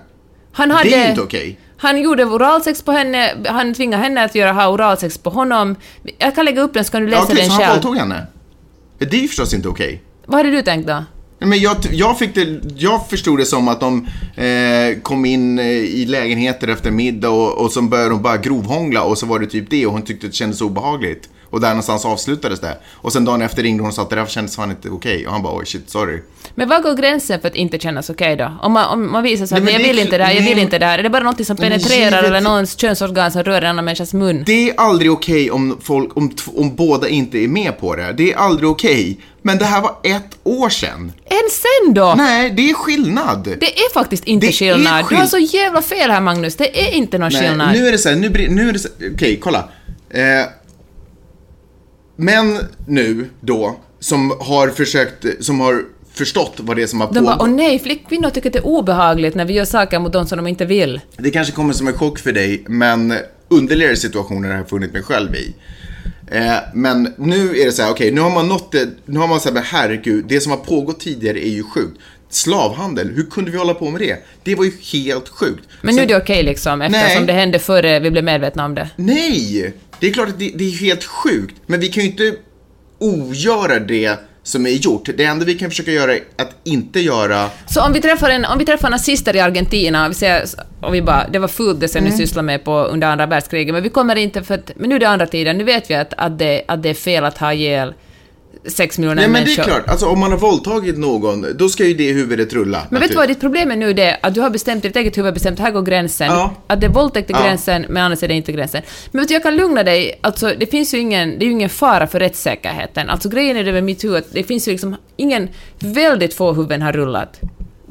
Han 0.53 0.71
hade, 0.71 0.90
Det 0.90 0.95
är 0.97 1.09
inte 1.11 1.23
okej. 1.23 1.59
Han 1.77 2.03
gjorde 2.03 2.25
oralsex 2.25 2.83
på 2.83 2.92
henne, 2.92 3.35
han 3.47 3.75
tvingade 3.75 4.03
henne 4.03 4.25
att 4.25 4.35
göra 4.35 4.53
ha 4.53 4.68
oralsex 4.68 5.18
på 5.18 5.31
honom. 5.31 5.77
Jag 6.18 6.35
kan 6.35 6.45
lägga 6.45 6.62
upp 6.62 6.75
den 6.75 6.85
så 6.85 6.92
kan 6.92 7.03
du 7.03 7.09
läsa 7.09 7.23
okej, 7.23 7.37
den 7.37 7.45
så 7.47 7.51
han 7.53 7.61
själv. 7.61 7.73
våldtog 7.73 7.97
henne? 7.97 8.27
Det 8.99 9.16
är 9.16 9.21
ju 9.21 9.29
förstås 9.29 9.55
inte 9.55 9.68
okej. 9.68 10.03
Vad 10.27 10.37
hade 10.38 10.51
du 10.51 10.62
tänkt 10.62 10.87
då? 10.88 11.05
Men 11.44 11.61
jag, 11.61 11.76
jag, 11.90 12.18
fick 12.18 12.35
det, 12.35 12.61
jag 12.76 13.09
förstod 13.09 13.38
det 13.38 13.46
som 13.46 13.68
att 13.68 13.81
de 13.81 14.07
eh, 14.37 15.00
kom 15.02 15.24
in 15.24 15.59
eh, 15.59 15.66
i 15.66 16.07
lägenheter 16.07 16.68
efter 16.68 16.90
middag 16.90 17.31
och, 17.31 17.64
och 17.64 17.72
så 17.72 17.83
började 17.83 18.11
de 18.11 18.22
bara 18.22 18.37
grovhångla 18.37 19.02
och 19.02 19.18
så 19.18 19.26
var 19.26 19.38
det 19.38 19.46
typ 19.46 19.70
det 19.70 19.87
och 19.87 19.92
hon 19.92 20.02
tyckte 20.02 20.26
det 20.26 20.33
kändes 20.33 20.61
obehagligt. 20.61 21.28
Och 21.53 21.61
där 21.61 21.69
någonstans 21.69 22.05
avslutades 22.05 22.61
det. 22.61 22.79
Och 22.93 23.12
sen 23.12 23.25
dagen 23.25 23.43
efter 23.43 23.62
ringde 23.62 23.83
hon 23.83 23.88
och 23.88 23.95
sa 23.95 24.03
att 24.03 24.11
det 24.11 24.17
där 24.17 24.27
kändes 24.27 24.57
fan 24.57 24.71
inte 24.71 24.88
okej. 24.88 25.27
Och 25.27 25.33
han 25.33 25.43
bara 25.43 25.57
oj 25.59 25.67
shit 25.67 25.91
sorry. 25.91 26.23
Men 26.55 26.69
vad 26.69 26.83
går 26.83 26.95
gränsen 26.95 27.41
för 27.41 27.49
att 27.49 27.55
inte 27.55 27.79
kännas 27.79 28.11
okej 28.11 28.37
då? 28.37 28.53
Om 28.62 28.73
man, 28.73 28.85
om 28.88 29.12
man 29.12 29.23
visar 29.23 29.47
sig 29.47 29.59
att 29.59 29.65
Nej, 29.65 29.73
jag 29.73 29.81
vill 29.81 29.99
inte 29.99 30.19
det 30.19 30.25
här, 30.25 30.33
jag 30.33 30.43
vill 30.43 30.59
inte 30.59 30.79
det 30.79 30.87
här. 30.87 30.99
Är 30.99 31.03
det 31.03 31.11
bara 31.11 31.23
något 31.23 31.47
som 31.47 31.57
penetrerar 31.57 32.05
givet- 32.11 32.25
eller 32.25 32.41
någons 32.41 32.77
könsorgan 32.81 33.33
som 33.33 33.43
rör 33.43 33.62
en 33.62 33.67
annan 33.71 33.85
människas 33.85 34.12
mun? 34.15 34.43
Det 34.47 34.71
är 34.71 34.75
aldrig 34.81 35.12
okej 35.12 35.51
om, 35.51 35.79
folk, 35.83 36.17
om, 36.17 36.33
om 36.57 36.75
båda 36.77 37.09
inte 37.09 37.38
är 37.38 37.49
med 37.49 37.79
på 37.81 37.97
det. 37.97 38.12
Det 38.17 38.33
är 38.33 38.37
aldrig 38.37 38.69
okej. 38.69 39.21
Men 39.43 39.59
det 39.59 39.65
här 39.65 39.81
var 39.83 39.97
ett 40.03 40.38
år 40.45 40.69
sedan. 40.69 41.12
Än 41.25 41.37
sen 41.51 41.95
då? 41.95 42.15
Nej, 42.17 42.51
det 42.51 42.71
är 42.71 42.75
skillnad. 42.75 43.45
Det 43.61 43.67
är 43.81 43.93
faktiskt 43.95 44.25
inte 44.25 44.47
Det 44.47 44.53
skillnad. 44.53 44.99
Du 45.05 45.05
skill- 45.09 45.19
har 45.19 45.27
så 45.27 45.38
jävla 45.38 45.83
fel 45.83 46.11
här 46.11 46.21
Magnus, 46.21 46.57
det 46.57 46.88
är 46.88 46.95
inte 46.95 47.19
någon 47.19 47.33
Nej, 47.33 47.43
skillnad. 47.49 47.73
nu 47.73 47.87
är 47.88 47.93
det 47.93 47.99
så 47.99 48.09
här, 48.09 48.17
nu, 48.17 48.49
nu 48.51 48.69
är 48.69 48.73
det 48.73 48.79
så 48.79 48.88
okej 49.15 49.38
kolla. 49.43 49.69
Eh, 50.11 50.23
män 52.16 52.59
nu 52.87 53.31
då, 53.40 53.77
som 54.01 54.33
har 54.40 54.68
försökt, 54.68 55.44
som 55.44 55.61
har 55.61 55.85
förstått 56.14 56.53
vad 56.57 56.77
det 56.77 56.83
är 56.83 56.87
som 56.87 57.01
har 57.01 57.12
De 57.12 57.25
bara, 57.25 57.37
pågått. 57.37 57.48
åh 57.48 57.55
nej, 57.55 57.79
flickkvinnor 57.79 58.31
tycker 58.31 58.48
att 58.48 58.53
det 58.53 58.59
är 58.59 58.66
obehagligt 58.66 59.35
när 59.35 59.44
vi 59.44 59.53
gör 59.53 59.64
saker 59.64 59.98
mot 59.98 60.12
dem 60.12 60.27
som 60.27 60.37
de 60.37 60.46
inte 60.46 60.64
vill. 60.64 61.01
Det 61.16 61.31
kanske 61.31 61.53
kommer 61.53 61.72
som 61.72 61.88
en 61.88 61.94
chock 61.94 62.18
för 62.18 62.33
dig, 62.33 62.64
men 62.68 63.14
underligare 63.48 63.96
situationer 63.96 64.51
har 64.51 64.57
jag 64.57 64.68
funnit 64.68 64.92
mig 64.92 65.03
själv 65.03 65.35
i. 65.35 65.55
Eh, 66.31 66.55
men 66.75 67.14
nu 67.16 67.57
är 67.57 67.66
det 67.66 67.72
så 67.72 67.83
här, 67.83 67.90
okej, 67.90 68.05
okay, 68.05 68.14
nu 68.14 68.20
har 68.20 68.31
man 68.31 68.48
nått 68.48 68.72
det, 68.72 68.88
nu 69.05 69.18
har 69.18 69.29
man 69.29 69.40
sagt, 69.40 69.55
men 69.55 69.62
herregud, 69.62 70.25
det 70.29 70.40
som 70.40 70.53
har 70.53 70.59
pågått 70.59 71.01
tidigare 71.01 71.46
är 71.46 71.51
ju 71.51 71.62
sjukt. 71.62 72.01
Slavhandel, 72.29 73.11
hur 73.14 73.22
kunde 73.22 73.51
vi 73.51 73.59
hålla 73.59 73.75
på 73.75 73.90
med 73.90 74.01
det? 74.01 74.16
Det 74.42 74.55
var 74.55 74.64
ju 74.64 74.72
helt 74.92 75.29
sjukt. 75.29 75.68
Men 75.83 75.94
nu 75.94 76.03
är 76.03 76.07
det 76.07 76.16
okej 76.16 76.35
okay, 76.35 76.42
liksom, 76.42 76.83
eftersom 76.83 77.09
nej, 77.16 77.27
det 77.27 77.33
hände 77.33 77.59
före 77.59 78.01
vi 78.01 78.11
blev 78.11 78.25
medvetna 78.25 78.64
om 78.64 78.75
det? 78.75 78.88
Nej! 78.96 79.75
Det 80.03 80.09
är 80.09 80.12
klart 80.12 80.29
att 80.29 80.38
det, 80.38 80.51
det 80.55 80.65
är 80.65 80.71
helt 80.71 81.05
sjukt, 81.05 81.55
men 81.67 81.81
vi 81.81 81.88
kan 81.88 82.03
ju 82.03 82.11
inte 82.11 82.35
ogöra 82.99 83.79
det 83.79 84.19
som 84.43 84.67
är 84.67 84.71
gjort. 84.71 85.09
Det 85.17 85.25
enda 85.25 85.45
vi 85.45 85.55
kan 85.55 85.71
försöka 85.71 85.91
göra 85.91 86.15
är 86.15 86.21
att 86.38 86.57
inte 86.65 87.01
göra... 87.01 87.51
Så 87.67 87.83
om 87.83 87.93
vi 87.93 88.01
träffar, 88.01 88.31
en, 88.31 88.45
om 88.45 88.59
vi 88.59 88.65
träffar 88.65 88.91
nazister 88.91 89.37
i 89.37 89.41
Argentina, 89.41 90.09
vi 90.09 90.15
säger, 90.15 90.45
och 90.81 90.95
vi 90.95 91.03
bara, 91.03 91.29
det 91.29 91.38
var 91.38 91.49
fult 91.49 91.81
det 91.81 91.88
som 91.88 91.99
mm. 91.99 92.11
ni 92.11 92.17
sysslar 92.17 92.43
med 92.43 92.65
på, 92.65 92.85
under 92.85 93.09
andra 93.09 93.27
världskriget, 93.27 93.75
men 93.75 93.83
vi 93.83 93.88
kommer 93.88 94.17
inte 94.17 94.43
för 94.43 94.55
att, 94.55 94.71
men 94.77 94.88
nu 94.88 94.95
är 94.95 95.01
det 95.01 95.09
andra 95.09 95.27
tiden, 95.27 95.59
nu 95.59 95.65
vet 95.65 95.91
vi 95.91 95.95
att, 95.95 96.15
att, 96.17 96.38
det, 96.38 96.62
att 96.69 96.83
det 96.83 96.88
är 96.88 96.95
fel 96.95 97.25
att 97.25 97.38
ha 97.38 97.53
ihjäl 97.53 97.95
sex 98.64 98.98
miljoner 98.98 99.14
Nej, 99.14 99.25
men 99.25 99.33
människor. 99.33 99.62
det 99.62 99.70
är 99.70 99.75
klart, 99.75 99.88
alltså 99.88 100.07
om 100.07 100.18
man 100.18 100.31
har 100.31 100.38
våldtagit 100.38 100.98
någon, 100.98 101.46
då 101.55 101.68
ska 101.68 101.85
ju 101.85 101.94
det 101.94 102.12
huvudet 102.12 102.53
rulla. 102.53 102.87
Men 102.90 103.01
vet 103.01 103.11
du 103.11 103.16
vad 103.16 103.29
ditt 103.29 103.40
problem 103.40 103.70
är 103.70 103.77
nu 103.77 103.92
det 103.92 104.18
att 104.22 104.35
du 104.35 104.40
har 104.40 104.51
bestämt, 104.51 104.83
ditt 104.83 104.96
eget 104.96 105.18
huvud 105.18 105.35
bestämt, 105.35 105.59
här 105.59 105.70
går 105.70 105.83
gränsen. 105.83 106.27
Ja. 106.27 106.55
Att 106.66 106.81
det 106.81 106.87
är 106.87 106.90
våldtäkt 106.90 107.31
är 107.31 107.35
ja. 107.35 107.42
gränsen, 107.42 107.87
men 107.88 108.03
annars 108.03 108.22
är 108.22 108.29
det 108.29 108.35
inte 108.35 108.53
gränsen. 108.53 108.83
Men 109.11 109.20
vet 109.20 109.29
du, 109.29 109.35
jag 109.35 109.42
kan 109.42 109.57
lugna 109.57 109.83
dig, 109.83 110.18
alltså 110.20 110.53
det 110.59 110.66
finns 110.66 110.94
ju 110.94 110.98
ingen, 110.98 111.38
det 111.38 111.44
är 111.44 111.46
ju 111.46 111.53
ingen 111.53 111.70
fara 111.70 112.07
för 112.07 112.20
rättssäkerheten. 112.20 113.11
Alltså 113.11 113.29
grejen 113.29 113.57
är 113.57 113.64
det 113.64 113.72
med 113.72 113.85
metoo 113.85 114.14
att 114.14 114.33
det 114.33 114.42
finns 114.42 114.68
ju 114.68 114.72
liksom 114.72 114.96
ingen, 115.16 115.48
väldigt 115.79 116.35
få 116.35 116.53
huvuden 116.53 116.83
har 116.83 116.92
rullat 116.92 117.40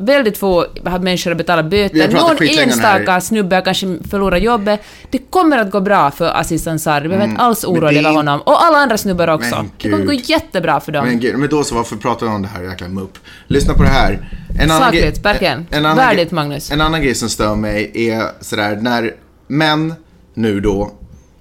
väldigt 0.01 0.37
få 0.37 0.65
människor 1.01 1.31
har 1.31 1.35
betalat 1.35 1.65
böter. 1.65 2.11
Någon 2.11 2.47
enstaka 2.59 3.11
här. 3.11 3.19
snubbe 3.19 3.55
har 3.55 3.61
kanske 3.61 3.97
förlorat 4.09 4.41
jobbet. 4.41 4.81
Det 5.09 5.17
kommer 5.17 5.57
att 5.57 5.71
gå 5.71 5.81
bra 5.81 6.11
för 6.11 6.39
Aziz 6.39 6.67
Ansari. 6.67 7.03
Du 7.03 7.09
behöver 7.09 7.25
mm. 7.25 7.33
inte 7.33 7.43
alls 7.43 7.63
oroa 7.63 7.89
dig 7.89 7.99
över 7.99 8.13
honom. 8.13 8.41
Och 8.41 8.63
alla 8.63 8.77
andra 8.77 8.97
snubbar 8.97 9.27
också. 9.27 9.65
Det 9.77 9.89
kommer 9.89 10.05
gå 10.05 10.13
jättebra 10.13 10.79
för 10.79 10.91
dem. 10.91 11.05
Men, 11.05 11.19
gud. 11.19 11.37
men 11.37 11.49
då 11.49 11.63
så, 11.63 11.75
varför 11.75 11.95
pratar 11.95 12.25
vi 12.25 12.31
om 12.31 12.41
det 12.41 12.47
här 12.47 12.63
jäkla 12.63 12.87
mupp? 12.87 13.17
Lyssna 13.47 13.73
på 13.73 13.83
det 13.83 13.89
här. 13.89 14.29
En 14.59 14.69
Sakligt, 14.69 15.25
verkligen. 15.25 15.65
Värdigt, 15.71 16.31
Magnus. 16.31 16.71
En 16.71 16.81
annan 16.81 17.01
grej 17.01 17.15
som 17.15 17.29
stör 17.29 17.55
mig 17.55 17.91
är 17.93 18.43
sådär, 18.43 18.75
när 18.75 19.11
män 19.47 19.93
nu 20.33 20.59
då 20.59 20.91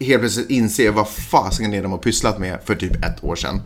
helt 0.01 0.21
plötsligt 0.21 0.51
inser 0.51 0.91
vad 0.91 1.09
fasiken 1.09 1.71
det 1.71 1.77
är 1.77 1.83
de 1.83 1.93
har 1.93 1.99
pysslat 1.99 2.39
med 2.39 2.59
för 2.65 2.75
typ 2.75 3.05
ett 3.05 3.25
år 3.25 3.37
sedan. 3.37 3.63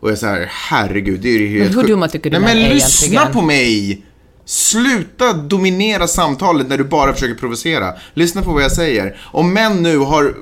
Och 0.00 0.10
jag 0.10 0.22
är 0.22 0.50
herregud, 0.50 1.20
det 1.20 1.28
är 1.28 1.38
ju 1.38 1.48
helt 1.48 1.74
Men 1.74 1.78
hur 1.78 1.88
dumma 1.88 2.08
tycker 2.08 2.30
du 2.30 2.38
Nej 2.38 2.54
men 2.54 2.74
lyssna 2.74 3.26
på 3.26 3.42
mig! 3.42 4.04
Sluta 4.50 5.32
dominera 5.32 6.06
samtalet 6.06 6.68
när 6.68 6.78
du 6.78 6.84
bara 6.84 7.12
försöker 7.12 7.34
provocera. 7.34 7.94
Lyssna 8.14 8.42
på 8.42 8.52
vad 8.52 8.62
jag 8.62 8.72
säger. 8.72 9.20
Om 9.22 9.52
män 9.52 9.82
nu 9.82 9.98
har 9.98 10.34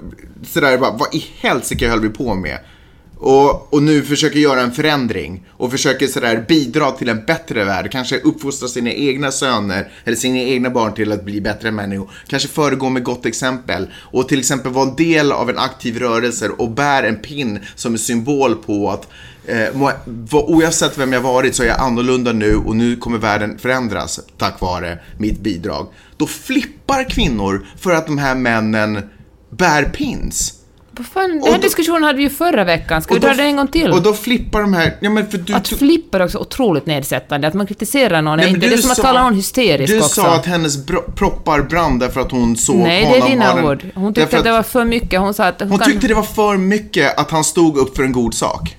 sådär 0.46 0.78
bara, 0.78 0.90
vad 0.90 1.14
i 1.14 1.26
helsike 1.40 1.88
höll 1.88 2.00
vi 2.00 2.08
på 2.08 2.34
med? 2.34 2.58
Och, 3.20 3.74
och 3.74 3.82
nu 3.82 4.02
försöker 4.02 4.38
göra 4.38 4.60
en 4.60 4.72
förändring 4.72 5.46
och 5.50 5.70
försöker 5.70 6.06
sådär 6.06 6.44
bidra 6.48 6.90
till 6.90 7.08
en 7.08 7.24
bättre 7.24 7.64
värld. 7.64 7.92
Kanske 7.92 8.20
uppfostra 8.20 8.68
sina 8.68 8.92
egna 8.92 9.30
söner 9.30 9.92
eller 10.04 10.16
sina 10.16 10.38
egna 10.38 10.70
barn 10.70 10.94
till 10.94 11.12
att 11.12 11.24
bli 11.24 11.40
bättre 11.40 11.70
människor. 11.70 12.10
Kanske 12.26 12.48
föregå 12.48 12.88
med 12.88 13.04
gott 13.04 13.26
exempel 13.26 13.86
och 13.94 14.28
till 14.28 14.38
exempel 14.38 14.72
vara 14.72 14.88
en 14.88 14.96
del 14.96 15.32
av 15.32 15.50
en 15.50 15.58
aktiv 15.58 15.98
rörelse 15.98 16.48
och 16.48 16.70
bär 16.70 17.02
en 17.02 17.16
pin 17.16 17.58
som 17.74 17.94
är 17.94 17.98
symbol 17.98 18.56
på 18.56 18.90
att 18.90 19.08
eh, 19.46 19.92
oavsett 20.32 20.98
vem 20.98 21.12
jag 21.12 21.20
varit 21.20 21.54
så 21.54 21.62
är 21.62 21.66
jag 21.66 21.80
annorlunda 21.80 22.32
nu 22.32 22.56
och 22.56 22.76
nu 22.76 22.96
kommer 22.96 23.18
världen 23.18 23.58
förändras 23.58 24.20
tack 24.38 24.60
vare 24.60 24.98
mitt 25.18 25.40
bidrag. 25.40 25.86
Då 26.16 26.26
flippar 26.26 27.10
kvinnor 27.10 27.66
för 27.78 27.90
att 27.90 28.06
de 28.06 28.18
här 28.18 28.34
männen 28.34 29.02
bär 29.50 29.84
pins. 29.84 30.57
Vad 30.98 31.06
fan, 31.06 31.30
den 31.30 31.42
här 31.42 31.52
då, 31.52 31.58
diskussionen 31.58 32.02
hade 32.02 32.16
vi 32.16 32.22
ju 32.22 32.30
förra 32.30 32.64
veckan. 32.64 33.02
Ska 33.02 33.14
vi 33.14 33.20
ta 33.20 33.34
det 33.34 33.42
en 33.42 33.56
gång 33.56 33.68
till? 33.68 33.90
Och 33.90 34.02
då 34.02 34.12
flippar 34.12 34.60
de 34.60 34.74
här... 34.74 34.96
Ja, 35.00 35.10
men 35.10 35.30
för 35.30 35.38
du, 35.38 35.54
att 35.54 35.68
flippa 35.68 36.18
är 36.18 36.24
också 36.24 36.38
otroligt 36.38 36.86
nedsättande. 36.86 37.48
Att 37.48 37.54
man 37.54 37.66
kritiserar 37.66 38.22
någon 38.22 38.36
nej, 38.36 38.48
inte... 38.48 38.66
Det 38.66 38.74
är 38.74 38.76
som 38.76 38.90
att 38.90 39.00
kalla 39.00 39.22
någon 39.22 39.34
hysterisk 39.34 39.92
du 39.92 39.98
också. 39.98 40.20
Du 40.20 40.26
sa 40.26 40.34
att 40.34 40.46
hennes 40.46 40.86
proppar 41.16 41.62
brann 41.62 41.98
därför 41.98 42.20
att 42.20 42.30
hon 42.30 42.56
såg 42.56 42.76
nej, 42.76 43.04
honom... 43.04 43.20
Det 43.20 43.26
är 43.26 43.30
dina 43.30 43.64
ord. 43.64 43.86
Hon 43.94 44.14
tyckte 44.14 44.38
att 44.38 44.44
det 44.44 44.52
var 44.52 44.62
för 44.62 44.84
mycket. 44.84 45.20
Hon 45.20 45.34
sa 45.34 45.44
att... 45.44 45.60
Hon, 45.60 45.70
hon 45.70 45.78
kan... 45.78 45.90
tyckte 45.90 46.08
det 46.08 46.14
var 46.14 46.22
för 46.22 46.56
mycket 46.56 47.18
att 47.18 47.30
han 47.30 47.44
stod 47.44 47.76
upp 47.76 47.96
för 47.96 48.02
en 48.02 48.12
god 48.12 48.34
sak. 48.34 48.76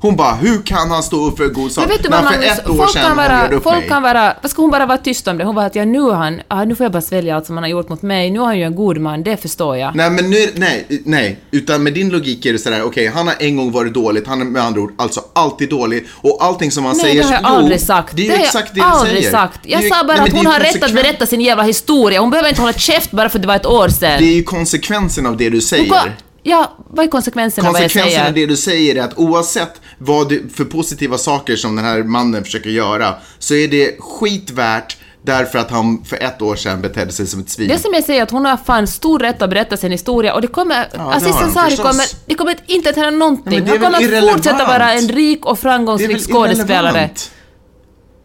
Hon 0.00 0.16
bara, 0.16 0.34
hur 0.34 0.62
kan 0.62 0.90
han 0.90 1.02
stå 1.02 1.26
upp 1.26 1.36
för 1.36 1.44
en 1.44 1.52
god 1.52 1.72
sak? 1.72 1.84
Men 1.84 1.96
vet 1.96 2.02
du 2.02 2.08
vad 2.08 2.24
Magnus, 2.24 2.60
folk 2.66 2.92
kan 2.92 3.16
vara, 3.16 3.60
folk 3.60 3.88
kan 3.88 4.02
vara, 4.02 4.34
vad 4.42 4.50
ska 4.50 4.62
hon 4.62 4.70
bara 4.70 4.86
vara 4.86 4.98
tyst 4.98 5.28
om 5.28 5.38
det? 5.38 5.44
Hon 5.44 5.54
bara 5.54 5.66
att 5.66 5.74
ja, 5.74 5.84
nu 5.84 6.10
han, 6.10 6.40
ah, 6.48 6.64
nu 6.64 6.74
får 6.74 6.84
jag 6.84 6.92
bara 6.92 7.02
svälja 7.02 7.36
allt 7.36 7.46
som 7.46 7.56
han 7.56 7.62
har 7.62 7.70
gjort 7.70 7.88
mot 7.88 8.02
mig, 8.02 8.30
nu 8.30 8.40
är 8.40 8.44
han 8.44 8.58
ju 8.58 8.64
en 8.64 8.74
god 8.74 8.98
man, 8.98 9.22
det 9.22 9.36
förstår 9.36 9.76
jag. 9.76 9.96
Nej 9.96 10.10
men 10.10 10.30
nu, 10.30 10.50
nej, 10.54 10.86
nej, 11.04 11.38
utan 11.50 11.82
med 11.82 11.94
din 11.94 12.08
logik 12.08 12.46
är 12.46 12.52
det 12.52 12.58
sådär, 12.58 12.82
okej, 12.82 12.88
okay, 12.88 13.16
han 13.16 13.26
har 13.26 13.34
en 13.38 13.56
gång 13.56 13.72
varit 13.72 13.94
dåligt, 13.94 14.26
han 14.26 14.40
är 14.40 14.44
med 14.44 14.62
andra 14.62 14.80
ord 14.80 14.92
alltså 14.98 15.20
alltid 15.32 15.70
dålig, 15.70 16.06
och 16.10 16.38
allting 16.40 16.70
som 16.70 16.84
han 16.84 16.96
nej, 16.96 17.02
säger... 17.02 17.14
Nej, 17.14 17.30
det 17.30 17.36
har 17.36 17.42
jag 17.42 17.58
aldrig 17.58 17.80
sagt. 17.80 18.16
Det 18.16 18.28
är 18.28 18.38
ju 18.38 18.42
exakt 18.42 18.74
det 18.74 18.80
du 18.80 18.86
aldrig 18.86 19.16
säger. 19.16 19.30
sagt. 19.30 19.60
Jag 19.62 19.84
sa 19.84 20.04
bara 20.04 20.16
nej, 20.16 20.26
att 20.26 20.32
hon 20.32 20.46
har 20.46 20.60
rätt 20.60 20.82
att 20.84 20.94
berätta 20.94 21.26
sin 21.26 21.40
jävla 21.40 21.62
historia, 21.62 22.20
hon 22.20 22.30
behöver 22.30 22.48
inte 22.48 22.60
hålla 22.60 22.72
käft 22.72 23.10
bara 23.10 23.28
för 23.28 23.38
att 23.38 23.42
det 23.42 23.48
var 23.48 23.56
ett 23.56 23.66
år 23.66 23.88
sedan. 23.88 24.22
Det 24.22 24.28
är 24.28 24.34
ju 24.34 24.42
konsekvensen 24.42 25.26
av 25.26 25.36
det 25.36 25.50
du 25.50 25.60
säger. 25.60 26.12
Ja, 26.48 26.76
vad 26.90 27.04
är 27.04 27.10
konsekvenserna 27.10 27.68
av 27.68 27.72
vad 27.72 27.82
jag 27.82 27.90
säger? 27.90 28.04
Konsekvensen 28.04 28.28
av 28.28 28.34
det 28.34 28.46
du 28.46 28.56
säger 28.56 28.96
är 28.96 29.02
att 29.02 29.18
oavsett 29.18 29.80
vad 29.98 30.28
det, 30.28 30.54
för 30.54 30.64
positiva 30.64 31.18
saker 31.18 31.56
som 31.56 31.76
den 31.76 31.84
här 31.84 32.02
mannen 32.02 32.44
försöker 32.44 32.70
göra, 32.70 33.14
så 33.38 33.54
är 33.54 33.68
det 33.68 33.96
skit 34.00 34.50
värt 34.50 34.96
Därför 35.22 35.58
att 35.58 35.70
han 35.70 36.04
för 36.04 36.16
ett 36.16 36.42
år 36.42 36.56
sedan 36.56 36.82
betedde 36.82 37.12
sig 37.12 37.26
som 37.26 37.40
ett 37.40 37.50
svin. 37.50 37.68
Det 37.68 37.78
som 37.78 37.94
jag 37.94 38.04
säger 38.04 38.22
att 38.22 38.30
hon 38.30 38.44
har 38.44 38.56
fan 38.56 38.86
stor 38.86 39.18
rätt 39.18 39.42
att 39.42 39.50
berätta 39.50 39.76
sin 39.76 39.92
historia 39.92 40.34
och 40.34 40.40
det 40.40 40.46
kommer... 40.46 40.88
Ja, 40.94 41.12
Aziz 41.14 41.36
Ansari 41.36 41.76
kommer... 41.76 42.04
Det 42.26 42.34
kommer 42.34 42.56
inte 42.66 42.90
att 42.90 42.96
hända 42.96 43.10
någonting. 43.10 43.66
han 43.66 43.78
kommer 43.78 44.26
att 44.26 44.32
fortsätta 44.32 44.66
vara 44.66 44.92
en 44.92 45.08
rik 45.08 45.46
och 45.46 45.58
framgångsrik 45.58 46.20
skådespelare. 46.20 46.88
Irrelevant. 46.88 47.30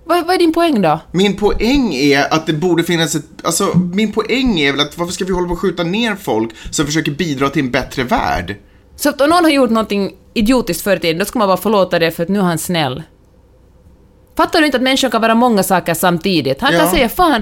Vad, 0.05 0.25
vad 0.25 0.35
är 0.35 0.39
din 0.39 0.53
poäng 0.53 0.81
då? 0.81 0.99
Min 1.11 1.37
poäng 1.37 1.93
är 1.93 2.33
att 2.33 2.45
det 2.45 2.53
borde 2.53 2.83
finnas 2.83 3.15
ett, 3.15 3.25
alltså 3.43 3.77
min 3.93 4.11
poäng 4.11 4.59
är 4.59 4.71
väl 4.71 4.81
att 4.81 4.97
varför 4.97 5.13
ska 5.13 5.25
vi 5.25 5.31
hålla 5.31 5.47
på 5.47 5.53
och 5.53 5.59
skjuta 5.59 5.83
ner 5.83 6.15
folk 6.15 6.49
som 6.71 6.85
försöker 6.85 7.11
bidra 7.11 7.49
till 7.49 7.63
en 7.63 7.71
bättre 7.71 8.03
värld? 8.03 8.55
Så 8.95 9.09
att 9.09 9.21
om 9.21 9.29
någon 9.29 9.43
har 9.43 9.51
gjort 9.51 9.69
någonting 9.69 10.11
idiotiskt 10.33 10.83
förr 10.83 10.95
i 10.95 10.99
tiden, 10.99 11.19
då 11.19 11.25
ska 11.25 11.39
man 11.39 11.47
bara 11.47 11.57
förlåta 11.57 11.99
det 11.99 12.11
för 12.11 12.23
att 12.23 12.29
nu 12.29 12.39
är 12.39 12.43
han 12.43 12.57
snäll. 12.57 13.03
Fattar 14.37 14.59
du 14.59 14.65
inte 14.65 14.77
att 14.77 14.83
människor 14.83 15.09
kan 15.09 15.21
vara 15.21 15.35
många 15.35 15.63
saker 15.63 15.93
samtidigt? 15.93 16.61
Han 16.61 16.73
ja. 16.73 16.79
kan 16.79 16.89
säga 16.89 17.09
fan, 17.09 17.41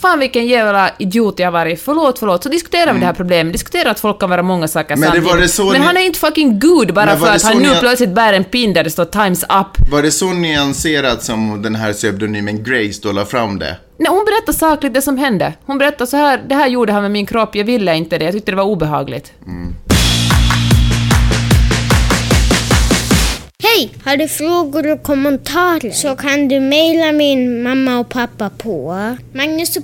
Fan 0.00 0.18
vilken 0.18 0.46
jävla 0.46 0.90
idiot 0.98 1.38
jag 1.38 1.50
varit. 1.50 1.82
Förlåt, 1.82 2.18
förlåt. 2.18 2.42
Så 2.42 2.48
diskuterar 2.48 2.84
vi 2.84 2.90
mm. 2.90 3.00
det 3.00 3.06
här 3.06 3.12
problemet. 3.12 3.52
Diskuterar 3.52 3.90
att 3.90 4.00
folk 4.00 4.20
kan 4.20 4.30
vara 4.30 4.42
många 4.42 4.68
saker 4.68 4.96
men 4.96 5.12
samtidigt. 5.12 5.72
men 5.72 5.82
han 5.82 5.96
är 5.96 6.00
inte 6.00 6.18
fucking 6.18 6.60
good 6.60 6.94
bara 6.94 7.16
för 7.16 7.26
att 7.26 7.42
han 7.42 7.58
nu 7.58 7.68
plötsligt 7.80 8.10
bär 8.10 8.32
en 8.32 8.44
pin 8.44 8.72
där 8.72 8.84
det 8.84 8.90
står 8.90 9.04
“Times 9.04 9.42
up”. 9.42 9.90
Var 9.90 10.02
det 10.02 10.10
så 10.10 10.32
nyanserat 10.32 11.22
som 11.22 11.62
den 11.62 11.74
här 11.74 11.92
pseudonymen 11.92 12.64
Grace 12.64 13.00
då 13.02 13.12
la 13.12 13.24
fram 13.24 13.58
det? 13.58 13.76
Nej, 13.98 14.10
hon 14.10 14.24
berättar 14.24 14.52
sakligt 14.52 14.94
det 14.94 15.02
som 15.02 15.18
hände. 15.18 15.52
Hon 15.66 15.78
berättar 15.78 16.06
så 16.06 16.16
här, 16.16 16.42
det 16.48 16.54
här 16.54 16.68
gjorde 16.68 16.92
han 16.92 17.02
med 17.02 17.10
min 17.10 17.26
kropp, 17.26 17.54
jag 17.54 17.64
ville 17.64 17.96
inte 17.96 18.18
det, 18.18 18.24
jag 18.24 18.34
tyckte 18.34 18.52
det 18.52 18.56
var 18.56 18.64
obehagligt. 18.64 19.32
Mm. 19.46 19.74
Hej! 23.76 23.90
Har 24.04 24.16
du 24.16 24.28
frågor 24.28 24.92
och 24.92 25.02
kommentarer 25.02 25.90
så 25.90 26.16
kan 26.16 26.48
du 26.48 26.60
mejla 26.60 27.12
min 27.12 27.62
mamma 27.62 27.98
och 27.98 28.08
pappa 28.08 28.50
på 28.50 28.96
Magnus 29.32 29.76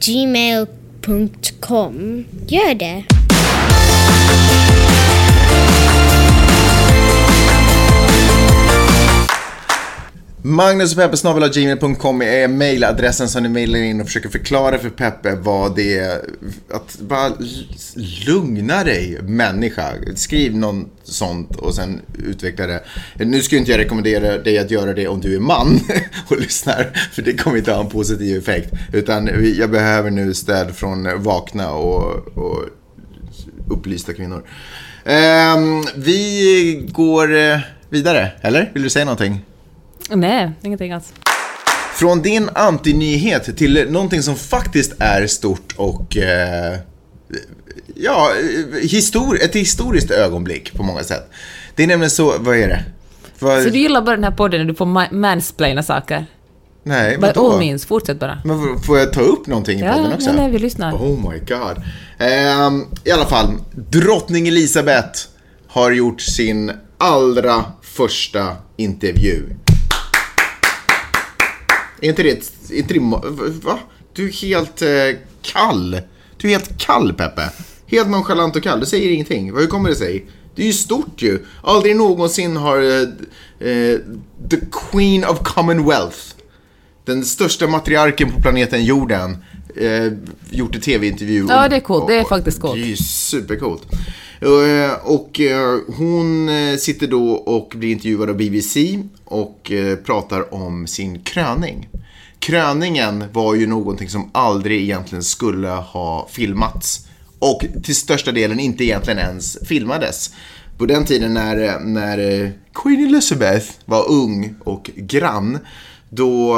gmail.com. 0.00 1.34
Gör 2.48 2.74
det! 2.74 3.17
Magnus 10.42 10.96
och 10.96 10.98
Peppe 10.98 11.48
gmail.com 11.48 12.22
är 12.22 12.48
mailadressen 12.48 13.28
som 13.28 13.42
ni 13.42 13.48
mailar 13.48 13.78
in 13.78 14.00
och 14.00 14.06
försöker 14.06 14.28
förklara 14.28 14.78
för 14.78 14.90
Peppe 14.90 15.34
vad 15.34 15.76
det 15.76 15.98
är. 15.98 16.20
Att 16.70 16.98
bara 17.00 17.32
lugna 18.26 18.84
dig 18.84 19.18
människa. 19.22 19.92
Skriv 20.14 20.56
någon 20.56 20.88
sånt 21.02 21.56
och 21.56 21.74
sen 21.74 22.00
utveckla 22.18 22.66
det. 22.66 22.82
Nu 23.16 23.42
skulle 23.42 23.58
inte 23.58 23.70
jag 23.70 23.78
rekommendera 23.78 24.38
dig 24.38 24.58
att 24.58 24.70
göra 24.70 24.94
det 24.94 25.08
om 25.08 25.20
du 25.20 25.36
är 25.36 25.40
man 25.40 25.80
och 26.28 26.40
lyssnar. 26.40 27.08
För 27.12 27.22
det 27.22 27.32
kommer 27.32 27.56
inte 27.56 27.72
ha 27.72 27.80
en 27.80 27.90
positiv 27.90 28.38
effekt. 28.38 28.72
Utan 28.92 29.30
jag 29.58 29.70
behöver 29.70 30.10
nu 30.10 30.34
stöd 30.34 30.76
från 30.76 31.22
vakna 31.22 31.70
och, 31.70 32.38
och 32.38 32.64
upplysta 33.70 34.12
kvinnor. 34.12 34.44
Um, 35.04 35.84
vi 35.96 36.88
går 36.92 37.36
eh, 37.36 37.58
vidare, 37.88 38.32
eller? 38.40 38.70
Vill 38.74 38.82
du 38.82 38.90
säga 38.90 39.04
någonting? 39.04 39.44
Nej, 40.08 40.50
ingenting 40.62 40.92
alls. 40.92 41.12
Från 41.94 42.22
din 42.22 42.48
antinyhet 42.54 43.56
till 43.56 43.86
någonting 43.90 44.22
som 44.22 44.36
faktiskt 44.36 44.92
är 44.98 45.26
stort 45.26 45.74
och 45.76 46.16
eh, 46.16 46.78
ja, 47.94 48.30
histor 48.82 49.38
ett 49.42 49.54
historiskt 49.56 50.10
ögonblick 50.10 50.72
på 50.76 50.82
många 50.82 51.02
sätt. 51.04 51.30
Det 51.74 51.82
är 51.82 51.86
nämligen 51.86 52.10
så, 52.10 52.34
vad 52.38 52.56
är 52.56 52.68
det? 52.68 52.84
Vad... 53.38 53.62
Så 53.62 53.68
du 53.70 53.78
gillar 53.78 54.02
bara 54.02 54.16
den 54.16 54.24
här 54.24 54.30
podden 54.30 54.60
när 54.60 54.66
du 54.68 54.74
får 54.74 55.14
mansplaina 55.14 55.82
saker? 55.82 56.26
Nej, 56.82 57.16
By 57.16 57.22
vadå? 57.26 57.52
all 57.52 57.58
means, 57.58 57.86
fortsätt 57.86 58.20
bara. 58.20 58.38
Men 58.44 58.80
får 58.80 58.98
jag 58.98 59.12
ta 59.12 59.20
upp 59.20 59.46
någonting 59.46 59.80
i 59.80 59.82
Ja, 59.84 59.92
podden 59.92 60.12
också? 60.12 60.26
nej, 60.32 60.36
nej, 60.36 60.50
vi 60.50 60.58
lyssnar. 60.58 60.92
Oh 60.94 61.30
my 61.30 61.38
god. 61.38 61.82
Ehm, 62.18 62.84
I 63.04 63.10
alla 63.10 63.26
fall, 63.26 63.54
drottning 63.72 64.48
Elisabeth 64.48 65.20
har 65.68 65.90
gjort 65.90 66.20
sin 66.20 66.72
allra 66.98 67.64
första 67.82 68.56
intervju. 68.76 69.42
Är 72.00 72.08
inte 72.08 72.22
det, 72.22 72.30
ett- 72.30 72.70
inte 72.70 72.94
det 72.94 73.00
va? 73.64 73.78
Du 74.12 74.28
är 74.28 74.32
helt 74.32 74.82
eh, 74.82 74.88
kall. 75.42 76.00
Du 76.36 76.48
är 76.48 76.52
helt 76.52 76.78
kall 76.78 77.12
Peppe. 77.12 77.42
Helt 77.86 78.08
nonchalant 78.10 78.56
och 78.56 78.62
kall. 78.62 78.80
Du 78.80 78.86
säger 78.86 79.10
ingenting. 79.10 79.56
Hur 79.56 79.66
kommer 79.66 79.88
det 79.88 79.94
sig? 79.96 80.26
Det 80.54 80.62
är 80.62 80.66
ju 80.66 80.72
stort 80.72 81.22
ju. 81.22 81.44
Aldrig 81.62 81.96
någonsin 81.96 82.56
har 82.56 82.78
eh, 82.82 83.68
eh, 83.68 83.98
the 84.50 84.56
Queen 84.90 85.24
of 85.24 85.38
Commonwealth 85.42 86.18
den 87.04 87.24
största 87.24 87.66
matriarken 87.66 88.32
på 88.32 88.40
planeten 88.42 88.84
jorden 88.84 89.36
eh, 89.76 90.12
gjort 90.50 90.74
en 90.74 90.80
tv-intervju. 90.80 91.46
Ja, 91.48 91.68
det 91.68 91.76
är 91.76 91.80
coolt. 91.80 92.08
Det 92.08 92.14
är 92.18 92.24
faktiskt 92.24 92.60
coolt. 92.60 92.74
Det 92.74 92.80
är 92.82 92.86
ju 92.86 92.96
supercoolt. 92.96 93.82
Eh, 94.40 94.92
och 95.02 95.40
eh, 95.40 95.78
hon 95.96 96.48
eh, 96.48 96.76
sitter 96.76 97.06
då 97.06 97.32
och 97.32 97.72
blir 97.76 97.92
intervjuad 97.92 98.30
av 98.30 98.36
BBC 98.36 98.98
och 99.24 99.72
pratar 100.04 100.54
om 100.54 100.86
sin 100.86 101.20
kröning. 101.20 101.88
Kröningen 102.38 103.24
var 103.32 103.54
ju 103.54 103.66
någonting 103.66 104.08
som 104.08 104.30
aldrig 104.34 104.82
egentligen 104.82 105.22
skulle 105.22 105.68
ha 105.68 106.28
filmats. 106.30 107.06
Och 107.38 107.64
till 107.84 107.96
största 107.96 108.32
delen 108.32 108.60
inte 108.60 108.84
egentligen 108.84 109.18
ens 109.18 109.58
filmades. 109.66 110.30
På 110.78 110.86
den 110.86 111.04
tiden 111.04 111.34
när, 111.34 111.80
när 111.80 112.52
Queen 112.74 113.06
Elizabeth 113.06 113.66
var 113.84 114.10
ung 114.10 114.54
och 114.64 114.90
grann 114.96 115.58
då 116.10 116.54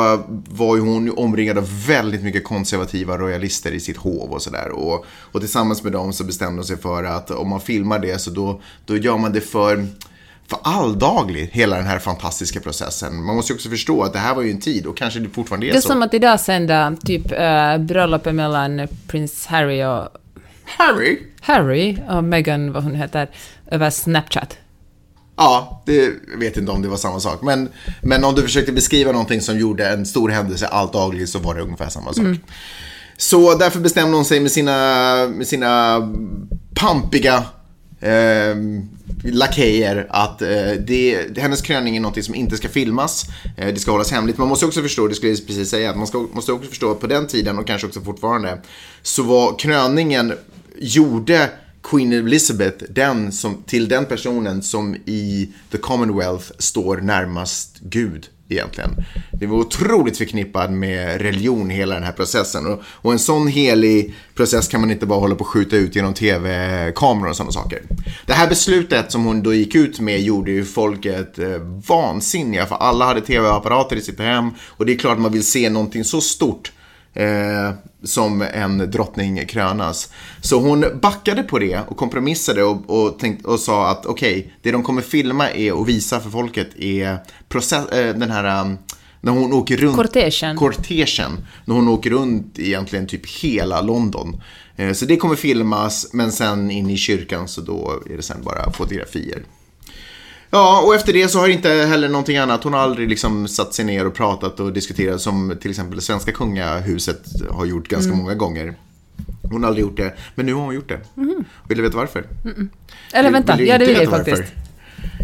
var 0.49 0.77
ju 0.77 0.83
hon 0.83 1.19
omringad 1.19 1.59
av 1.59 1.87
väldigt 1.87 2.23
mycket 2.23 2.45
konservativa 2.45 3.19
royalister 3.19 3.73
i 3.73 3.81
sitt 3.81 3.97
hov 3.97 4.31
och 4.33 4.43
sådär. 4.43 4.69
Och, 4.69 5.05
och 5.33 5.41
tillsammans 5.41 5.83
med 5.83 5.93
dem 5.93 6.13
så 6.13 6.25
bestämde 6.25 6.57
hon 6.59 6.65
sig 6.65 6.77
för 6.77 7.05
att 7.05 7.31
om 7.31 7.49
man 7.49 7.61
filmar 7.61 7.99
det 7.99 8.19
så 8.21 8.31
då, 8.31 8.61
då 8.87 8.97
gör 8.97 9.19
man 9.19 9.33
det 9.33 9.41
för, 9.41 9.87
för 10.49 10.59
alldagligt, 10.63 11.53
hela 11.53 11.77
den 11.77 11.87
här 11.87 11.99
fantastiska 11.99 12.61
processen. 12.61 13.25
Man 13.25 13.37
måste 13.37 13.53
ju 13.53 13.55
också 13.55 13.69
förstå 13.69 14.03
att 14.03 14.13
det 14.13 14.19
här 14.19 14.35
var 14.35 14.43
ju 14.43 14.51
en 14.51 14.61
tid 14.61 14.87
och 14.87 14.97
kanske 14.97 15.21
det 15.21 15.29
fortfarande 15.29 15.67
är, 15.67 15.71
Det 15.73 15.77
är 15.77 15.81
så. 15.81 15.89
som 15.89 16.03
att 16.03 16.15
idag 16.15 16.41
sända 16.41 16.97
typ 17.05 17.33
äh, 17.33 17.79
bröllopet 17.79 18.35
mellan 18.35 18.89
prins 19.07 19.47
Harry 19.47 19.85
och 19.85 20.09
Harry? 20.65 21.19
Harry 21.41 21.99
och 22.11 22.25
Meghan, 22.25 22.73
vad 22.73 22.83
hon 22.83 22.95
heter, 22.95 23.31
över 23.71 23.91
Snapchat. 23.91 24.57
Ja, 25.43 25.83
det 25.87 25.95
jag 26.33 26.39
vet 26.39 26.57
inte 26.57 26.73
om 26.73 26.83
det 26.83 26.89
var 26.89 26.97
samma 26.97 27.21
sak. 27.21 27.43
Men, 27.43 27.69
men 28.03 28.25
om 28.25 28.35
du 28.35 28.43
försökte 28.43 28.73
beskriva 28.73 29.13
någonting 29.13 29.41
som 29.41 29.59
gjorde 29.59 29.89
en 29.89 30.07
stor 30.07 30.29
händelse 30.29 30.67
alldaglig 30.67 31.29
så 31.29 31.39
var 31.39 31.55
det 31.55 31.63
ungefär 31.63 31.89
samma 31.89 32.13
sak. 32.13 32.27
Så 33.17 33.55
därför 33.55 33.81
bestämde 33.81 34.17
hon 34.17 34.25
sig 34.25 34.41
med 34.41 34.53
sina, 34.53 34.77
med 35.29 35.47
sina 35.47 36.01
pampiga 36.75 37.45
eh, 38.01 38.57
lakejer 39.25 40.07
att 40.11 40.43
eh, 40.43 40.73
det, 40.87 41.39
hennes 41.39 41.63
kröning 41.63 41.97
är 41.97 42.01
någonting 42.01 42.23
som 42.23 42.35
inte 42.35 42.57
ska 42.57 42.69
filmas. 42.69 43.27
Eh, 43.57 43.75
det 43.75 43.81
ska 43.81 43.91
hållas 43.91 44.13
hemligt. 44.13 44.39
Man 44.39 44.49
måste 44.49 44.67
också 44.67 44.83
förstå, 44.83 45.09
det 45.09 45.15
skulle 45.15 45.33
jag 45.33 45.47
precis 45.47 45.71
säga, 45.71 45.91
att 45.91 45.97
man 45.97 46.07
ska, 46.07 46.27
måste 46.33 46.53
också 46.53 46.69
förstå 46.69 46.91
att 46.91 47.01
på 47.01 47.07
den 47.07 47.27
tiden 47.27 47.59
och 47.59 47.67
kanske 47.67 47.87
också 47.87 48.01
fortfarande 48.01 48.59
så 49.03 49.23
var 49.23 49.59
kröningen 49.59 50.33
gjorde 50.79 51.51
Queen 51.83 52.13
Elizabeth 52.13 52.85
den 52.89 53.33
som, 53.33 53.63
till 53.67 53.89
den 53.89 54.07
personen 54.07 54.63
som 54.63 54.95
i 54.95 55.49
The 55.71 55.79
Commonwealth 55.79 56.53
står 56.59 56.97
närmast 56.97 57.79
Gud 57.81 58.29
egentligen. 58.51 58.91
Det 59.33 59.47
var 59.47 59.59
otroligt 59.59 60.19
förknippad 60.19 60.73
med 60.73 61.21
religion 61.21 61.71
hela 61.71 61.95
den 61.95 62.05
här 62.05 62.13
processen 62.13 62.67
och, 62.67 62.81
och 62.85 63.13
en 63.13 63.19
sån 63.19 63.49
helig 63.49 64.15
process 64.35 64.69
kan 64.69 64.81
man 64.81 64.91
inte 64.91 65.07
bara 65.07 65.21
hålla 65.21 65.35
på 65.35 65.45
att 65.45 65.51
skjuta 65.51 65.77
ut 65.77 65.97
genom 65.97 66.15
tv-kameror 66.15 67.31
och 67.31 67.37
sådana 67.37 67.53
saker. 67.53 67.83
Det 68.27 68.33
här 68.33 68.49
beslutet 68.49 69.13
som 69.13 69.25
hon 69.25 69.43
då 69.43 69.55
gick 69.55 69.75
ut 69.75 70.01
med 70.01 70.21
gjorde 70.21 70.51
ju 70.51 70.65
folket 70.65 71.39
eh, 71.39 71.59
vansinniga 71.89 72.67
för 72.67 72.77
alla 72.77 73.05
hade 73.05 73.21
tv-apparater 73.21 73.97
i 73.97 74.01
sitt 74.01 74.19
hem 74.19 74.51
och 74.67 74.87
det 74.87 74.93
är 74.93 74.99
klart 74.99 75.19
man 75.19 75.33
vill 75.33 75.47
se 75.47 75.71
någonting 75.71 76.05
så 76.05 76.21
stort 76.21 76.73
eh, 77.15 77.71
som 78.03 78.43
en 78.43 78.91
drottning 78.91 79.47
krönas. 79.47 80.11
Så 80.41 80.61
hon 80.61 80.85
backade 81.03 81.43
på 81.43 81.59
det 81.59 81.81
och 81.89 81.97
kompromissade 81.97 82.65
och, 82.65 82.91
och, 82.91 83.19
tänkte, 83.19 83.49
och 83.49 83.61
sa 83.61 83.91
att 83.91 84.07
okej, 84.07 84.55
det 84.63 84.71
de 84.71 84.83
kommer 84.83 85.03
filma 85.03 85.51
är 85.51 85.73
och 85.73 85.89
visa 85.89 86.21
för 86.21 86.31
folket 86.31 86.69
är 86.77 87.19
process, 87.49 87.89
eh, 87.89 88.15
den 88.15 88.31
här 88.31 88.61
um, 88.61 88.79
när 89.21 89.33
hon 89.33 89.53
åker 89.53 89.77
runt. 89.77 89.97
Kortegen. 89.97 90.57
Kortegen. 90.57 91.47
När 91.65 91.75
hon 91.75 91.89
åker 91.89 92.11
runt 92.11 92.59
egentligen 92.59 93.07
typ 93.07 93.27
hela 93.43 93.81
London. 93.81 94.43
Eh, 94.77 94.93
så 94.93 95.05
det 95.05 95.17
kommer 95.17 95.37
filmas, 95.37 96.11
men 96.13 96.33
sen 96.33 96.71
in 96.71 96.91
i 96.91 96.97
kyrkan 96.97 97.49
så 97.49 97.61
då 97.61 98.03
är 98.11 98.17
det 98.17 98.23
sen 98.23 98.43
bara 98.43 98.73
fotografier. 98.73 99.43
Ja, 100.51 100.83
och 100.87 100.95
efter 100.95 101.13
det 101.13 101.29
så 101.29 101.39
har 101.39 101.49
inte 101.49 101.69
heller 101.69 102.09
någonting 102.09 102.37
annat. 102.37 102.65
Hon 102.65 102.73
har 102.73 102.81
aldrig 102.81 103.09
liksom 103.09 103.49
satt 103.49 103.75
sig 103.75 103.85
ner 103.85 104.07
och 104.07 104.15
pratat 104.15 104.61
och 104.61 104.73
diskuterat 104.73 105.21
som 105.21 105.57
till 105.61 105.71
exempel 105.71 105.97
det 105.97 106.03
svenska 106.03 106.33
kungahuset 106.33 107.23
har 107.51 107.65
gjort 107.65 107.89
ganska 107.89 108.13
många 108.13 108.35
gånger. 108.35 108.75
Hon 109.43 109.63
har 109.63 109.69
aldrig 109.69 109.87
gjort 109.87 109.97
det, 109.97 110.15
men 110.35 110.47
nu 110.47 110.55
har 110.55 110.63
hon 110.63 110.75
gjort 110.75 110.89
det. 110.89 111.01
Vill 111.69 111.77
du 111.77 111.83
veta 111.83 111.97
varför? 111.97 112.27
Eller 113.13 113.23
Vill- 113.23 113.33
vänta, 113.33 113.57
vill 113.57 113.67
du 113.67 113.73
ja 113.73 113.79
det 113.79 113.87
vill 113.87 113.97
jag 113.97 114.11
faktiskt. 114.11 114.43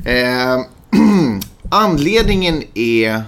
Eh, 0.05 0.61
anledningen 1.71 2.63
är 2.75 3.23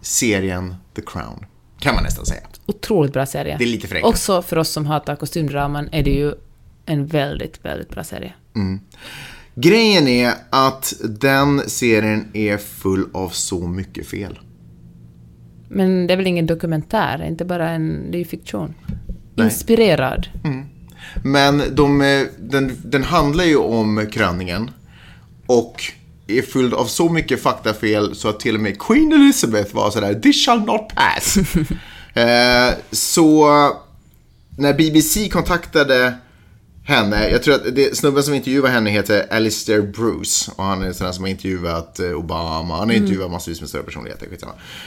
serien 0.00 0.74
The 0.96 1.02
Crown. 1.06 1.44
Kan 1.78 1.94
man 1.94 2.04
nästan 2.04 2.26
säga. 2.26 2.40
Otroligt 2.66 3.12
bra 3.12 3.26
serie. 3.26 3.56
Det 3.58 3.64
är 3.64 3.68
lite 3.68 3.88
förenklat. 3.88 4.12
Också 4.14 4.42
för 4.42 4.58
oss 4.58 4.68
som 4.68 4.86
hatar 4.86 5.16
kostymdraman 5.16 5.88
är 5.92 6.02
det 6.02 6.10
ju 6.10 6.34
en 6.86 7.06
väldigt, 7.06 7.64
väldigt 7.64 7.88
bra 7.88 8.04
serie. 8.04 8.32
Grejen 9.54 10.08
är 10.08 10.34
att 10.50 10.94
den 11.00 11.70
serien 11.70 12.28
är 12.32 12.58
full 12.58 13.08
av 13.12 13.28
så 13.28 13.66
mycket 13.66 14.06
fel. 14.06 14.38
Men 15.68 16.06
det 16.06 16.12
är 16.12 16.16
väl 16.16 16.26
ingen 16.26 16.46
dokumentär, 16.46 17.24
inte 17.28 17.44
bara 17.44 17.70
en... 17.70 18.10
Det 18.10 18.16
är 18.16 18.18
ju 18.18 18.24
fiktion. 18.24 18.74
Nej. 19.34 19.44
Inspirerad. 19.44 20.26
Men 21.24 21.62
de, 21.70 22.00
eh, 22.00 22.22
den, 22.38 22.76
den 22.84 23.02
handlar 23.02 23.44
ju 23.44 23.56
om 23.56 24.06
kröningen 24.12 24.70
och 25.46 25.82
är 26.26 26.42
fylld 26.42 26.74
av 26.74 26.84
så 26.84 27.08
mycket 27.08 27.42
faktafel 27.42 28.14
så 28.14 28.28
att 28.28 28.40
till 28.40 28.54
och 28.54 28.60
med 28.60 28.78
Queen 28.78 29.12
Elizabeth 29.12 29.74
var 29.74 29.90
sådär 29.90 30.14
“This 30.14 30.46
shall 30.46 30.60
not 30.60 30.94
pass”. 30.94 31.36
eh, 32.14 32.74
så 32.90 33.48
när 34.58 34.74
BBC 34.74 35.28
kontaktade 35.28 36.14
henne, 36.84 37.28
jag 37.28 37.42
tror 37.42 37.54
att 37.54 37.74
det, 37.74 37.96
snubben 37.96 38.22
som 38.22 38.34
intervjuar 38.34 38.70
henne 38.70 38.90
heter 38.90 39.26
Alistair 39.30 39.82
Bruce 39.82 40.52
och 40.56 40.64
han 40.64 40.82
är 40.82 40.86
en 40.86 40.94
sån 40.94 41.14
som 41.14 41.24
har 41.24 41.30
intervjuat 41.30 42.00
eh, 42.00 42.10
Obama, 42.10 42.76
han 42.76 42.88
har 42.88 42.96
intervjuat 42.96 43.30
massvis 43.30 43.60
med 43.60 43.68
större 43.68 43.82
personligheter. 43.82 44.28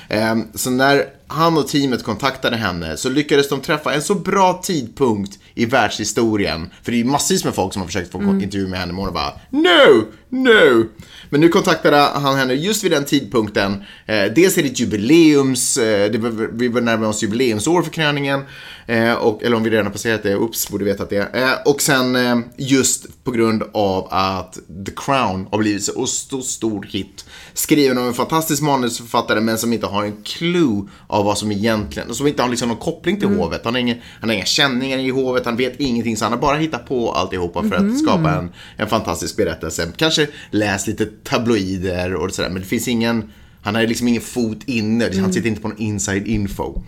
Eh, 0.09 0.35
så 0.53 0.69
när 0.69 1.05
han 1.27 1.57
och 1.57 1.67
teamet 1.67 2.03
kontaktade 2.03 2.55
henne 2.55 2.97
så 2.97 3.09
lyckades 3.09 3.49
de 3.49 3.61
träffa 3.61 3.93
en 3.93 4.01
så 4.01 4.15
bra 4.15 4.61
tidpunkt 4.63 5.39
i 5.55 5.65
världshistorien, 5.65 6.69
för 6.83 6.91
det 6.91 6.97
är 6.97 7.03
ju 7.03 7.05
massvis 7.05 7.45
med 7.45 7.55
folk 7.55 7.73
som 7.73 7.81
har 7.81 7.87
försökt 7.87 8.11
få 8.11 8.19
intervju 8.19 8.67
med 8.67 8.79
henne, 8.79 8.93
men 8.93 9.03
hon 9.03 9.13
bara 9.13 9.33
“No, 9.49 10.05
no”. 10.29 10.85
Men 11.29 11.41
nu 11.41 11.49
kontaktade 11.49 11.97
han 11.97 12.37
henne 12.37 12.53
just 12.53 12.83
vid 12.83 12.91
den 12.91 13.05
tidpunkten. 13.05 13.83
Eh, 14.05 14.23
dels 14.35 14.57
är 14.57 14.63
det 14.63 14.69
ett 14.69 14.79
jubileums, 14.79 15.77
eh, 15.77 16.11
det 16.11 16.17
vi 16.53 16.67
var 16.67 16.81
närmare 16.81 17.09
oss 17.09 17.23
jubileumsår 17.23 17.81
för 17.81 17.91
kröningen. 17.91 18.41
Eh, 18.87 19.13
och, 19.13 19.43
eller 19.43 19.57
om 19.57 19.63
vi 19.63 19.69
redan 19.69 19.85
har 19.85 19.91
passerat 19.91 20.23
det, 20.23 20.35
ups, 20.35 20.69
borde 20.69 20.85
veta 20.85 21.03
att 21.03 21.09
det. 21.09 21.29
Eh, 21.33 21.53
och 21.65 21.81
sen 21.81 22.15
eh, 22.15 22.39
just 22.57 23.23
på 23.23 23.31
grund 23.31 23.63
av 23.73 24.07
att 24.11 24.53
The 24.85 24.91
Crown 24.95 25.47
har 25.51 25.57
blivit 25.57 25.83
så 25.83 26.07
stor, 26.07 26.41
stor 26.41 26.83
hit. 26.83 27.25
Skriven 27.53 27.97
av 27.97 28.07
en 28.07 28.13
fantastisk 28.13 28.61
manusförfattare 28.61 29.41
men 29.41 29.57
som 29.57 29.73
inte 29.73 29.87
har 29.87 30.03
en 30.03 30.23
clue 30.23 30.87
av 31.15 31.25
vad 31.25 31.37
som 31.37 31.51
egentligen, 31.51 32.13
som 32.13 32.27
inte 32.27 32.41
har 32.41 32.49
liksom 32.49 32.69
någon 32.69 32.77
koppling 32.77 33.19
till 33.19 33.27
hovet. 33.27 33.61
Han 33.63 33.73
har, 33.73 33.81
ingen, 33.81 33.97
han 34.19 34.29
har 34.29 34.35
inga 34.35 34.45
känningar 34.45 34.97
i 34.97 35.09
hovet, 35.09 35.45
han 35.45 35.57
vet 35.57 35.79
ingenting 35.79 36.17
så 36.17 36.25
han 36.25 36.31
har 36.31 36.39
bara 36.39 36.57
hittat 36.57 36.87
på 36.87 37.11
alltihopa 37.11 37.63
för 37.63 37.75
att 37.75 37.99
skapa 37.99 38.31
en, 38.31 38.49
en 38.77 38.87
fantastisk 38.87 39.37
berättelse. 39.37 39.87
Kanske 39.97 40.27
läst 40.51 40.87
lite 40.87 41.05
tabloider 41.05 42.15
och 42.15 42.31
sådär 42.31 42.49
men 42.49 42.61
det 42.61 42.67
finns 42.67 42.87
ingen, 42.87 43.31
han 43.61 43.75
har 43.75 43.81
liksom 43.81 44.07
ingen 44.07 44.21
fot 44.21 44.59
inne, 44.65 45.11
han 45.19 45.33
sitter 45.33 45.49
inte 45.49 45.61
på 45.61 45.67
någon 45.67 45.77
inside 45.77 46.27
info. 46.27 46.81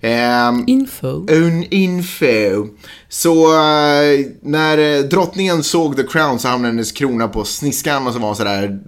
Ehm, 0.00 0.64
Info. 0.66 1.26
en 1.30 1.64
info. 1.64 2.68
Så 3.08 3.52
eh, 3.54 4.26
när 4.42 4.78
eh, 4.78 5.02
drottningen 5.04 5.62
såg 5.62 5.96
The 5.96 6.02
Crown 6.02 6.38
så 6.38 6.48
hamnade 6.48 6.72
hennes 6.72 6.92
krona 6.92 7.28
på 7.28 7.44
sniskan 7.44 8.06
och 8.06 8.12
så 8.12 8.18
var 8.18 8.26
hon 8.26 8.36
sådär 8.36 8.80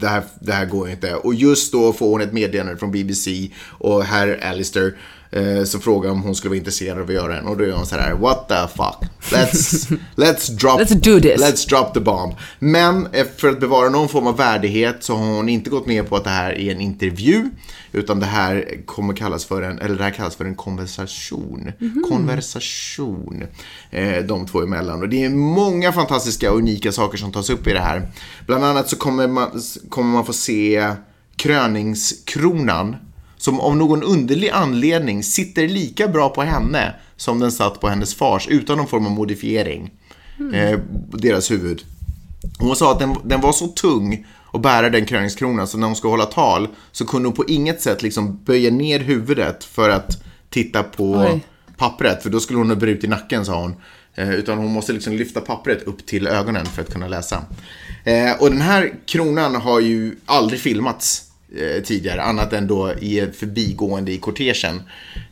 det 0.00 0.08
här, 0.08 0.22
det 0.40 0.52
här 0.52 0.66
går 0.66 0.86
ju 0.86 0.92
inte. 0.92 1.14
Och 1.14 1.34
just 1.34 1.72
då 1.72 1.92
får 1.92 2.10
hon 2.10 2.20
ett 2.20 2.32
meddelande 2.32 2.76
från 2.76 2.92
BBC 2.92 3.50
och 3.78 4.04
herr 4.04 4.40
Alistair 4.50 4.94
Eh, 5.32 5.64
så 5.64 5.78
frågar 5.78 6.10
om 6.10 6.22
hon 6.22 6.34
skulle 6.34 6.48
vara 6.48 6.58
intresserad 6.58 6.98
av 6.98 7.04
att 7.04 7.14
göra 7.14 7.34
den 7.34 7.46
och 7.46 7.56
då 7.56 7.64
är 7.64 7.72
hon 7.72 7.86
så 7.86 7.96
här, 7.96 8.14
what 8.14 8.48
the 8.48 8.68
fuck. 8.76 9.10
Let's, 9.32 9.98
let's, 10.16 10.50
drop, 10.50 10.80
Let's 10.80 10.94
do 10.94 11.20
this. 11.20 11.40
let's 11.40 11.68
drop 11.68 11.94
the 11.94 12.00
bomb. 12.00 12.34
Men 12.58 13.06
eh, 13.12 13.26
för 13.36 13.48
att 13.48 13.60
bevara 13.60 13.88
någon 13.88 14.08
form 14.08 14.26
av 14.26 14.36
värdighet 14.36 14.96
så 15.00 15.16
har 15.16 15.26
hon 15.26 15.48
inte 15.48 15.70
gått 15.70 15.86
med 15.86 16.08
på 16.08 16.16
att 16.16 16.24
det 16.24 16.30
här 16.30 16.58
är 16.58 16.72
en 16.72 16.80
intervju. 16.80 17.50
Utan 17.92 18.20
det 18.20 18.26
här 18.26 18.86
kommer 18.86 19.14
kallas 19.14 19.44
för 19.44 19.62
en, 19.62 19.78
eller 19.78 19.96
det 19.96 20.04
här 20.04 20.10
kallas 20.10 20.36
för 20.36 20.44
en 20.44 20.54
konversation. 20.54 21.72
Konversation. 22.08 23.44
Eh, 23.90 24.24
de 24.24 24.46
två 24.46 24.62
emellan. 24.62 25.02
Och 25.02 25.08
det 25.08 25.24
är 25.24 25.28
många 25.30 25.92
fantastiska 25.92 26.52
och 26.52 26.58
unika 26.58 26.92
saker 26.92 27.18
som 27.18 27.32
tas 27.32 27.50
upp 27.50 27.66
i 27.66 27.72
det 27.72 27.80
här. 27.80 28.08
Bland 28.46 28.64
annat 28.64 28.88
så 28.88 28.96
kommer 28.96 29.28
man, 29.28 29.62
kommer 29.88 30.12
man 30.12 30.26
få 30.26 30.32
se 30.32 30.92
kröningskronan 31.36 32.96
som 33.40 33.60
av 33.60 33.76
någon 33.76 34.02
underlig 34.02 34.48
anledning 34.48 35.22
sitter 35.22 35.68
lika 35.68 36.08
bra 36.08 36.28
på 36.28 36.42
henne 36.42 36.94
som 37.16 37.40
den 37.40 37.52
satt 37.52 37.80
på 37.80 37.88
hennes 37.88 38.14
fars 38.14 38.48
utan 38.48 38.78
någon 38.78 38.86
form 38.86 39.06
av 39.06 39.12
modifiering. 39.12 39.90
Eh, 40.54 40.78
deras 41.12 41.50
huvud. 41.50 41.82
Hon 42.58 42.76
sa 42.76 42.92
att 42.92 42.98
den, 42.98 43.16
den 43.24 43.40
var 43.40 43.52
så 43.52 43.66
tung 43.66 44.26
att 44.52 44.62
bära 44.62 44.90
den 44.90 45.06
kröningskronan 45.06 45.68
så 45.68 45.78
när 45.78 45.86
hon 45.86 45.96
ska 45.96 46.08
hålla 46.08 46.26
tal 46.26 46.68
så 46.92 47.06
kunde 47.06 47.28
hon 47.28 47.36
på 47.36 47.44
inget 47.48 47.82
sätt 47.82 48.02
liksom 48.02 48.44
böja 48.44 48.70
ner 48.70 49.00
huvudet 49.00 49.64
för 49.64 49.90
att 49.90 50.22
titta 50.50 50.82
på 50.82 51.12
Oj. 51.12 51.40
pappret 51.76 52.22
för 52.22 52.30
då 52.30 52.40
skulle 52.40 52.58
hon 52.58 52.68
ha 52.68 52.76
brutit 52.76 53.10
nacken 53.10 53.44
sa 53.44 53.62
hon. 53.62 53.74
Eh, 54.14 54.30
utan 54.30 54.58
hon 54.58 54.72
måste 54.72 54.92
liksom 54.92 55.12
lyfta 55.12 55.40
pappret 55.40 55.82
upp 55.82 56.06
till 56.06 56.26
ögonen 56.26 56.66
för 56.66 56.82
att 56.82 56.92
kunna 56.92 57.08
läsa. 57.08 57.44
Eh, 58.04 58.32
och 58.40 58.50
den 58.50 58.60
här 58.60 58.94
kronan 59.06 59.54
har 59.54 59.80
ju 59.80 60.16
aldrig 60.26 60.60
filmats 60.60 61.29
eh, 61.56 61.82
tidigare, 61.82 62.22
annat 62.22 62.52
än 62.52 62.66
då 62.66 62.92
i 62.92 63.26
förbigående 63.32 64.12
i 64.12 64.18
kortegen 64.18 64.82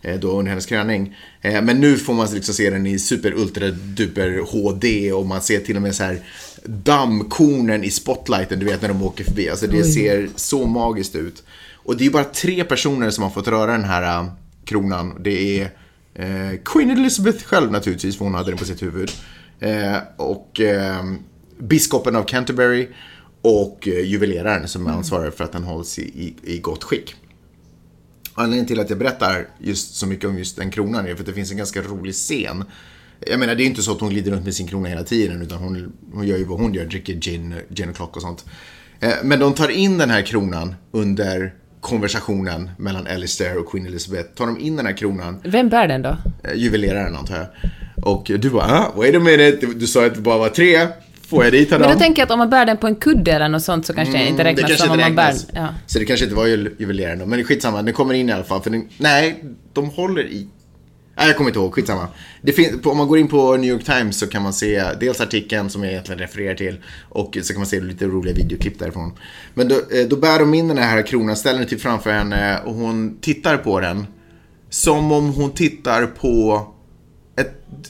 eh, 0.03 0.21
då 0.21 0.31
under 0.31 0.51
hennes 0.51 0.67
kröning. 0.67 1.17
Eh, 1.41 1.63
men 1.63 1.81
nu 1.81 1.97
får 1.97 2.15
man 2.15 2.29
liksom 2.35 2.55
se 2.55 2.71
den 2.71 2.87
i 2.87 2.99
super 2.99 3.33
ultra 3.33 3.71
duper 3.71 4.53
HD 4.53 5.13
och 5.13 5.27
man 5.27 5.43
ser 5.43 5.61
till 5.61 5.77
och 5.77 5.83
med 5.83 5.95
så 5.95 6.05
här 6.05 6.19
dammkornen 6.65 7.85
i 7.85 7.91
spotlighten, 7.91 8.59
du 8.59 8.67
vet 8.67 8.83
när 8.83 8.89
de 8.89 9.03
åker 9.03 9.25
förbi. 9.25 9.51
Alltså 9.51 9.67
det 9.67 9.85
ser 9.85 10.29
så 10.37 10.67
magiskt 10.67 11.17
ut. 11.17 11.43
Och 11.75 11.97
det 11.97 12.07
är 12.07 12.11
bara 12.11 12.25
tre 12.25 12.65
personer 12.65 13.11
som 13.11 13.25
har 13.25 13.31
fått 13.31 13.49
röra 13.49 13.73
den 13.73 13.85
här 13.85 14.27
kronan. 14.65 15.17
Det 15.21 15.61
är 15.61 15.71
Queen 16.65 16.91
Elizabeth 16.91 17.45
själv 17.45 17.73
naturligtvis, 17.73 18.17
för 18.19 18.25
hon 18.25 18.35
hade 18.35 18.51
den 18.51 18.59
på 18.59 18.65
sitt 18.65 18.83
huvud. 18.83 19.11
Och 20.17 20.61
biskopen 21.59 22.17
av 22.17 22.23
Canterbury 22.23 22.89
och 23.43 23.89
eh, 23.89 24.01
juveleraren 24.01 24.69
som 24.69 24.87
är 24.87 24.91
ansvarig 24.91 25.35
för 25.35 25.45
att 25.45 25.53
den 25.53 25.65
hålls 25.65 25.99
i, 25.99 26.03
i, 26.03 26.35
i 26.55 26.59
gott 26.59 26.85
skick. 26.85 27.15
Anledningen 28.35 28.67
till 28.67 28.81
att 28.81 28.91
jag 28.91 28.99
berättar 28.99 29.47
just 29.59 29.95
så 29.95 30.07
mycket 30.07 30.31
om 30.31 30.39
just 30.39 30.57
den 30.57 30.71
kronan 30.71 31.07
är 31.07 31.15
för 31.15 31.21
att 31.23 31.27
det 31.27 31.33
finns 31.33 31.51
en 31.51 31.57
ganska 31.57 31.83
rolig 31.83 32.15
scen. 32.15 32.65
Jag 33.27 33.41
menar, 33.41 33.55
det 33.55 33.63
är 33.63 33.67
inte 33.67 33.83
så 33.83 33.93
att 33.93 34.01
hon 34.01 34.11
glider 34.11 34.33
runt 34.33 34.45
med 34.45 34.55
sin 34.55 34.67
krona 34.67 34.89
hela 34.89 35.03
tiden, 35.05 35.43
utan 35.43 35.59
hon, 35.59 35.93
hon 36.13 36.27
gör 36.27 36.37
ju 36.39 36.45
vad 36.45 36.61
hon 36.61 36.75
gör, 36.75 36.85
dricker 36.85 37.15
gin, 37.15 37.55
gin 37.71 37.89
och 37.91 37.97
klock 37.97 38.17
och 38.17 38.23
sånt. 38.23 38.45
Eh, 39.01 39.13
Men 39.23 39.39
de 39.41 39.55
tar 39.55 39.69
in 39.69 39.99
den 39.99 40.11
här 40.11 40.23
kronan 40.23 40.75
under 40.91 41.55
konversationen 41.81 42.71
mellan 42.79 43.07
Alistair 43.07 43.59
och 43.59 43.71
Queen 43.71 43.87
Elizabeth. 43.87 44.29
Tar 44.35 44.47
de 44.47 44.59
in 44.61 44.77
den 44.77 44.87
här 44.87 44.97
kronan, 44.97 45.41
Vem 45.45 45.69
bär 45.69 45.89
den 45.89 46.03
då? 46.03 46.17
eh, 46.45 46.55
juveleraren 46.57 47.17
antar 47.17 47.37
jag. 47.37 47.47
Och 48.07 48.25
du 48.39 48.51
bara, 48.51 48.65
ah, 48.65 48.93
wait 48.97 49.15
a 49.17 49.19
minute, 49.19 49.67
du 49.67 49.87
sa 49.87 50.07
att 50.07 50.15
det 50.15 50.21
bara 50.21 50.39
var 50.39 50.49
tre. 50.49 50.87
Får 51.29 51.45
jag 51.45 51.53
dit 51.53 51.71
Men 51.71 51.81
dem? 51.81 51.93
då 51.93 51.99
tänker 51.99 52.23
jag 52.23 52.27
att 52.27 52.31
om 52.33 52.39
man 52.39 52.51
bär 52.51 52.67
den 52.67 52.77
på 52.77 52.87
en 52.87 52.97
kudde 52.97 53.33
eller 53.33 53.49
något 53.49 53.63
sånt 53.63 53.87
så 53.87 53.95
kanske 53.95 54.19
det 54.19 54.29
inte 54.29 54.43
Mm, 54.43 54.45
räknas 54.57 54.63
det 54.63 54.69
kanske 54.69 54.87
som 54.87 54.93
om 54.93 55.01
inte 55.01 55.09
man 55.09 55.17
bär... 55.17 55.25
räknas. 55.33 55.47
Ja. 55.55 55.69
Så 55.87 55.99
det 55.99 56.05
kanske 56.05 56.25
inte 56.25 56.37
var 56.37 56.47
ju- 56.47 56.75
juveleraren 56.79 57.19
då. 57.19 57.27
Men 57.27 57.45
skitsamma, 57.45 57.83
den 57.83 57.95
kommer 57.95 58.15
in 58.15 58.29
i 58.29 58.33
alla 58.33 58.45
fall. 58.45 58.63
För 58.63 58.71
den, 58.71 58.89
nej, 58.99 59.45
de 59.73 59.91
håller 59.91 60.23
i... 60.27 60.49
Nej, 61.17 61.27
jag 61.27 61.37
kommer 61.37 61.51
inte 61.51 61.59
ihåg. 61.61 61.75
Skitsamma. 61.75 62.09
Det 62.43 62.53
fin- 62.53 62.79
på, 62.79 62.91
om 62.91 62.97
man 62.97 63.09
går 63.09 63.19
in 63.19 63.29
på 63.29 63.57
New 63.57 63.71
York 63.71 63.85
Times 63.85 64.19
så 64.19 64.27
kan 64.27 64.43
man 64.43 64.53
se 64.53 64.83
dels 65.01 65.21
artikeln 65.21 65.71
som 65.71 65.83
jag 65.83 65.93
egentligen 65.93 66.19
refererar 66.19 66.55
till 66.55 66.77
och 67.09 67.39
så 67.43 67.53
kan 67.53 67.61
man 67.61 67.67
se 67.67 67.81
lite 67.81 68.07
roliga 68.07 68.35
videoklipp 68.35 68.79
därifrån. 68.79 69.13
Men 69.55 69.69
då, 69.69 69.75
eh, 69.75 70.09
då 70.11 70.17
bär 70.17 70.39
de 70.39 70.55
in 70.55 70.69
den 70.69 70.79
här 70.79 71.03
kronan, 71.03 71.37
ställer 71.37 71.59
den 71.59 71.69
till 71.69 71.81
framför 71.81 72.11
henne 72.13 72.59
och 72.65 72.75
hon 72.75 73.19
tittar 73.21 73.57
på 73.57 73.81
den. 73.81 74.07
Som 74.71 75.13
om 75.13 75.33
hon 75.33 75.51
tittar 75.51 76.07
på 76.07 76.67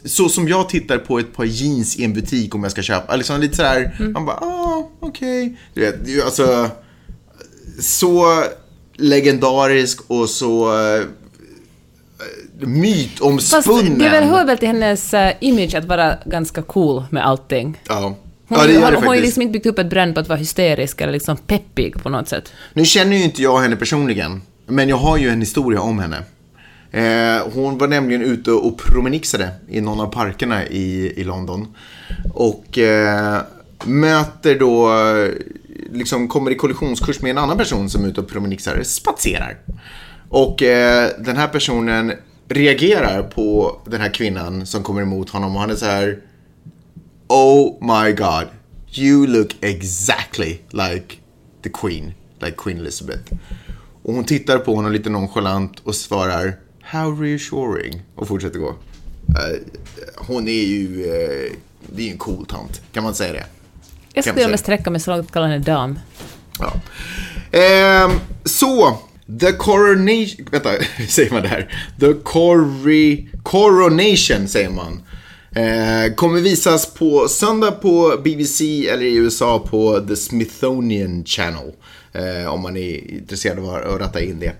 så 0.04 0.28
som 0.28 0.48
jag 0.48 0.68
tittar 0.68 0.98
på 0.98 1.18
ett 1.18 1.36
par 1.36 1.44
jeans 1.44 1.96
i 1.96 2.04
en 2.04 2.12
butik 2.12 2.54
om 2.54 2.62
jag 2.62 2.72
ska 2.72 2.82
köpa. 2.82 3.16
Liksom 3.16 3.40
lite 3.40 3.56
sådär, 3.56 3.96
man 4.12 4.26
bara, 4.26 4.36
ah, 4.36 4.90
okej. 5.00 5.58
Du 5.74 5.80
vet, 5.80 6.08
är 6.08 6.24
alltså 6.24 6.70
så 7.80 8.44
legendarisk 8.96 10.10
och 10.10 10.30
så 10.30 10.72
Fast 12.60 12.68
mytomspunnen. 12.68 13.98
det 13.98 14.08
väl 14.08 14.24
hör 14.24 14.44
väl 14.44 14.58
till 14.58 14.68
hennes 14.68 15.14
eh, 15.14 15.34
image 15.40 15.74
att 15.74 15.84
vara 15.84 16.18
ganska 16.24 16.62
cool 16.62 17.04
med 17.10 17.26
allting. 17.26 17.80
Ja. 17.88 18.16
Hon, 18.48 18.58
ja, 18.58 18.66
det 18.66 18.72
gör 18.72 18.80
det 18.80 18.86
hon, 18.86 18.94
hon 18.94 19.06
har 19.06 19.14
ju 19.14 19.20
liksom 19.20 19.42
inte 19.42 19.52
byggt 19.52 19.66
upp 19.66 19.78
ett 19.78 19.90
brand 19.90 20.14
på 20.14 20.20
att 20.20 20.28
vara 20.28 20.38
hysterisk 20.38 21.00
eller 21.00 21.12
liksom 21.12 21.36
peppig 21.36 22.02
på 22.02 22.08
något 22.08 22.28
sätt. 22.28 22.52
Nu 22.72 22.84
känner 22.84 23.16
ju 23.16 23.22
inte 23.22 23.42
jag 23.42 23.58
henne 23.58 23.76
personligen, 23.76 24.42
men 24.66 24.88
jag 24.88 24.96
har 24.96 25.16
ju 25.16 25.28
en 25.28 25.40
historia 25.40 25.80
om 25.80 25.98
henne. 25.98 26.22
Eh, 26.90 27.48
hon 27.54 27.78
var 27.78 27.88
nämligen 27.88 28.22
ute 28.22 28.52
och 28.52 28.78
promenixade 28.78 29.50
i 29.68 29.80
någon 29.80 30.00
av 30.00 30.06
parkerna 30.06 30.66
i, 30.66 31.12
i 31.20 31.24
London. 31.24 31.74
Och 32.34 32.78
eh, 32.78 33.42
möter 33.84 34.58
då, 34.58 34.92
liksom 35.92 36.28
kommer 36.28 36.50
i 36.50 36.54
kollisionskurs 36.54 37.20
med 37.20 37.30
en 37.30 37.38
annan 37.38 37.58
person 37.58 37.90
som 37.90 38.04
är 38.04 38.08
ute 38.08 38.20
och 38.20 38.28
promenixar, 38.28 38.82
spatserar. 38.82 39.58
Och 40.28 40.62
eh, 40.62 41.10
den 41.18 41.36
här 41.36 41.48
personen 41.48 42.12
reagerar 42.48 43.22
på 43.22 43.78
den 43.84 44.00
här 44.00 44.14
kvinnan 44.14 44.66
som 44.66 44.82
kommer 44.82 45.02
emot 45.02 45.30
honom 45.30 45.54
och 45.54 45.60
han 45.60 45.70
är 45.70 45.74
så 45.74 45.86
här 45.86 46.18
Oh 47.28 47.76
my 47.80 48.12
god, 48.12 48.46
you 48.94 49.26
look 49.26 49.56
exactly 49.60 50.58
like 50.70 51.16
the 51.62 51.70
Queen, 51.70 52.14
like 52.40 52.56
Queen 52.56 52.78
Elizabeth. 52.78 53.32
Och 54.02 54.14
hon 54.14 54.24
tittar 54.24 54.58
på 54.58 54.74
honom 54.74 54.92
lite 54.92 55.10
nonchalant 55.10 55.80
och 55.84 55.94
svarar 55.94 56.56
How 56.90 57.22
reassuring 57.22 58.02
och 58.14 58.28
fortsätter 58.28 58.58
gå. 58.58 58.68
Eh, 58.68 59.58
hon 60.16 60.48
är 60.48 60.64
ju, 60.64 61.04
eh, 61.04 61.52
det 61.86 62.02
är 62.02 62.06
ju 62.06 62.12
en 62.12 62.18
cool 62.18 62.46
tant, 62.46 62.80
kan 62.92 63.04
man 63.04 63.14
säga 63.14 63.32
det? 63.32 63.46
Jag 64.12 64.24
skulle 64.24 64.44
säga. 64.44 64.58
sträcka 64.58 64.90
mig 64.90 65.00
så 65.00 65.10
långt 65.10 65.26
att 65.26 65.32
kalla 65.32 65.46
henne 65.46 65.64
dam. 65.64 65.98
Ja. 66.58 66.72
Ehm, 67.58 68.10
så, 68.44 68.98
the 69.40 69.52
coronation, 69.52 70.46
vänta, 70.50 70.70
hur 70.70 71.06
säger 71.08 71.30
man 71.30 71.42
det 71.42 71.48
här? 71.48 71.74
The 72.00 72.12
cori, 72.12 73.28
coronation 73.42 74.48
säger 74.48 74.70
man. 74.70 75.02
Eh, 75.50 76.14
kommer 76.14 76.40
visas 76.40 76.94
på 76.94 77.28
söndag 77.28 77.70
på 77.70 78.20
BBC 78.24 78.88
eller 78.88 79.02
i 79.02 79.16
USA 79.16 79.58
på 79.70 80.00
The 80.08 80.16
Smithsonian 80.16 81.24
Channel. 81.24 81.72
Eh, 82.12 82.46
om 82.46 82.62
man 82.62 82.76
är 82.76 83.10
intresserad 83.10 83.58
av 83.58 83.74
att 83.74 84.00
ratta 84.00 84.20
in 84.20 84.40
det. 84.40 84.52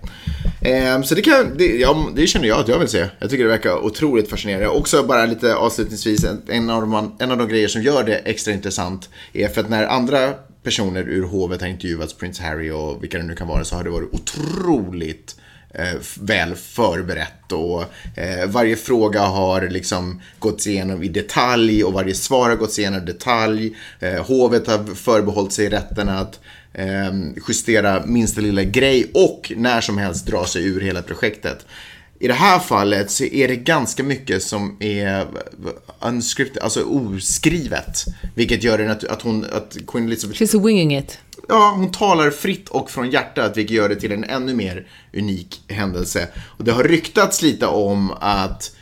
Eh, 0.69 1.01
så 1.01 1.15
det, 1.15 1.21
kan, 1.21 1.57
det, 1.57 1.77
ja, 1.77 2.09
det 2.15 2.27
känner 2.27 2.47
jag 2.47 2.59
att 2.59 2.67
jag 2.67 2.79
vill 2.79 2.87
se. 2.87 3.05
Jag 3.19 3.29
tycker 3.29 3.43
det 3.43 3.49
verkar 3.49 3.85
otroligt 3.85 4.29
fascinerande. 4.29 4.67
Också 4.67 5.03
bara 5.03 5.25
lite 5.25 5.55
avslutningsvis, 5.55 6.25
en, 6.47 6.69
av 6.69 6.81
de, 6.81 7.15
en 7.19 7.31
av 7.31 7.37
de 7.37 7.47
grejer 7.47 7.67
som 7.67 7.81
gör 7.81 8.03
det 8.03 8.15
extra 8.15 8.53
intressant 8.53 9.09
är 9.33 9.47
för 9.47 9.61
att 9.61 9.69
när 9.69 9.85
andra 9.85 10.33
personer 10.63 11.03
ur 11.03 11.23
hovet 11.23 11.61
har 11.61 11.67
intervjuats, 11.67 12.13
Prins 12.13 12.39
Harry 12.39 12.71
och 12.71 13.03
vilka 13.03 13.17
det 13.17 13.23
nu 13.23 13.35
kan 13.35 13.47
vara, 13.47 13.63
så 13.63 13.75
har 13.75 13.83
det 13.83 13.89
varit 13.89 14.13
otroligt 14.13 15.35
eh, 15.73 15.99
väl 16.21 16.55
förberett 16.55 17.51
och 17.51 17.83
eh, 18.19 18.49
varje 18.49 18.75
fråga 18.75 19.21
har 19.21 19.61
liksom 19.61 20.21
gått 20.39 20.65
igenom 20.65 21.03
i 21.03 21.07
detalj 21.07 21.83
och 21.83 21.93
varje 21.93 22.15
svar 22.15 22.49
har 22.49 22.55
gått 22.55 22.77
igenom 22.77 23.01
i 23.01 23.05
detalj. 23.05 23.75
Eh, 23.99 24.25
hovet 24.25 24.67
har 24.67 24.95
förbehållit 24.95 25.53
sig 25.53 25.69
rätten 25.69 26.09
att 26.09 26.39
eh, 26.79 27.41
justera 27.47 28.05
minsta 28.05 28.41
lilla 28.41 28.63
grej 28.63 29.11
och 29.13 29.51
när 29.55 29.81
som 29.81 29.97
helst 29.97 30.25
dra 30.25 30.45
sig 30.45 30.65
ur 30.65 30.81
hela 30.81 31.01
projektet. 31.01 31.65
I 32.19 32.27
det 32.27 32.33
här 32.33 32.59
fallet 32.59 33.11
så 33.11 33.23
är 33.23 33.47
det 33.47 33.55
ganska 33.55 34.03
mycket 34.03 34.43
som 34.43 34.77
är 34.79 35.27
unscripted, 36.01 36.63
alltså 36.63 36.83
oskrivet. 36.83 38.05
Vilket 38.35 38.63
gör 38.63 38.77
det 38.77 38.91
att, 38.91 39.03
att 39.03 39.21
hon, 39.21 39.45
att 39.51 39.77
Queen 39.87 40.05
Elizabeth 40.05 40.41
She's 40.41 40.65
winging 40.65 40.97
it. 40.97 41.19
Ja, 41.47 41.73
hon 41.77 41.91
talar 41.91 42.31
fritt 42.31 42.69
och 42.69 42.91
från 42.91 43.09
hjärtat, 43.09 43.57
vilket 43.57 43.75
gör 43.75 43.89
det 43.89 43.95
till 43.95 44.11
en 44.11 44.23
ännu 44.23 44.53
mer 44.53 44.87
unik 45.13 45.61
händelse. 45.67 46.27
Och 46.37 46.63
det 46.63 46.71
har 46.71 46.83
ryktats 46.83 47.41
lite 47.41 47.65
om 47.65 48.11
att 48.19 48.75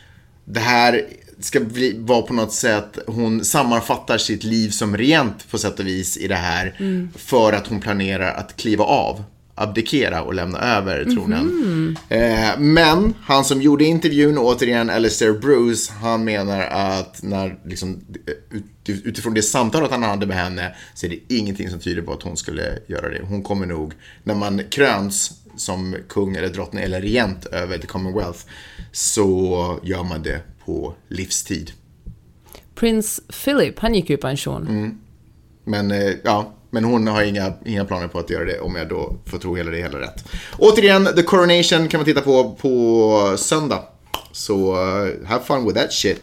det 0.46 0.60
här 0.60 1.08
ska 1.40 1.60
bli, 1.60 1.96
vara 2.00 2.22
på 2.22 2.34
något 2.34 2.54
sätt, 2.54 3.00
hon 3.08 3.46
sammanfattar 3.46 4.18
sitt 4.18 4.44
liv 4.44 4.70
som 4.70 4.98
rent 4.98 5.52
på 5.52 5.58
sätt 5.58 5.80
och 5.80 5.88
vis 5.88 6.18
i 6.18 6.28
det 6.28 6.36
här. 6.36 6.76
För 7.18 7.54
att 7.54 7.68
hon 7.68 7.80
planerar 7.80 8.34
att 8.34 8.58
kliva 8.58 8.84
av, 8.84 9.24
abdikera 9.56 10.22
och 10.22 10.34
lämna 10.34 10.60
över 10.60 11.04
tronen. 11.06 11.98
Eh, 12.10 12.60
men 12.60 13.14
han 13.22 13.46
som 13.46 13.62
gjorde 13.62 13.84
intervjun, 13.84 14.38
återigen 14.38 14.90
Alistair 14.90 15.34
Bruce, 15.34 15.94
han 16.02 16.24
menar 16.24 16.62
att 16.62 17.24
när, 17.24 17.60
liksom, 17.66 18.02
eh, 18.28 18.58
ut, 18.58 18.66
utifrån 19.06 19.34
det 19.34 19.42
samtalet 19.42 19.92
han 19.92 20.04
hade 20.04 20.26
med 20.26 20.38
henne 20.38 20.76
så 20.94 21.06
är 21.06 21.10
det 21.10 21.36
ingenting 21.36 21.70
som 21.70 21.80
tyder 21.80 22.02
på 22.02 22.14
att 22.14 22.24
hon 22.24 22.38
skulle 22.38 22.80
göra 22.88 23.10
det. 23.10 23.22
Hon 23.24 23.44
kommer 23.44 23.66
nog, 23.66 23.94
när 24.24 24.36
man 24.36 24.62
kröns 24.70 25.32
som 25.58 25.96
kung 26.10 26.36
eller 26.36 26.50
drottning 26.50 26.84
eller 26.84 27.02
regent 27.02 27.46
över 27.46 27.78
the 27.78 27.88
Commonwealth 27.88 28.40
så 28.92 29.80
gör 29.84 30.04
man 30.04 30.24
det 30.24 30.42
på 30.68 30.94
livstid. 31.08 31.72
Prins 32.76 33.22
Philip, 33.44 33.80
han 33.80 33.96
gick 33.96 34.10
ju 34.10 34.16
i 34.16 34.18
pension. 34.18 34.68
Mm. 34.68 34.98
Men 35.64 35.92
eh, 35.92 36.14
ja, 36.24 36.54
men 36.70 36.84
hon 36.84 37.08
har 37.08 37.24
inga, 37.24 37.54
inga 37.66 37.86
planer 37.86 38.08
på 38.08 38.20
att 38.20 38.30
göra 38.30 38.46
det 38.46 38.60
om 38.60 38.76
jag 38.76 38.90
då 38.90 39.16
får 39.26 39.38
tro 39.38 39.56
hela 39.56 39.72
det 39.72 39.78
hela 39.78 40.00
rätt. 40.00 40.26
Återigen, 40.58 41.06
The 41.16 41.24
Coronation 41.24 41.88
kan 41.88 42.00
man 42.00 42.06
titta 42.06 42.22
på 42.22 42.52
på 42.62 43.36
söndag. 43.38 43.84
Så 44.32 44.72
uh, 44.72 45.28
have 45.28 45.44
fun 45.44 45.66
with 45.68 45.80
that 45.80 45.94
shit. 45.94 46.20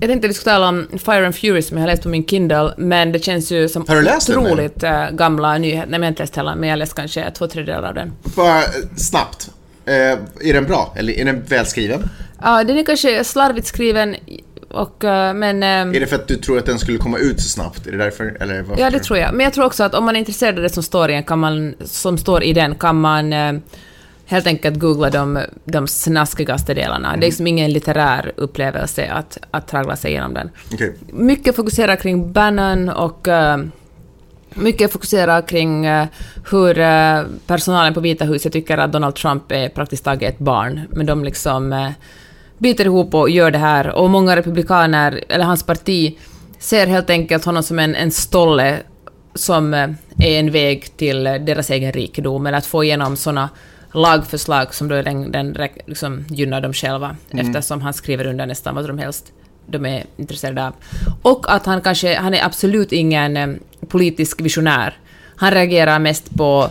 Jag 0.00 0.10
tänkte 0.10 0.28
vi 0.28 0.34
skulle 0.34 0.54
tala 0.54 0.68
om 0.68 0.88
Fire 0.98 1.26
and 1.26 1.36
Fury 1.36 1.62
som 1.62 1.76
jag 1.76 1.82
har 1.82 1.90
läst 1.90 2.02
på 2.02 2.08
min 2.08 2.26
Kindle, 2.26 2.74
men 2.76 3.12
det 3.12 3.24
känns 3.24 3.52
ju 3.52 3.68
som 3.68 3.82
otroligt 3.82 4.82
äh, 4.82 5.10
gamla 5.10 5.58
nyheter. 5.58 5.90
Nej, 5.90 5.90
men 5.90 6.02
jag 6.02 6.06
har 6.06 6.10
inte 6.10 6.22
läst 6.22 6.38
hela, 6.38 6.54
men 6.54 6.68
jag 6.68 6.72
har 6.72 6.78
läst 6.78 6.94
kanske 6.94 7.30
två 7.30 7.46
tredjedelar 7.46 7.88
av 7.88 7.94
den. 7.94 8.12
Bara 8.36 8.58
eh, 8.58 8.64
snabbt. 8.96 9.50
Eh, 9.88 10.48
är 10.48 10.52
den 10.52 10.64
bra? 10.64 10.94
Eller 10.96 11.12
är 11.12 11.24
den 11.24 11.42
välskriven? 11.42 12.08
Ja, 12.42 12.64
den 12.64 12.78
är 12.78 12.84
kanske 12.84 13.24
slarvigt 13.24 13.66
skriven, 13.66 14.16
och, 14.70 15.04
uh, 15.04 15.10
men... 15.34 15.62
Uh, 15.62 15.96
är 15.96 16.00
det 16.00 16.06
för 16.06 16.16
att 16.16 16.28
du 16.28 16.36
tror 16.36 16.58
att 16.58 16.66
den 16.66 16.78
skulle 16.78 16.98
komma 16.98 17.18
ut 17.18 17.40
så 17.40 17.48
snabbt? 17.48 17.86
Är 17.86 17.92
det 17.92 17.98
därför? 17.98 18.36
Eller 18.40 18.62
varför? 18.62 18.82
Ja, 18.82 18.90
det 18.90 18.98
tror 18.98 19.18
jag. 19.18 19.34
Men 19.34 19.44
jag 19.44 19.52
tror 19.52 19.64
också 19.64 19.84
att 19.84 19.94
om 19.94 20.04
man 20.04 20.16
är 20.16 20.18
intresserad 20.18 20.56
av 20.56 20.62
det 20.62 20.70
som 20.70 20.82
står 20.82 21.10
i, 21.10 21.22
kan 21.26 21.38
man, 21.38 21.74
som 21.84 22.18
står 22.18 22.42
i 22.42 22.52
den 22.52 22.74
kan 22.74 23.00
man 23.00 23.32
uh, 23.32 23.60
helt 24.26 24.46
enkelt 24.46 24.78
googla 24.78 25.10
de, 25.10 25.40
de 25.64 25.88
snaskigaste 25.88 26.74
delarna. 26.74 27.08
Mm. 27.08 27.20
Det 27.20 27.26
är 27.26 27.28
liksom 27.28 27.46
ingen 27.46 27.72
litterär 27.72 28.32
upplevelse 28.36 29.10
att, 29.12 29.38
att 29.50 29.68
traggla 29.68 29.96
sig 29.96 30.10
igenom 30.10 30.34
den. 30.34 30.50
Okay. 30.72 30.92
Mycket 31.12 31.56
fokuserar 31.56 31.96
kring 31.96 32.32
Bannon 32.32 32.88
och 32.88 33.28
mycket 34.58 34.92
fokuserar 34.92 35.42
kring 35.42 35.86
hur 36.50 36.74
personalen 37.46 37.94
på 37.94 38.00
Vita 38.00 38.24
huset 38.24 38.52
tycker 38.52 38.78
att 38.78 38.92
Donald 38.92 39.14
Trump 39.14 39.52
är 39.52 39.68
praktiskt 39.68 40.04
taget 40.04 40.34
ett 40.34 40.38
barn. 40.38 40.80
Men 40.90 41.06
de 41.06 41.24
liksom 41.24 41.92
biter 42.58 42.84
ihop 42.84 43.14
och 43.14 43.30
gör 43.30 43.50
det 43.50 43.58
här. 43.58 43.94
Och 43.94 44.10
många 44.10 44.36
republikaner, 44.36 45.24
eller 45.28 45.44
hans 45.44 45.62
parti, 45.62 46.18
ser 46.58 46.86
helt 46.86 47.10
enkelt 47.10 47.44
honom 47.44 47.62
som 47.62 47.78
en, 47.78 47.94
en 47.94 48.10
stolle 48.10 48.78
som 49.34 49.74
eh, 49.74 49.88
är 50.18 50.40
en 50.40 50.50
väg 50.50 50.96
till 50.96 51.24
deras 51.24 51.70
egen 51.70 51.92
rikedom, 51.92 52.46
eller 52.46 52.58
att 52.58 52.66
få 52.66 52.84
igenom 52.84 53.16
sådana 53.16 53.48
lagförslag 53.92 54.74
som 54.74 54.88
då 54.88 55.02
den, 55.02 55.32
den 55.32 55.56
liksom 55.86 56.24
gynnar 56.30 56.60
dem 56.60 56.72
själva, 56.72 57.16
mm. 57.30 57.46
eftersom 57.46 57.80
han 57.80 57.92
skriver 57.92 58.26
under 58.26 58.46
nästan 58.46 58.74
vad 58.74 58.86
som 58.86 58.98
helst 58.98 59.32
de 59.66 59.86
är 59.86 60.04
intresserade 60.16 60.66
av. 60.66 60.72
Och 61.22 61.54
att 61.54 61.66
han 61.66 61.80
kanske, 61.80 62.16
han 62.16 62.34
är 62.34 62.44
absolut 62.44 62.92
ingen 62.92 63.36
eh, 63.36 63.48
politisk 63.88 64.40
visionär. 64.40 64.98
Han 65.36 65.50
reagerar 65.50 65.98
mest 65.98 66.30
på 66.36 66.70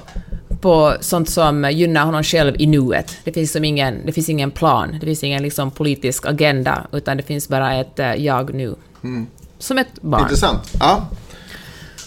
på 0.62 0.96
sånt 1.00 1.30
som 1.30 1.72
gynnar 1.72 2.06
honom 2.06 2.24
själv 2.24 2.56
i 2.60 2.68
nuet. 2.68 3.18
Det 3.24 3.32
finns, 3.32 3.52
som 3.52 3.64
ingen, 3.64 4.06
det 4.06 4.12
finns 4.12 4.30
ingen 4.30 4.52
plan, 4.52 4.98
det 5.00 5.06
finns 5.06 5.24
ingen 5.24 5.44
liksom 5.44 5.72
politisk 5.72 6.26
agenda, 6.26 6.88
utan 6.92 7.18
det 7.18 7.24
finns 7.24 7.50
bara 7.50 7.74
ett 7.74 8.00
uh, 8.00 8.16
jag 8.16 8.54
nu. 8.54 8.76
Mm. 9.04 9.28
Som 9.60 9.78
ett 9.78 10.02
barn. 10.02 10.22
Intressant. 10.22 10.72
Ja. 10.80 11.08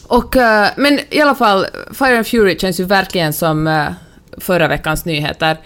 Och, 0.06 0.36
uh, 0.36 0.66
men 0.76 1.00
i 1.10 1.20
alla 1.20 1.34
fall, 1.34 1.66
Fire 1.92 2.16
and 2.16 2.26
Fury 2.26 2.58
känns 2.58 2.80
ju 2.80 2.84
verkligen 2.84 3.32
som 3.32 3.66
uh, 3.66 3.88
förra 4.38 4.68
veckans 4.68 5.04
nyheter. 5.04 5.56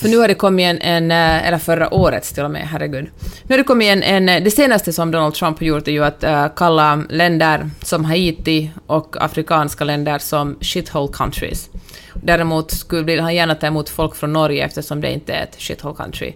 För 0.00 0.08
nu 0.08 0.18
har 0.18 0.28
det 0.28 0.34
kommit 0.34 0.66
en, 0.66 0.80
en 0.80 1.10
eh, 1.10 1.46
eller 1.46 1.58
förra 1.58 1.94
årets 1.94 2.32
till 2.32 2.44
och 2.44 2.50
med, 2.50 2.68
herregud. 2.68 3.10
Nu 3.42 3.52
har 3.52 3.58
det 3.58 3.64
kommit 3.64 3.88
en, 3.88 4.02
en 4.02 4.28
eh, 4.28 4.42
det 4.44 4.50
senaste 4.50 4.92
som 4.92 5.10
Donald 5.10 5.34
Trump 5.34 5.58
har 5.58 5.66
gjort 5.66 5.88
är 5.88 5.92
ju 5.92 6.04
att 6.04 6.24
uh, 6.24 6.46
kalla 6.56 7.04
länder 7.08 7.70
som 7.82 8.04
Haiti 8.04 8.70
och 8.86 9.16
afrikanska 9.24 9.84
länder 9.84 10.18
som 10.18 10.58
shithole 10.60 11.12
countries. 11.12 11.68
Däremot 12.14 12.70
skulle 12.70 13.22
han 13.22 13.34
gärna 13.34 13.54
ta 13.54 13.66
emot 13.66 13.88
folk 13.88 14.16
från 14.16 14.32
Norge 14.32 14.64
eftersom 14.64 15.00
det 15.00 15.12
inte 15.12 15.32
är 15.32 15.42
ett 15.42 15.56
shithole 15.58 15.96
country. 15.96 16.34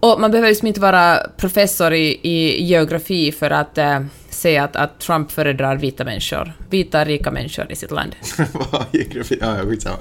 Och 0.00 0.20
man 0.20 0.30
behöver 0.30 0.48
liksom 0.48 0.68
inte 0.68 0.80
vara 0.80 1.18
professor 1.36 1.94
i, 1.94 2.20
i 2.22 2.64
geografi 2.64 3.32
för 3.32 3.50
att 3.50 3.78
uh, 3.78 4.00
se 4.30 4.58
att, 4.58 4.76
att 4.76 5.00
Trump 5.00 5.30
föredrar 5.30 5.76
vita 5.76 6.04
människor. 6.04 6.52
Vita, 6.70 7.04
rika 7.04 7.30
människor 7.30 7.72
i 7.72 7.76
sitt 7.76 7.90
land. 7.90 8.16
Vad 8.52 8.84
geografi? 8.92 9.38
Ja, 9.40 9.56
skitsamma 9.64 9.96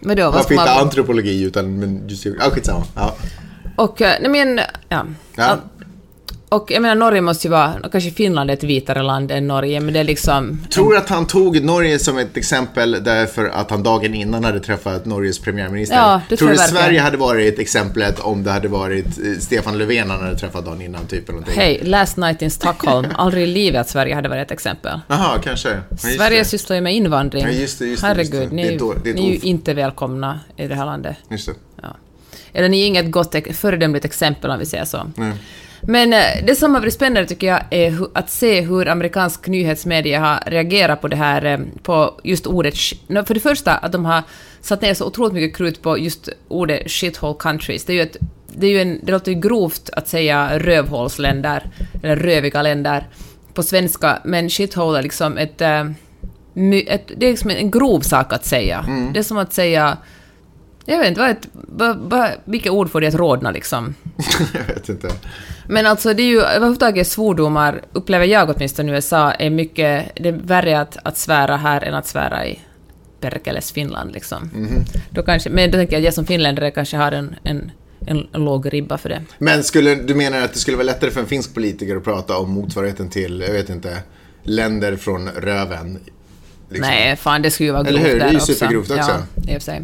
skitsamma. 0.00 0.08
Vadå? 0.16 0.30
Varför 0.30 0.54
inte 0.54 0.70
antropologi 0.70 1.42
utan 1.42 1.78
men 1.78 2.08
just 2.08 2.26
Ja, 2.26 2.50
skitsamma. 2.50 2.84
Ja. 2.94 3.14
Och, 3.76 4.02
eh, 4.02 4.14
nej 4.20 4.30
men, 4.30 4.60
ja. 4.88 5.06
ja. 5.36 5.58
Och 6.52 6.70
jag 6.70 6.82
menar, 6.82 6.94
Norge 6.94 7.20
måste 7.20 7.46
ju 7.46 7.50
vara, 7.50 7.74
kanske 7.92 8.10
Finland 8.10 8.50
är 8.50 8.54
ett 8.54 8.64
vitare 8.64 9.02
land 9.02 9.30
än 9.30 9.46
Norge, 9.46 9.80
men 9.80 9.94
det 9.94 10.00
är 10.00 10.04
liksom... 10.04 10.58
Tror 10.70 10.90
du 10.90 10.98
att 10.98 11.08
han 11.08 11.26
tog 11.26 11.64
Norge 11.64 11.98
som 11.98 12.18
ett 12.18 12.36
exempel 12.36 13.04
därför 13.04 13.48
att 13.48 13.70
han 13.70 13.82
dagen 13.82 14.14
innan 14.14 14.44
hade 14.44 14.60
träffat 14.60 15.04
Norges 15.04 15.38
premiärminister? 15.38 15.96
Ja, 15.96 16.20
det 16.28 16.36
tror 16.36 16.50
du 16.50 16.56
Sverige 16.56 17.00
hade 17.00 17.16
varit 17.16 17.58
exemplet 17.58 18.20
om 18.20 18.44
det 18.44 18.50
hade 18.50 18.68
varit 18.68 19.06
eh, 19.06 19.40
Stefan 19.40 19.78
Löfven 19.78 20.10
han 20.10 20.20
hade 20.20 20.38
träffat 20.38 20.64
dagen 20.64 20.82
innan, 20.82 21.06
typ? 21.06 21.24
Hej, 21.54 21.80
last 21.82 22.16
night 22.16 22.42
in 22.42 22.50
Stockholm. 22.50 23.06
Aldrig 23.14 23.42
i 23.42 23.46
livet 23.46 23.80
att 23.80 23.88
Sverige 23.88 24.14
hade 24.14 24.28
varit 24.28 24.46
ett 24.46 24.50
exempel. 24.50 25.00
Jaha, 25.08 25.38
kanske. 25.44 25.80
Sverige 25.98 26.44
sysslar 26.44 26.76
ju 26.76 26.82
med 26.82 26.94
invandring. 26.94 27.42
Ja, 27.42 27.50
just 27.50 27.78
det, 27.78 27.86
just 27.86 28.02
det, 28.02 28.08
Herregud, 28.08 28.34
just 28.34 28.50
det. 28.50 28.56
Ni, 28.56 29.10
är 29.10 29.14
ni 29.14 29.28
är 29.28 29.32
ju 29.32 29.38
inte 29.38 29.74
välkomna 29.74 30.40
i 30.56 30.66
det 30.66 30.74
här 30.74 30.86
landet. 30.86 31.16
Just 31.30 31.46
det. 31.46 31.54
Ja. 31.82 31.96
Eller 32.52 32.68
ni 32.68 32.82
är 32.82 32.86
inget 32.86 33.10
gott, 33.10 33.34
föredömligt 33.52 34.04
exempel 34.04 34.50
om 34.50 34.58
vi 34.58 34.66
säger 34.66 34.84
så. 34.84 35.10
Nej. 35.16 35.32
Men 35.82 36.12
eh, 36.12 36.44
det 36.46 36.54
som 36.54 36.74
har 36.74 36.80
varit 36.80 36.94
spännande 36.94 37.28
tycker 37.28 37.46
jag 37.46 37.60
är 37.70 37.98
att 38.14 38.30
se 38.30 38.60
hur 38.60 38.88
amerikansk 38.88 39.48
nyhetsmedia 39.48 40.20
har 40.20 40.50
reagerat 40.50 41.00
på 41.00 41.08
det 41.08 41.16
här, 41.16 41.44
eh, 41.44 41.58
på 41.82 42.20
just 42.24 42.46
ordet... 42.46 42.74
För 43.26 43.34
det 43.34 43.40
första 43.40 43.76
att 43.76 43.92
de 43.92 44.04
har 44.04 44.22
satt 44.60 44.82
ner 44.82 44.94
så 44.94 45.06
otroligt 45.06 45.32
mycket 45.34 45.56
krut 45.56 45.82
på 45.82 45.98
just 45.98 46.28
ordet 46.48 46.90
shithole 46.90 47.36
countries. 47.38 47.84
Det 47.84 47.92
är 47.92 47.94
ju 47.94 48.02
ett 48.02 48.16
det, 48.54 48.66
är 48.66 48.70
ju 48.70 48.80
en, 48.80 49.00
det 49.02 49.12
låter 49.12 49.32
ju 49.32 49.40
grovt 49.40 49.90
att 49.92 50.08
säga 50.08 50.58
rövhålsländer, 50.58 51.70
eller 52.02 52.16
röviga 52.16 52.62
länder 52.62 53.08
på 53.54 53.62
svenska, 53.62 54.18
men 54.24 54.50
shithole 54.50 54.98
är 54.98 55.02
liksom 55.02 55.38
ett, 55.38 55.60
eh, 55.60 55.80
ett, 56.86 57.10
det 57.16 57.26
är 57.26 57.30
liksom 57.30 57.50
en 57.50 57.70
grov 57.70 58.00
sak 58.00 58.32
att 58.32 58.44
säga. 58.44 58.84
Mm. 58.88 59.12
Det 59.12 59.18
är 59.18 59.22
som 59.22 59.38
att 59.38 59.52
säga 59.52 59.98
jag 60.84 60.98
vet 60.98 61.08
inte, 61.08 61.20
vad 61.20 61.30
ett, 61.30 61.48
vad, 61.52 61.96
vad, 61.96 62.30
vilka 62.44 62.72
ord 62.72 62.90
får 62.90 63.00
det 63.00 63.06
att 63.06 63.14
rodna 63.14 63.50
liksom? 63.50 63.94
jag 64.54 64.74
vet 64.74 64.88
inte. 64.88 65.08
Men 65.70 65.86
alltså 65.86 66.14
det 66.14 66.22
är 66.22 66.26
ju 66.26 66.40
överhuvudtaget 66.40 67.06
svordomar, 67.06 67.82
upplever 67.92 68.26
jag 68.26 68.50
åtminstone 68.50 68.92
i 68.92 68.94
USA, 68.94 69.32
är 69.32 69.50
mycket... 69.50 70.12
Det 70.14 70.28
är 70.28 70.32
värre 70.32 70.80
att, 70.80 70.96
att 71.02 71.18
svära 71.18 71.56
här 71.56 71.80
än 71.80 71.94
att 71.94 72.06
svära 72.06 72.46
i 72.46 72.58
Perkeles 73.20 73.72
Finland 73.72 74.12
liksom. 74.12 74.50
Mm. 74.54 74.84
Då 75.10 75.22
kanske, 75.22 75.50
men 75.50 75.70
då 75.70 75.78
tänker 75.78 75.92
jag 75.92 76.00
att 76.00 76.04
jag 76.04 76.14
som 76.14 76.26
finländare 76.26 76.70
kanske 76.70 76.96
har 76.96 77.12
en, 77.12 77.34
en, 77.42 77.70
en, 78.06 78.26
en 78.32 78.44
låg 78.44 78.72
ribba 78.72 78.98
för 78.98 79.08
det. 79.08 79.22
Men 79.38 79.62
skulle, 79.62 79.94
du 79.94 80.14
menar 80.14 80.40
att 80.42 80.52
det 80.52 80.58
skulle 80.58 80.76
vara 80.76 80.86
lättare 80.86 81.10
för 81.10 81.20
en 81.20 81.26
finsk 81.26 81.54
politiker 81.54 81.96
att 81.96 82.04
prata 82.04 82.38
om 82.38 82.50
motsvarigheten 82.50 83.10
till, 83.10 83.44
jag 83.46 83.52
vet 83.52 83.68
inte, 83.68 83.96
länder 84.42 84.96
från 84.96 85.28
röven 85.28 85.98
Liksom. 86.70 86.90
Nej, 86.90 87.16
fan 87.16 87.42
det 87.42 87.50
skulle 87.50 87.66
ju 87.66 87.72
vara 87.72 87.82
grovt. 87.82 87.98
Eller 87.98 88.10
hur? 88.10 88.18
Det 88.18 88.24
är 88.24 88.32
ju 88.32 88.40
supergrovt 88.40 88.90
också. 88.90 89.12
Ja, 89.46 89.56
i 89.56 89.60
sig. 89.60 89.82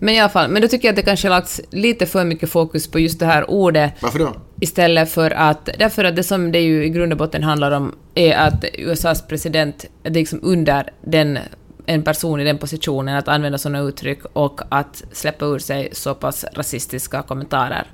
Men 0.00 0.14
i 0.14 0.20
alla 0.20 0.28
fall, 0.28 0.50
men 0.50 0.62
då 0.62 0.68
tycker 0.68 0.88
jag 0.88 0.92
att 0.92 0.96
det 0.96 1.02
kanske 1.02 1.28
lagts 1.28 1.60
lite 1.70 2.06
för 2.06 2.24
mycket 2.24 2.50
fokus 2.50 2.86
på 2.86 2.98
just 2.98 3.18
det 3.18 3.26
här 3.26 3.50
ordet. 3.50 3.92
Varför 4.00 4.18
då? 4.18 4.36
Istället 4.60 5.10
för 5.10 5.30
att, 5.30 5.68
därför 5.78 6.04
att 6.04 6.16
det 6.16 6.22
som 6.22 6.52
det 6.52 6.60
ju 6.60 6.84
i 6.84 6.88
grund 6.88 7.12
och 7.12 7.18
botten 7.18 7.42
handlar 7.42 7.70
om 7.70 7.94
är 8.14 8.36
att 8.36 8.64
USAs 8.72 9.26
president 9.26 9.84
är 10.04 10.10
liksom 10.10 10.40
under 10.42 10.90
den 11.06 11.38
en 11.86 12.02
person 12.02 12.40
i 12.40 12.44
den 12.44 12.58
positionen 12.58 13.16
att 13.16 13.28
använda 13.28 13.58
sådana 13.58 13.80
uttryck 13.80 14.18
och 14.32 14.60
att 14.68 15.04
släppa 15.12 15.44
ur 15.44 15.58
sig 15.58 15.88
så 15.92 16.14
pass 16.14 16.44
rasistiska 16.54 17.22
kommentarer. 17.22 17.86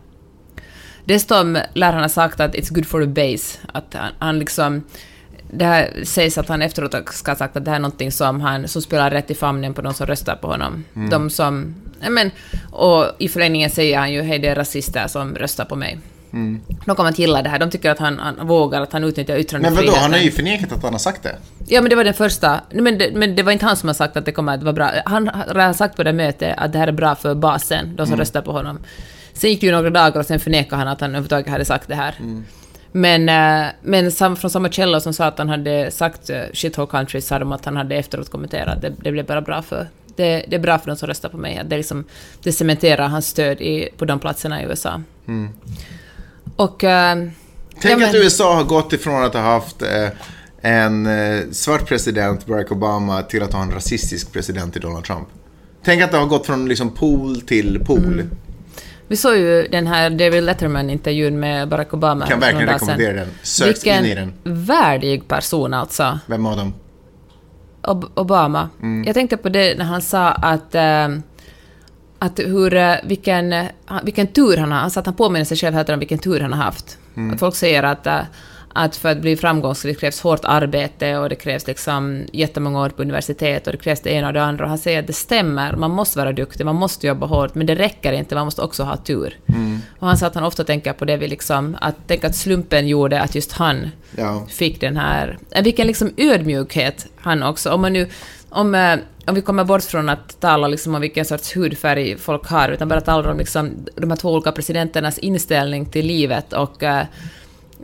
Dessutom 1.05 1.59
lär 1.74 1.93
han 1.93 2.03
ha 2.03 2.09
sagt 2.09 2.41
att 2.41 2.55
it's 2.55 2.74
good 2.74 2.86
for 2.86 3.01
the 3.01 3.07
base, 3.07 3.59
att 3.72 3.95
han, 3.95 4.12
han 4.18 4.38
liksom 4.38 4.82
det 5.53 5.64
här 5.64 6.05
sägs 6.05 6.38
att 6.38 6.48
han 6.48 6.62
efteråt 6.62 6.94
ska 7.12 7.30
ha 7.30 7.36
sagt 7.36 7.57
att 7.57 7.64
det 7.64 7.70
här 7.70 7.76
är 7.76 7.82
någonting 7.82 8.12
som, 8.12 8.40
han, 8.40 8.68
som 8.68 8.82
spelar 8.82 9.11
rätt 9.11 9.30
i 9.30 9.34
famnen 9.34 9.74
på 9.74 9.82
de 9.82 9.94
som 9.94 10.07
röstar 10.07 10.36
på 10.36 10.46
honom. 10.46 10.84
Mm. 10.96 11.11
De 11.11 11.30
som... 11.30 11.74
Men, 12.11 12.30
och 12.72 13.07
i 13.18 13.28
förlängningen 13.28 13.70
säger 13.70 13.98
han 13.98 14.12
ju 14.12 14.22
hej 14.22 14.38
det 14.38 14.48
är 14.48 14.55
rasister 14.55 15.07
som 15.07 15.34
röstar 15.34 15.64
på 15.64 15.76
mig. 15.76 15.98
Mm. 16.32 16.61
De 16.86 16.96
kommer 16.96 17.11
att 17.11 17.18
gilla 17.18 17.42
det 17.42 17.48
här. 17.48 17.59
De 17.59 17.70
tycker 17.70 17.90
att 17.90 17.98
han, 17.98 18.18
han 18.18 18.46
vågar, 18.46 18.80
att 18.80 18.92
han 18.92 19.05
utnyttjar 19.05 19.36
yttrandefriheten. 19.36 19.84
Men 19.84 19.94
vadå, 19.94 20.03
han 20.03 20.12
har 20.12 20.18
ju 20.18 20.30
förnekat 20.30 20.72
att 20.72 20.82
han 20.82 20.92
har 20.92 20.98
sagt 20.98 21.22
det. 21.22 21.36
Ja, 21.66 21.80
men 21.80 21.90
det 21.90 21.96
var 21.96 22.05
den 22.05 22.14
första. 22.14 22.61
Men 22.70 22.98
det, 22.98 23.11
men 23.14 23.36
det 23.36 23.42
var 23.42 23.53
inte 23.53 23.66
han 23.66 23.76
som 23.76 23.88
har 23.88 23.94
sagt 23.94 24.16
att 24.16 24.24
det 24.24 24.32
kommer 24.32 24.55
att 24.55 24.62
vara 24.62 24.72
bra. 24.72 24.90
Han 25.05 25.28
har 25.28 25.72
sagt 25.72 25.96
på 25.96 26.03
det 26.03 26.12
mötet 26.12 26.55
att 26.57 26.72
det 26.72 26.78
här 26.78 26.88
är 26.88 26.92
bra 26.92 27.14
för 27.14 27.34
basen, 27.34 27.96
de 27.96 28.07
som 28.07 28.12
mm. 28.12 28.18
röstar 28.18 28.42
på 28.42 28.53
honom. 28.53 28.78
Sen 29.32 29.51
gick 29.51 29.61
det 29.61 29.66
ju 29.66 29.72
några 29.72 29.90
dagar 29.90 30.20
och 30.20 30.26
sen 30.26 30.40
förnekade 30.40 30.76
han 30.76 30.88
att 30.88 31.01
han 31.01 31.11
överhuvudtaget 31.11 31.48
hade 31.48 31.64
sagt 31.64 31.88
det 31.88 31.94
här. 31.94 32.14
Mm. 32.18 32.44
Men, 32.93 33.28
äh, 33.28 33.72
men 33.82 34.12
från 34.12 34.51
samma 34.51 34.68
källa 34.68 35.01
som 35.01 35.12
sa 35.12 35.24
att 35.24 35.38
han 35.38 35.49
hade 35.49 35.91
sagt 35.91 36.30
uh, 36.30 36.36
shithole 36.53 36.86
country 36.91 37.20
sa 37.20 37.38
de 37.38 37.53
att 37.53 37.64
han 37.64 37.76
hade 37.76 37.97
efteråt 37.97 38.30
kommenterat 38.30 38.82
det, 38.82 38.93
det 39.03 39.12
blev 39.12 39.26
bara 39.26 39.41
bra 39.41 39.62
för 39.62 39.86
det, 40.16 40.45
det, 40.49 40.57
är 40.57 40.61
bra 40.61 40.78
för 40.78 40.86
de 40.86 40.97
som 40.97 41.09
röstar 41.09 41.28
på 41.28 41.36
mig. 41.36 41.62
Det, 41.64 41.76
liksom, 41.76 42.05
det 42.43 42.53
cementerar 42.53 43.09
hans 43.09 43.26
stöd 43.26 43.61
i, 43.61 43.88
på 43.97 44.05
de 44.05 44.18
platserna 44.18 44.62
i 44.62 44.64
USA. 44.64 45.03
Mm. 45.28 45.49
Och... 46.57 46.84
Äh, 46.84 47.28
Tänk 47.80 48.03
ja, 48.03 48.09
att 48.09 48.14
USA 48.14 48.55
har 48.55 48.64
gått 48.64 48.93
ifrån 48.93 49.24
att 49.24 49.34
ha 49.34 49.41
haft 49.41 49.82
äh, 49.82 50.09
en 50.61 51.09
svart 51.55 51.86
president, 51.86 52.47
Barack 52.47 52.72
Obama, 52.72 53.22
till 53.22 53.43
att 53.43 53.53
ha 53.53 53.62
en 53.62 53.70
rasistisk 53.70 54.32
president 54.32 54.76
i 54.76 54.78
Donald 54.78 55.05
Trump. 55.05 55.28
Tänk 55.84 56.03
att 56.03 56.11
det 56.11 56.18
har 56.18 56.26
gått 56.26 56.47
från 56.47 56.68
liksom 56.68 56.91
pool 56.91 57.41
till 57.41 57.84
pool. 57.86 58.12
Mm. 58.12 58.30
Vi 59.11 59.16
såg 59.16 59.36
ju 59.36 59.68
den 59.68 59.86
här 59.86 60.11
David 60.11 60.42
Letterman-intervjun 60.42 61.40
med 61.40 61.68
Barack 61.68 61.94
Obama. 61.94 62.26
Kan 62.26 62.40
verkligen 62.40 62.68
rekommendera 62.68 63.12
den. 63.12 63.28
Sök 63.42 63.86
in 63.86 64.04
i 64.04 64.14
den. 64.14 64.32
värdig 64.42 65.28
person 65.28 65.74
alltså. 65.74 66.18
Vem 66.26 66.46
av 66.46 66.56
dem? 66.56 66.74
Ob 67.82 68.04
Obama. 68.14 68.68
Mm. 68.82 69.04
Jag 69.06 69.14
tänkte 69.14 69.36
på 69.36 69.48
det 69.48 69.78
när 69.78 69.84
han 69.84 70.02
sa 70.02 70.28
att, 70.28 70.74
äh, 70.74 71.08
att 72.18 72.38
hur, 72.38 72.74
eh, 72.74 72.94
vilken, 73.04 73.54
vilken 74.02 74.26
tur 74.26 74.56
han 74.56 74.72
har. 74.72 74.78
Han 74.78 74.90
sa 74.90 75.00
att 75.00 75.06
han 75.06 75.14
påminner 75.14 75.44
sig 75.44 75.56
själv 75.56 75.90
om 75.90 75.98
vilken 75.98 76.18
tur 76.18 76.40
han 76.40 76.52
har 76.52 76.64
haft. 76.64 76.98
Mm. 77.16 77.34
Att 77.34 77.40
folk 77.40 77.54
säger 77.54 77.82
att 77.82 78.06
äh, 78.06 78.20
att 78.72 78.96
för 78.96 79.08
att 79.08 79.18
bli 79.18 79.36
framgångsrik 79.36 80.00
krävs 80.00 80.20
hårt 80.20 80.40
arbete 80.44 81.18
och 81.18 81.28
det 81.28 81.34
krävs 81.34 81.66
liksom 81.66 82.26
jättemånga 82.32 82.80
år 82.80 82.88
på 82.88 83.02
universitet 83.02 83.66
och 83.66 83.72
det 83.72 83.78
krävs 83.78 84.00
det 84.00 84.10
ena 84.10 84.26
och 84.26 84.32
det 84.32 84.42
andra. 84.42 84.64
Och 84.64 84.68
han 84.68 84.78
säger 84.78 85.00
att 85.00 85.06
det 85.06 85.12
stämmer, 85.12 85.76
man 85.76 85.90
måste 85.90 86.18
vara 86.18 86.32
duktig, 86.32 86.64
man 86.64 86.76
måste 86.76 87.06
jobba 87.06 87.26
hårt, 87.26 87.54
men 87.54 87.66
det 87.66 87.74
räcker 87.74 88.12
inte, 88.12 88.34
man 88.34 88.44
måste 88.44 88.62
också 88.62 88.82
ha 88.82 88.96
tur. 88.96 89.38
Mm. 89.48 89.78
Och 89.98 90.06
han 90.06 90.18
sa 90.18 90.26
att 90.26 90.34
han 90.34 90.44
ofta 90.44 90.64
tänker 90.64 90.92
på 90.92 91.04
det, 91.04 91.16
vi 91.16 91.28
liksom, 91.28 91.76
att 91.80 92.08
tänka 92.08 92.26
att 92.26 92.36
slumpen 92.36 92.88
gjorde 92.88 93.20
att 93.20 93.34
just 93.34 93.52
han 93.52 93.90
ja. 94.16 94.46
fick 94.48 94.80
den 94.80 94.96
här... 94.96 95.38
Vilken 95.62 95.86
liksom 95.86 96.10
ödmjukhet 96.16 97.06
han 97.16 97.42
också, 97.42 97.70
om 97.70 97.80
man 97.80 97.92
nu... 97.92 98.08
Om, 98.52 98.74
eh, 98.74 98.98
om 99.26 99.34
vi 99.34 99.42
kommer 99.42 99.64
bort 99.64 99.82
från 99.82 100.08
att 100.08 100.40
tala 100.40 100.68
liksom 100.68 100.94
om 100.94 101.00
vilken 101.00 101.24
sorts 101.24 101.56
hudfärg 101.56 102.18
folk 102.18 102.46
har, 102.46 102.68
utan 102.68 102.88
bara 102.88 103.00
tala 103.00 103.30
om 103.30 103.38
liksom 103.38 103.70
de 103.96 104.10
här 104.10 104.16
två 104.16 104.32
olika 104.32 104.52
presidenternas 104.52 105.18
inställning 105.18 105.86
till 105.86 106.06
livet 106.06 106.52
och 106.52 106.82
uh, 106.82 107.02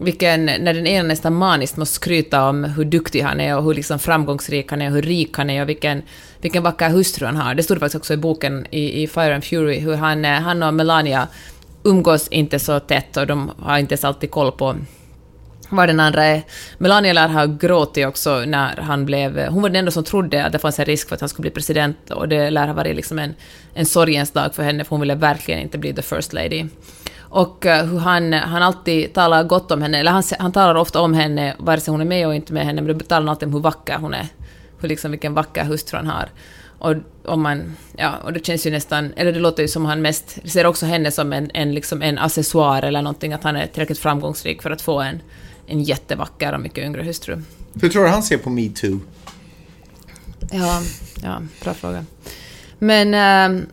vilken, 0.01 0.45
när 0.45 0.75
den 0.75 0.87
ena 0.87 1.09
nästan 1.09 1.35
maniskt 1.35 1.77
måste 1.77 1.95
skryta 1.95 2.49
om 2.49 2.65
hur 2.65 2.85
duktig 2.85 3.23
han 3.23 3.41
är 3.41 3.57
och 3.57 3.65
hur 3.65 3.75
liksom 3.75 3.99
framgångsrik 3.99 4.71
han 4.71 4.83
är 4.83 4.89
och 4.89 4.95
hur 4.95 5.03
rik 5.03 5.37
han 5.37 5.51
är 5.51 5.63
och 5.63 5.69
vilken, 5.69 6.03
vilken 6.41 6.63
vacker 6.63 6.91
hustru 6.91 7.27
han 7.27 7.37
har. 7.37 7.55
Det 7.55 7.63
stod 7.63 7.79
faktiskt 7.79 7.97
också 7.97 8.15
i 8.15 8.17
boken 8.17 8.67
i, 8.71 9.03
i 9.03 9.07
Fire 9.07 9.35
and 9.35 9.45
Fury 9.45 9.79
hur 9.79 9.95
han, 9.95 10.25
eh, 10.25 10.41
han 10.41 10.63
och 10.63 10.75
Melania 10.75 11.29
umgås 11.83 12.29
inte 12.29 12.59
så 12.59 12.81
tätt 12.81 13.17
och 13.17 13.27
de 13.27 13.51
har 13.59 13.79
inte 13.79 13.93
ens 13.93 14.05
alltid 14.05 14.31
koll 14.31 14.53
på 14.53 14.77
var 15.69 15.87
den 15.87 16.01
andra 16.01 16.25
är. 16.25 16.43
Melania 16.79 17.13
lär 17.13 17.29
ha 17.29 17.47
gråtit 17.47 18.07
också 18.07 18.45
när 18.47 18.77
han 18.77 19.07
blev... 19.07 19.39
Eh, 19.39 19.53
hon 19.53 19.63
var 19.63 19.69
den 19.69 19.77
enda 19.77 19.91
som 19.91 20.05
trodde 20.05 20.45
att 20.45 20.53
det 20.53 20.59
fanns 20.59 20.79
en 20.79 20.85
risk 20.85 21.09
för 21.09 21.15
att 21.15 21.21
han 21.21 21.29
skulle 21.29 21.43
bli 21.43 21.51
president 21.51 22.11
och 22.11 22.29
det 22.29 22.51
lär 22.51 22.67
ha 22.67 22.75
varit 22.75 22.97
liksom 22.97 23.19
en, 23.19 23.35
en 23.75 23.87
sorgens 23.87 24.31
dag 24.31 24.55
för 24.55 24.63
henne 24.63 24.85
för 24.85 24.91
hon 24.91 25.01
ville 25.01 25.15
verkligen 25.15 25.61
inte 25.61 25.79
bli 25.79 25.93
the 25.95 26.03
first 26.03 26.33
lady. 26.33 26.65
Och 27.29 27.67
uh, 27.67 27.73
hur 27.73 27.99
han, 27.99 28.33
han 28.33 28.63
alltid 28.63 29.15
talar 29.15 29.45
gott 29.45 29.71
om 29.71 29.83
henne, 29.83 29.99
eller 29.99 30.11
han, 30.11 30.23
han 30.39 30.53
talar 30.53 30.75
ofta 30.75 31.01
om 31.01 31.15
henne, 31.15 31.57
vare 31.59 31.81
sig 31.81 31.93
hon 31.93 32.01
är 32.01 32.05
med 32.05 32.27
och 32.27 32.35
inte 32.35 32.53
med 32.53 32.65
henne, 32.65 32.83
men 32.83 32.99
då 32.99 33.05
talar 33.05 33.21
han 33.21 33.29
alltid 33.29 33.47
om 33.47 33.55
hur 33.55 33.61
vacker 33.61 33.99
hon 33.99 34.15
är. 34.15 34.29
Hur 34.81 34.89
liksom, 34.89 35.11
vilken 35.11 35.35
vacker 35.35 35.65
hustru 35.65 35.97
han 35.97 36.07
har. 36.07 36.29
Och, 36.79 36.95
om 37.25 37.43
man, 37.43 37.77
ja, 37.97 38.15
och 38.25 38.33
det 38.33 38.47
känns 38.47 38.67
ju 38.67 38.71
nästan, 38.71 39.13
eller 39.17 39.33
det 39.33 39.39
låter 39.39 39.63
ju 39.63 39.69
som 39.69 39.85
han 39.85 40.03
mest, 40.03 40.39
ser 40.45 40.67
också 40.67 40.87
henne 40.87 41.11
som 41.11 41.33
en, 41.33 41.51
en, 41.55 41.75
liksom 41.75 42.03
en 42.03 42.19
accessoar 42.19 42.83
eller 42.83 43.03
någonting, 43.03 43.33
att 43.33 43.43
han 43.43 43.57
är 43.57 43.67
tillräckligt 43.67 43.99
framgångsrik 43.99 44.63
för 44.63 44.71
att 44.71 44.83
få 44.83 45.01
en, 45.01 45.21
en 45.67 45.83
jättevacker 45.83 46.55
och 46.55 46.61
mycket 46.61 46.85
yngre 46.85 47.03
hustru. 47.03 47.43
Hur 47.81 47.89
tror 47.89 48.05
du 48.05 48.09
han 48.09 48.23
ser 48.23 48.39
på 48.39 48.51
metoo? 48.51 49.01
Ja, 50.51 50.83
ja, 51.23 51.43
bra 51.63 51.75
fråga. 51.75 52.05
Men... 52.79 53.15
Äh, 53.61 53.67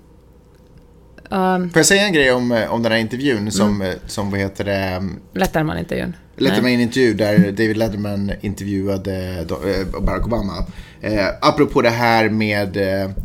Um, 1.29 1.69
Får 1.69 1.79
jag 1.79 1.85
säga 1.85 2.05
en 2.05 2.13
grej 2.13 2.31
om, 2.31 2.51
eh, 2.51 2.73
om 2.73 2.83
den 2.83 2.91
här 2.91 2.99
intervjun 2.99 3.51
som, 3.51 3.75
mm. 3.75 3.87
Eh, 3.87 3.93
som 4.07 4.31
vad 4.31 4.39
heter 4.39 4.63
det? 4.63 4.73
Mm, 4.73 5.19
Letterman-intervjun. 5.33 6.15
Letterman-intervju 6.37 7.13
där 7.13 7.37
David 7.37 7.77
Letterman 7.77 8.31
intervjuade 8.41 9.45
eh, 9.49 10.01
Barack 10.01 10.25
Obama. 10.25 10.65
Eh, 11.01 11.25
apropå 11.41 11.81
det 11.81 11.89
här 11.89 12.29
med 12.29 12.77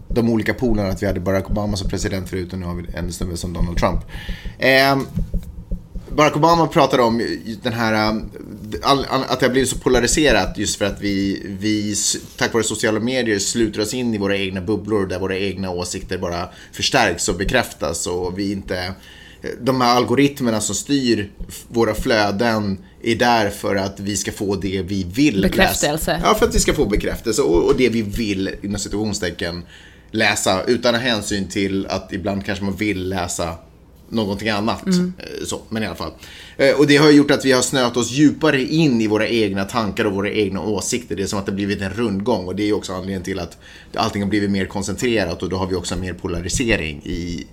de 0.08 0.30
olika 0.30 0.54
polerna, 0.54 0.88
att 0.88 1.02
vi 1.02 1.06
hade 1.06 1.20
Barack 1.20 1.50
Obama 1.50 1.76
som 1.76 1.88
president 1.88 2.28
förut 2.28 2.52
och 2.52 2.58
nu 2.58 2.66
har 2.66 2.74
vi 2.74 2.84
en 2.94 3.12
snubbe 3.12 3.36
som 3.36 3.52
Donald 3.52 3.78
Trump. 3.78 4.00
Eh, 4.58 4.98
Barack 6.18 6.36
Obama 6.36 6.66
pratar 6.66 6.98
om 6.98 7.38
den 7.62 7.72
här, 7.72 8.10
um, 8.10 8.30
att 9.28 9.40
det 9.40 9.46
har 9.46 9.50
blivit 9.50 9.70
så 9.70 9.78
polariserat 9.78 10.58
just 10.58 10.78
för 10.78 10.84
att 10.84 11.00
vi, 11.00 11.42
vi 11.60 11.94
tack 12.36 12.54
vare 12.54 12.64
sociala 12.64 13.00
medier 13.00 13.38
sluter 13.38 13.80
oss 13.80 13.94
in 13.94 14.14
i 14.14 14.18
våra 14.18 14.36
egna 14.36 14.60
bubblor 14.60 15.06
där 15.06 15.18
våra 15.18 15.38
egna 15.38 15.70
åsikter 15.70 16.18
bara 16.18 16.48
förstärks 16.72 17.28
och 17.28 17.36
bekräftas 17.36 18.06
och 18.06 18.38
vi 18.38 18.52
inte 18.52 18.94
de 19.60 19.80
här 19.80 19.96
algoritmerna 19.96 20.60
som 20.60 20.74
styr 20.74 21.30
våra 21.68 21.94
flöden 21.94 22.78
är 23.02 23.14
där 23.14 23.50
för 23.50 23.76
att 23.76 24.00
vi 24.00 24.16
ska 24.16 24.32
få 24.32 24.56
det 24.56 24.82
vi 24.82 25.04
vill 25.04 25.42
Bekräftelse. 25.42 25.92
läsa. 25.92 26.20
Ja, 26.24 26.34
för 26.34 26.46
att 26.46 26.54
vi 26.54 26.60
ska 26.60 26.74
få 26.74 26.86
bekräftelse 26.86 27.42
och, 27.42 27.64
och 27.64 27.76
det 27.76 27.88
vi 27.88 28.02
vill, 28.02 28.50
inom 28.62 28.78
situationstecken, 28.78 29.62
läsa 30.10 30.62
utan 30.62 30.94
hänsyn 30.94 31.48
till 31.48 31.86
att 31.86 32.12
ibland 32.12 32.44
kanske 32.44 32.64
man 32.64 32.76
vill 32.76 33.08
läsa 33.08 33.54
någonting 34.08 34.48
annat. 34.48 34.86
Mm. 34.86 35.12
Eh, 35.18 35.44
så, 35.44 35.60
men 35.68 35.82
i 35.82 35.86
alla 35.86 35.94
fall. 35.94 36.12
Eh, 36.56 36.74
och 36.78 36.86
det 36.86 36.96
har 36.96 37.10
gjort 37.10 37.30
att 37.30 37.44
vi 37.44 37.52
har 37.52 37.62
snöat 37.62 37.96
oss 37.96 38.10
djupare 38.10 38.62
in 38.62 39.00
i 39.00 39.06
våra 39.06 39.28
egna 39.28 39.64
tankar 39.64 40.04
och 40.04 40.12
våra 40.12 40.30
egna 40.30 40.60
åsikter. 40.60 41.16
Det 41.16 41.22
är 41.22 41.26
som 41.26 41.38
att 41.38 41.46
det 41.46 41.52
blivit 41.52 41.82
en 41.82 41.90
rundgång 41.90 42.46
och 42.46 42.56
det 42.56 42.68
är 42.68 42.72
också 42.72 42.92
anledningen 42.92 43.22
till 43.22 43.38
att 43.38 43.58
allting 43.94 44.22
har 44.22 44.28
blivit 44.28 44.50
mer 44.50 44.66
koncentrerat 44.66 45.42
och 45.42 45.48
då 45.48 45.56
har 45.56 45.66
vi 45.66 45.74
också 45.74 45.96
mer 45.96 46.12
polarisering 46.12 47.02
i, 47.04 47.46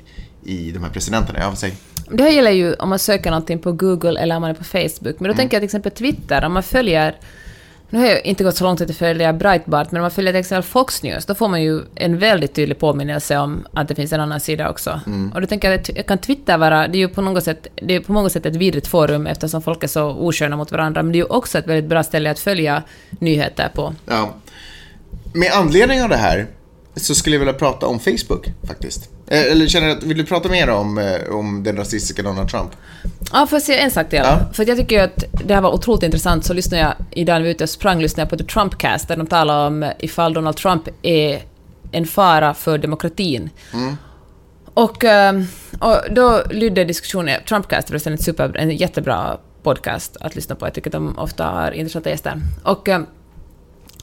i 0.45 0.71
de 0.71 0.83
här 0.83 0.89
presidenterna. 0.89 1.39
Ja, 1.39 1.55
säger 1.55 1.75
det 2.09 2.23
här 2.23 2.29
gäller 2.29 2.51
ju 2.51 2.73
om 2.73 2.89
man 2.89 2.99
söker 2.99 3.29
någonting 3.29 3.59
på 3.59 3.71
Google 3.71 4.19
eller 4.19 4.35
om 4.35 4.41
man 4.41 4.51
är 4.51 4.55
på 4.55 4.63
Facebook. 4.63 5.19
Men 5.19 5.23
då 5.23 5.25
mm. 5.25 5.37
tänker 5.37 5.55
jag 5.55 5.61
till 5.61 5.65
exempel 5.65 5.91
Twitter, 5.91 6.45
om 6.45 6.53
man 6.53 6.63
följer 6.63 7.15
nu 7.89 7.99
har 7.99 8.05
jag 8.05 8.25
inte 8.25 8.43
gått 8.43 8.57
så 8.57 8.63
långt 8.63 8.81
att 8.81 8.89
jag 8.89 8.97
följer 8.97 9.33
Breitbart, 9.33 9.91
men 9.91 9.99
om 9.99 10.01
man 10.01 10.11
följer 10.11 10.33
till 10.33 10.39
exempel 10.39 10.69
Fox 10.69 11.03
News, 11.03 11.25
då 11.25 11.35
får 11.35 11.47
man 11.47 11.63
ju 11.63 11.81
en 11.95 12.17
väldigt 12.17 12.53
tydlig 12.53 12.79
påminnelse 12.79 13.37
om 13.37 13.67
att 13.73 13.87
det 13.87 13.95
finns 13.95 14.13
en 14.13 14.19
annan 14.19 14.39
sida 14.39 14.69
också. 14.69 15.01
Mm. 15.07 15.31
Och 15.31 15.41
då 15.41 15.47
tänker 15.47 15.71
jag 15.71 15.79
att 15.79 16.07
kan 16.07 16.17
Twitter 16.17 16.57
vara, 16.57 16.87
det 16.87 16.97
är 16.97 16.99
ju 16.99 17.07
på 17.07 17.21
något 17.21 17.43
sätt, 17.43 17.67
det 17.75 17.95
är 17.95 17.99
på 17.99 18.11
många 18.11 18.29
sätt 18.29 18.45
ett 18.45 18.55
vidrigt 18.55 18.87
forum 18.87 19.27
eftersom 19.27 19.61
folk 19.61 19.83
är 19.83 19.87
så 19.87 20.09
osköna 20.09 20.57
mot 20.57 20.71
varandra, 20.71 21.03
men 21.03 21.11
det 21.11 21.17
är 21.17 21.23
ju 21.23 21.29
också 21.29 21.57
ett 21.57 21.67
väldigt 21.67 21.89
bra 21.89 22.03
ställe 22.03 22.31
att 22.31 22.39
följa 22.39 22.83
nyheter 23.09 23.69
på. 23.73 23.95
Ja. 24.05 24.33
Med 25.33 25.51
anledning 25.53 26.03
av 26.03 26.09
det 26.09 26.17
här 26.17 26.47
så 26.95 27.15
skulle 27.15 27.35
jag 27.35 27.39
vilja 27.39 27.53
prata 27.53 27.87
om 27.87 27.99
Facebook 27.99 28.47
faktiskt. 28.67 29.14
Eh, 29.27 29.51
eller 29.51 29.67
känner 29.67 29.89
att, 29.89 30.03
vill 30.03 30.17
du 30.17 30.25
prata 30.25 30.49
mer 30.49 30.69
om, 30.69 30.97
eh, 30.97 31.35
om 31.35 31.63
den 31.63 31.77
rasistiska 31.77 32.23
Donald 32.23 32.49
Trump? 32.49 32.71
Ja, 33.31 33.47
får 33.47 33.55
jag 33.55 33.63
säga 33.63 33.81
en 33.81 33.91
sak 33.91 34.09
till? 34.09 34.19
Ja. 34.19 34.39
För 34.53 34.67
jag 34.67 34.77
tycker 34.77 34.95
ju 34.95 35.01
att 35.01 35.23
det 35.45 35.53
här 35.53 35.61
var 35.61 35.73
otroligt 35.73 36.03
intressant, 36.03 36.45
så 36.45 36.53
lyssnade 36.53 36.83
jag, 36.83 36.93
idag 37.11 37.33
när 37.33 37.39
vi 37.39 37.45
var 37.45 37.51
ute 37.51 37.63
och 37.63 37.69
sprang, 37.69 38.01
lyssnade 38.01 38.21
jag 38.21 38.29
på 38.29 38.45
The 38.45 38.53
Trumpcast, 38.53 39.07
där 39.07 39.17
de 39.17 39.27
talar 39.27 39.67
om 39.67 39.91
ifall 39.99 40.33
Donald 40.33 40.57
Trump 40.57 40.87
är 41.01 41.41
en 41.91 42.05
fara 42.05 42.53
för 42.53 42.77
demokratin. 42.77 43.49
Mm. 43.73 43.97
Och, 44.73 45.03
eh, 45.03 45.41
och 45.79 45.97
då 46.11 46.43
lydde 46.49 46.83
diskussionen, 46.83 47.41
Trumpcast 47.49 47.89
är 47.89 48.07
en, 48.07 48.17
super, 48.17 48.57
en 48.57 48.71
jättebra 48.71 49.37
podcast 49.63 50.17
att 50.17 50.35
lyssna 50.35 50.55
på, 50.55 50.65
jag 50.65 50.73
tycker 50.73 50.89
att 50.89 50.93
de 50.93 51.17
ofta 51.17 51.45
har 51.45 51.71
intressanta 51.71 52.09
gäster. 52.09 52.41
Och 52.63 52.89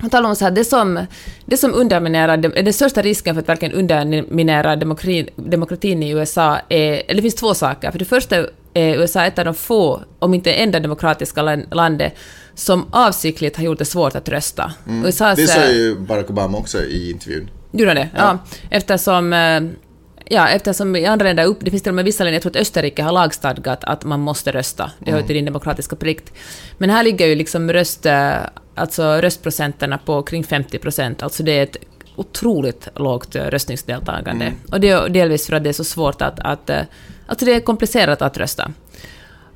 han 0.03 0.11
talar 0.11 0.29
om 0.29 0.37
så 0.37 0.45
här, 0.45 0.53
det 0.53 0.65
som, 0.65 1.07
det 1.47 1.57
som 1.57 1.75
underminerar, 1.75 2.37
den 2.37 2.73
största 2.73 3.03
risken 3.03 3.35
för 3.35 3.43
att 3.43 3.49
verkligen 3.49 3.75
underminera 3.75 4.77
demokratin, 4.77 5.29
demokratin 5.37 6.03
i 6.03 6.11
USA 6.11 6.59
är, 6.69 7.03
eller 7.07 7.15
det 7.15 7.23
finns 7.23 7.35
två 7.35 7.55
saker. 7.55 7.91
För 7.91 7.99
det 7.99 8.05
första 8.05 8.37
är 8.75 8.97
USA 8.97 9.25
ett 9.25 9.39
av 9.39 9.45
de 9.45 9.55
få, 9.55 10.03
om 10.19 10.35
inte 10.35 10.53
enda 10.53 10.81
demokratiska 10.81 11.43
landet 11.71 12.15
som 12.55 12.87
avsiktligt 12.91 13.57
har 13.57 13.65
gjort 13.65 13.79
det 13.79 13.85
svårt 13.85 14.15
att 14.15 14.29
rösta. 14.29 14.73
Mm. 14.89 15.07
USAs, 15.07 15.37
det 15.37 15.47
sa 15.47 15.67
ju 15.67 15.99
Barack 15.99 16.31
Obama 16.31 16.59
också 16.59 16.83
i 16.85 17.11
intervjun. 17.11 17.51
Gjorde 17.73 17.95
det? 17.95 18.09
Ja. 18.17 18.21
ja. 18.21 18.39
Eftersom 18.71 19.33
eh, 19.33 19.61
Ja, 20.25 20.49
eftersom 20.49 20.97
i 20.97 21.07
andra 21.07 21.27
länder, 21.27 21.55
det 21.61 21.71
finns 21.71 21.83
till 21.83 21.91
och 21.91 21.95
med 21.95 22.05
vissa 22.05 22.25
länder, 22.25 22.35
jag 22.35 22.43
tror 22.43 22.51
att 22.51 22.57
Österrike 22.57 23.03
har 23.03 23.13
lagstadgat 23.13 23.85
att 23.85 24.05
man 24.05 24.21
måste 24.21 24.53
rösta. 24.53 24.91
Det 24.99 25.11
hör 25.11 25.19
mm. 25.19 25.27
till 25.27 25.37
din 25.37 25.45
demokratiska 25.45 25.97
plikt. 25.97 26.33
Men 26.79 26.91
här 26.91 27.03
ligger 27.03 27.27
ju 27.27 27.35
liksom 27.35 27.73
röst, 27.73 28.07
alltså 28.75 29.03
röstprocenterna 29.03 29.99
på 29.99 30.23
kring 30.23 30.45
50 30.45 30.79
procent, 30.79 31.23
alltså 31.23 31.43
det 31.43 31.53
är 31.53 31.63
ett 31.63 31.77
otroligt 32.17 32.89
lågt 32.97 33.37
röstningsdeltagande. 33.37 34.45
Mm. 34.45 34.59
Och 34.73 34.81
det 34.81 34.89
är 34.89 35.09
delvis 35.09 35.47
för 35.47 35.57
att 35.57 35.65
det 35.65 35.69
är 35.69 35.73
så 35.73 35.85
svårt 35.85 36.23
att, 36.23 36.41
att 36.41 36.71
alltså 37.27 37.47
det 37.47 37.55
är 37.55 37.61
komplicerat 37.61 38.23
att 38.23 38.39
rösta. 38.39 38.73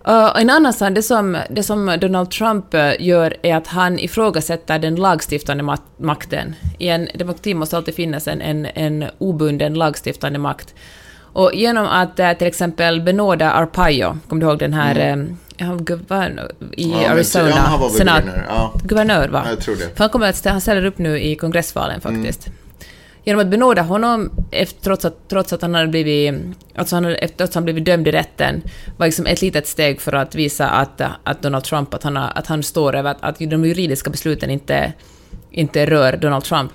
Uh, 0.09 0.41
en 0.41 0.51
annan 0.51 0.73
sak, 0.73 0.95
det 0.95 1.03
som, 1.03 1.39
det 1.51 1.63
som 1.63 1.97
Donald 2.01 2.31
Trump 2.31 2.75
uh, 2.75 2.93
gör 2.99 3.37
är 3.43 3.57
att 3.57 3.67
han 3.67 3.99
ifrågasätter 3.99 4.79
den 4.79 4.97
lagstiftande 4.97 5.77
makten. 5.97 6.55
I 6.79 6.89
en 6.89 7.09
demokrati 7.15 7.55
måste 7.55 7.77
alltid 7.77 7.95
finnas 7.95 8.29
en, 8.29 8.41
en, 8.41 8.67
en 8.67 9.05
obunden 9.19 9.75
lagstiftande 9.75 10.39
makt. 10.39 10.75
Och 11.19 11.51
genom 11.55 11.87
att 11.87 12.21
uh, 12.21 12.33
till 12.33 12.47
exempel 12.47 13.01
benåda 13.01 13.53
Arpaio, 13.53 14.19
kommer 14.29 14.41
du 14.41 14.49
ihåg 14.49 14.59
den 14.59 14.73
här 14.73 14.97
mm. 14.97 15.39
um, 15.61 15.85
guvernör 15.85 16.53
i 16.73 16.91
ja, 16.91 17.11
Arizona? 17.11 17.51
Han 17.51 17.81
var 17.81 17.89
senat, 17.89 18.25
guvernör. 18.25 18.47
Ja. 18.49 18.73
Guvernör, 18.85 19.29
va? 19.29 19.45
Jag 19.49 19.61
tror 19.61 19.77
det. 19.77 19.97
För 19.97 19.99
han, 19.99 20.09
kommer 20.09 20.29
att, 20.29 20.45
han 20.45 20.61
ställer 20.61 20.85
upp 20.85 20.99
nu 20.99 21.21
i 21.21 21.37
kongressvalen 21.37 22.01
faktiskt. 22.01 22.47
Mm 22.47 22.59
genom 23.27 23.41
att 23.41 23.51
benåda 23.51 23.83
honom, 23.83 24.31
efter, 24.51 24.83
trots, 24.83 25.05
att, 25.05 25.29
trots 25.29 25.53
att 25.53 25.63
han 25.63 25.75
hade 25.75 25.89
blivit, 25.89 26.35
alltså 26.75 26.97
han, 26.97 27.05
efter 27.05 27.45
att 27.45 27.55
han 27.55 27.65
blivit 27.65 27.85
dömd 27.85 28.09
i 28.09 28.11
rätten, 28.11 28.63
var 28.97 29.07
liksom 29.07 29.27
ett 29.27 29.43
litet 29.43 29.67
steg 29.67 30.01
för 30.01 30.13
att 30.13 30.35
visa 30.35 30.69
att, 30.69 31.01
att 31.25 31.43
Donald 31.43 31.65
Trump, 31.65 31.95
att 31.95 32.03
han, 32.03 32.17
att 32.17 32.47
han 32.47 32.63
står 32.63 32.97
över 32.97 33.11
att, 33.11 33.17
att 33.21 33.39
de 33.39 33.65
juridiska 33.65 34.11
besluten 34.11 34.51
inte, 34.51 34.93
inte 35.51 35.87
rör 35.87 36.17
Donald 36.17 36.45
Trump. 36.45 36.73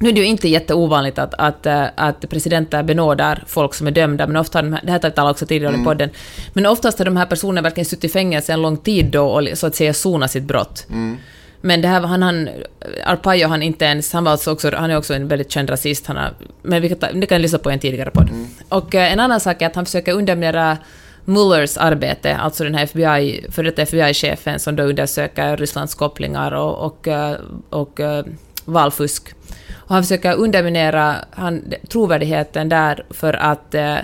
Nu 0.00 0.08
är 0.08 0.12
det 0.12 0.20
ju 0.20 0.26
inte 0.26 0.48
jätteovanligt 0.48 1.18
att, 1.18 1.34
att, 1.34 1.66
att 1.94 2.30
presidenter 2.30 2.82
benådar 2.82 3.44
folk 3.46 3.74
som 3.74 3.86
är 3.86 3.90
dömda, 3.90 4.26
men 4.26 4.36
ofta, 4.36 4.62
det 4.62 4.90
här 4.90 5.12
jag 5.16 5.30
också 5.30 5.46
tidigare 5.46 5.74
mm. 5.74 5.82
i 5.82 5.84
podden, 5.84 6.10
men 6.52 6.66
oftast 6.66 6.98
har 6.98 7.04
de 7.04 7.16
här 7.16 7.26
personerna 7.26 7.62
verkligen 7.62 7.84
suttit 7.84 8.04
i 8.04 8.08
fängelse 8.08 8.52
en 8.52 8.62
lång 8.62 8.76
tid 8.76 9.06
då 9.06 9.26
och 9.26 9.58
så 9.58 9.66
att 9.66 9.74
säga 9.74 9.94
sonat 9.94 10.30
sitt 10.30 10.44
brott. 10.44 10.86
Mm. 10.90 11.16
Men 11.60 11.80
det 11.82 11.88
här 11.88 12.00
han, 12.00 12.22
han 12.22 12.48
Arpaio 13.04 13.46
han 13.46 13.62
inte 13.62 13.84
ens, 13.84 14.12
han 14.12 14.24
var 14.24 14.32
alltså 14.32 14.52
också, 14.52 14.70
han 14.76 14.90
är 14.90 14.96
också 14.96 15.14
en 15.14 15.28
väldigt 15.28 15.50
känd 15.50 15.70
rasist, 15.70 16.06
han 16.06 16.16
har, 16.16 16.32
men 16.62 16.82
vi 16.82 16.88
kan, 16.88 17.20
det 17.20 17.26
kan 17.26 17.42
lyssna 17.42 17.58
på 17.58 17.70
en 17.70 17.78
tidigare 17.78 18.10
podd. 18.10 18.28
Mm. 18.28 18.46
Och 18.68 18.94
eh, 18.94 19.12
en 19.12 19.20
annan 19.20 19.40
sak 19.40 19.62
är 19.62 19.66
att 19.66 19.74
han 19.74 19.84
försöker 19.84 20.12
underminera 20.12 20.78
Mullers 21.24 21.76
arbete, 21.76 22.36
alltså 22.36 22.64
den 22.64 22.74
här 22.74 22.84
FBI, 22.84 23.46
för 23.50 23.62
detta 23.62 23.82
FBI-chefen 23.82 24.58
som 24.58 24.76
då 24.76 24.82
undersöker 24.82 25.56
Rysslands 25.56 25.94
kopplingar 25.94 26.52
och, 26.52 26.86
och, 26.86 27.08
eh, 27.08 27.36
och, 27.70 28.00
och 28.00 28.24
valfusk. 28.64 29.34
Och 29.74 29.94
han 29.94 30.02
försöker 30.02 30.34
underminera 30.34 31.16
han, 31.30 31.74
trovärdigheten 31.88 32.68
där 32.68 33.04
för 33.10 33.32
att 33.32 33.74
eh, 33.74 33.96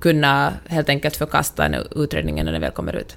kunna 0.00 0.52
helt 0.66 0.88
enkelt 0.88 1.16
förkasta 1.16 1.64
en 1.64 1.76
utredningen 1.96 2.46
när 2.46 2.52
den 2.52 2.60
väl 2.60 2.70
kommer 2.70 2.96
ut. 2.96 3.16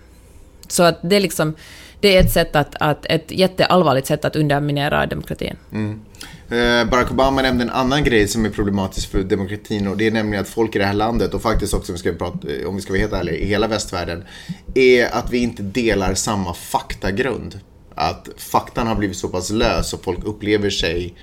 Så 0.67 0.83
att 0.83 0.99
det 1.01 1.15
är 1.15 1.19
liksom 1.19 1.55
det 2.03 2.15
är 2.17 2.19
ett 2.19 2.31
sätt 2.31 2.55
att, 2.55 2.75
att 2.79 3.05
ett 3.05 3.31
jätteallvarligt 3.31 4.07
sätt 4.07 4.25
att 4.25 4.35
underminera 4.35 5.05
demokratin. 5.05 5.55
Mm. 5.71 6.01
Eh, 6.49 6.89
Barack 6.89 7.11
Obama 7.11 7.41
nämnde 7.41 7.63
en 7.63 7.69
annan 7.69 8.03
grej 8.03 8.27
som 8.27 8.45
är 8.45 8.49
problematisk 8.49 9.11
för 9.11 9.23
demokratin 9.23 9.87
och 9.87 9.97
det 9.97 10.07
är 10.07 10.11
nämligen 10.11 10.41
att 10.41 10.49
folk 10.49 10.75
i 10.75 10.79
det 10.79 10.85
här 10.85 10.93
landet 10.93 11.33
och 11.33 11.41
faktiskt 11.41 11.73
också 11.73 11.91
om 11.91 11.93
vi 11.93 11.99
ska, 11.99 12.13
prata, 12.13 12.51
eh, 12.51 12.67
om 12.67 12.75
vi 12.75 12.81
ska 12.81 12.91
vara 12.91 12.99
helt 12.99 13.13
ärliga, 13.13 13.35
i 13.35 13.45
hela 13.45 13.67
västvärlden 13.67 14.23
är 14.75 15.15
att 15.15 15.31
vi 15.31 15.37
inte 15.37 15.63
delar 15.63 16.13
samma 16.13 16.53
faktagrund. 16.53 17.59
Att 17.95 18.29
faktan 18.37 18.87
har 18.87 18.95
blivit 18.95 19.17
så 19.17 19.27
pass 19.27 19.49
lös 19.49 19.93
och 19.93 20.03
folk 20.03 20.23
upplever 20.25 20.69
sig 20.69 21.15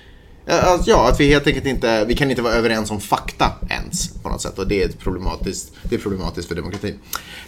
Eh, 0.51 0.65
alltså, 0.65 0.91
ja, 0.91 1.09
att 1.09 1.21
vi 1.21 1.29
helt 1.29 1.47
enkelt 1.47 1.67
inte, 1.67 2.05
vi 2.05 2.15
kan 2.15 2.31
inte 2.31 2.43
vara 2.43 2.55
överens 2.55 2.91
om 2.91 3.01
fakta 3.01 3.53
ens 3.71 4.09
på 4.23 4.29
något 4.29 4.43
sätt 4.43 4.59
och 4.59 4.69
det 4.69 4.83
är 4.83 4.89
problematiskt, 4.89 5.73
det 5.83 5.95
är 5.95 5.99
problematiskt 5.99 6.49
för 6.49 6.55
demokratin. 6.55 6.99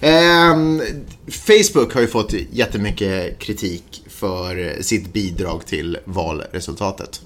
Eh, 0.00 0.56
Facebook 1.30 1.94
har 1.94 2.00
ju 2.00 2.06
fått 2.06 2.34
jättemycket 2.50 3.38
kritik 3.38 4.04
för 4.08 4.82
sitt 4.82 5.12
bidrag 5.12 5.66
till 5.66 5.98
valresultatet. 6.04 7.20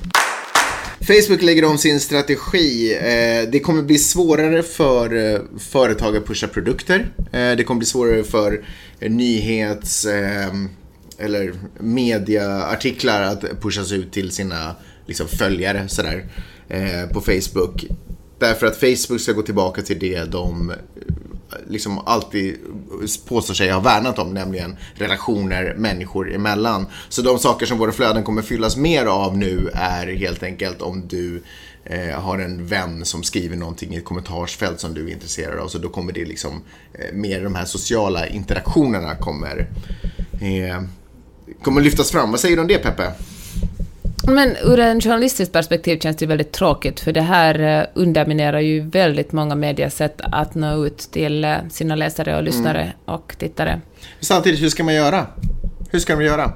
Facebook 1.00 1.42
lägger 1.42 1.64
om 1.64 1.78
sin 1.78 2.00
strategi. 2.00 2.94
Eh, 2.94 3.50
det 3.50 3.60
kommer 3.60 3.82
bli 3.82 3.98
svårare 3.98 4.62
för 4.62 5.34
eh, 5.34 5.40
företag 5.58 6.16
att 6.16 6.26
pusha 6.26 6.48
produkter. 6.48 7.12
Det 7.30 7.64
kommer 7.64 7.78
bli 7.78 7.86
svårare 7.86 8.24
för 8.24 8.64
nyhets 9.00 10.06
ehm, 10.06 10.68
eller 11.18 11.54
mediaartiklar 11.80 13.22
att 13.22 13.60
pushas 13.60 13.92
ut 13.92 14.12
till 14.12 14.30
sina 14.30 14.76
liksom, 15.06 15.28
följare 15.28 15.88
sådär, 15.88 16.24
eh, 16.68 17.06
på 17.12 17.20
Facebook. 17.20 17.84
Därför 18.38 18.66
att 18.66 18.76
Facebook 18.76 19.20
ska 19.20 19.32
gå 19.32 19.42
tillbaka 19.42 19.82
till 19.82 19.98
det 19.98 20.24
de 20.24 20.70
eh, 20.70 20.76
liksom 21.68 21.98
alltid 21.98 22.56
påstår 23.28 23.54
sig 23.54 23.70
ha 23.70 23.80
värnat 23.80 24.18
om, 24.18 24.34
nämligen 24.34 24.76
relationer 24.94 25.74
människor 25.76 26.34
emellan. 26.34 26.86
Så 27.08 27.22
de 27.22 27.38
saker 27.38 27.66
som 27.66 27.78
våra 27.78 27.92
flöden 27.92 28.24
kommer 28.24 28.42
fyllas 28.42 28.76
mer 28.76 29.06
av 29.06 29.38
nu 29.38 29.70
är 29.74 30.06
helt 30.06 30.42
enkelt 30.42 30.82
om 30.82 31.08
du 31.08 31.42
eh, 31.84 32.20
har 32.20 32.38
en 32.38 32.66
vän 32.66 33.04
som 33.04 33.22
skriver 33.22 33.56
någonting 33.56 33.94
i 33.94 33.96
ett 33.96 34.04
kommentarsfält 34.04 34.80
som 34.80 34.94
du 34.94 35.08
är 35.08 35.12
intresserad 35.12 35.58
av. 35.58 35.68
Så 35.68 35.78
då 35.78 35.88
kommer 35.88 36.12
det 36.12 36.24
liksom, 36.24 36.62
eh, 36.92 37.12
mer 37.12 37.42
de 37.42 37.54
här 37.54 37.64
sociala 37.64 38.26
interaktionerna 38.26 39.14
kommer, 39.14 39.68
eh, 40.40 40.82
kommer 41.62 41.80
lyftas 41.80 42.10
fram. 42.10 42.30
Vad 42.30 42.40
säger 42.40 42.56
du 42.56 42.62
om 42.62 42.68
det 42.68 42.78
Peppe? 42.78 43.12
Men 44.28 44.56
ur 44.64 44.78
en 44.78 45.00
journalistiskt 45.00 45.52
perspektiv 45.52 45.98
känns 45.98 46.16
det 46.16 46.26
väldigt 46.26 46.52
tråkigt, 46.52 47.00
för 47.00 47.12
det 47.12 47.20
här 47.20 47.80
eh, 47.80 47.86
underminerar 47.94 48.60
ju 48.60 48.80
väldigt 48.80 49.32
många 49.32 49.54
medias 49.54 49.94
sätt 49.94 50.20
att 50.22 50.54
nå 50.54 50.86
ut 50.86 50.98
till 50.98 51.44
eh, 51.44 51.56
sina 51.70 51.94
läsare 51.94 52.36
och 52.36 52.42
lyssnare 52.42 52.82
mm. 52.82 52.94
och 53.04 53.36
tittare. 53.38 53.80
Samtidigt, 54.20 54.62
hur 54.62 54.68
ska 54.68 54.84
man 54.84 54.94
göra? 54.94 55.26
Hur 55.90 55.98
ska 55.98 56.16
de 56.16 56.24
göra? 56.24 56.52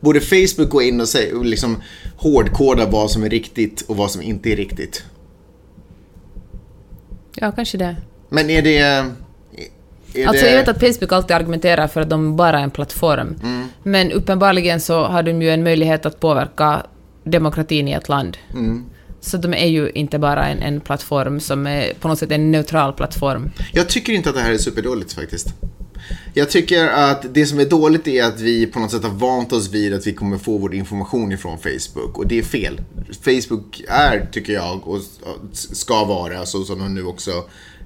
Borde 0.00 0.20
Facebook 0.20 0.70
gå 0.70 0.82
in 0.82 1.00
och, 1.00 1.08
säga, 1.08 1.36
och 1.36 1.44
liksom 1.44 1.82
hårdkoda 2.16 2.86
vad 2.86 3.10
som 3.10 3.22
är 3.22 3.30
riktigt 3.30 3.80
och 3.80 3.96
vad 3.96 4.10
som 4.10 4.22
inte 4.22 4.52
är 4.52 4.56
riktigt? 4.56 5.04
Ja, 7.34 7.52
kanske 7.52 7.78
det. 7.78 7.96
Men 8.28 8.50
är 8.50 8.62
det... 8.62 8.78
Är 8.78 10.26
alltså 10.26 10.44
det... 10.44 10.50
jag 10.50 10.58
vet 10.58 10.68
att 10.68 10.80
Facebook 10.80 11.12
alltid 11.12 11.36
argumenterar 11.36 11.88
för 11.88 12.00
att 12.00 12.10
de 12.10 12.36
bara 12.36 12.58
är 12.58 12.62
en 12.62 12.70
plattform. 12.70 13.40
Mm. 13.42 13.68
Men 13.82 14.12
uppenbarligen 14.12 14.80
så 14.80 15.04
har 15.04 15.22
de 15.22 15.42
ju 15.42 15.50
en 15.50 15.62
möjlighet 15.62 16.06
att 16.06 16.20
påverka 16.20 16.82
demokratin 17.24 17.88
i 17.88 17.92
ett 17.92 18.08
land. 18.08 18.38
Mm. 18.52 18.84
Så 19.20 19.36
de 19.36 19.54
är 19.54 19.66
ju 19.66 19.90
inte 19.90 20.18
bara 20.18 20.48
en, 20.48 20.62
en 20.62 20.80
plattform 20.80 21.40
som 21.40 21.66
är 21.66 21.94
på 21.94 22.08
något 22.08 22.18
sätt 22.18 22.30
en 22.30 22.50
neutral 22.50 22.92
plattform. 22.92 23.50
Jag 23.72 23.88
tycker 23.88 24.12
inte 24.12 24.28
att 24.28 24.34
det 24.34 24.40
här 24.40 24.52
är 24.52 24.58
superdåligt 24.58 25.12
faktiskt. 25.12 25.54
Jag 26.34 26.50
tycker 26.50 26.88
att 26.88 27.34
det 27.34 27.46
som 27.46 27.60
är 27.60 27.64
dåligt 27.64 28.08
är 28.08 28.24
att 28.24 28.40
vi 28.40 28.66
på 28.66 28.80
något 28.80 28.90
sätt 28.90 29.02
har 29.02 29.10
vant 29.10 29.52
oss 29.52 29.70
vid 29.70 29.94
att 29.94 30.06
vi 30.06 30.14
kommer 30.14 30.38
få 30.38 30.58
vår 30.58 30.74
information 30.74 31.32
ifrån 31.32 31.58
Facebook 31.58 32.18
och 32.18 32.26
det 32.26 32.38
är 32.38 32.42
fel. 32.42 32.80
Facebook 33.24 33.82
är, 33.88 34.28
tycker 34.32 34.52
jag, 34.52 34.88
och 34.88 35.00
ska 35.52 36.04
vara, 36.04 36.46
så 36.46 36.64
som 36.64 36.78
de 36.78 36.94
nu 36.94 37.04
också 37.04 37.30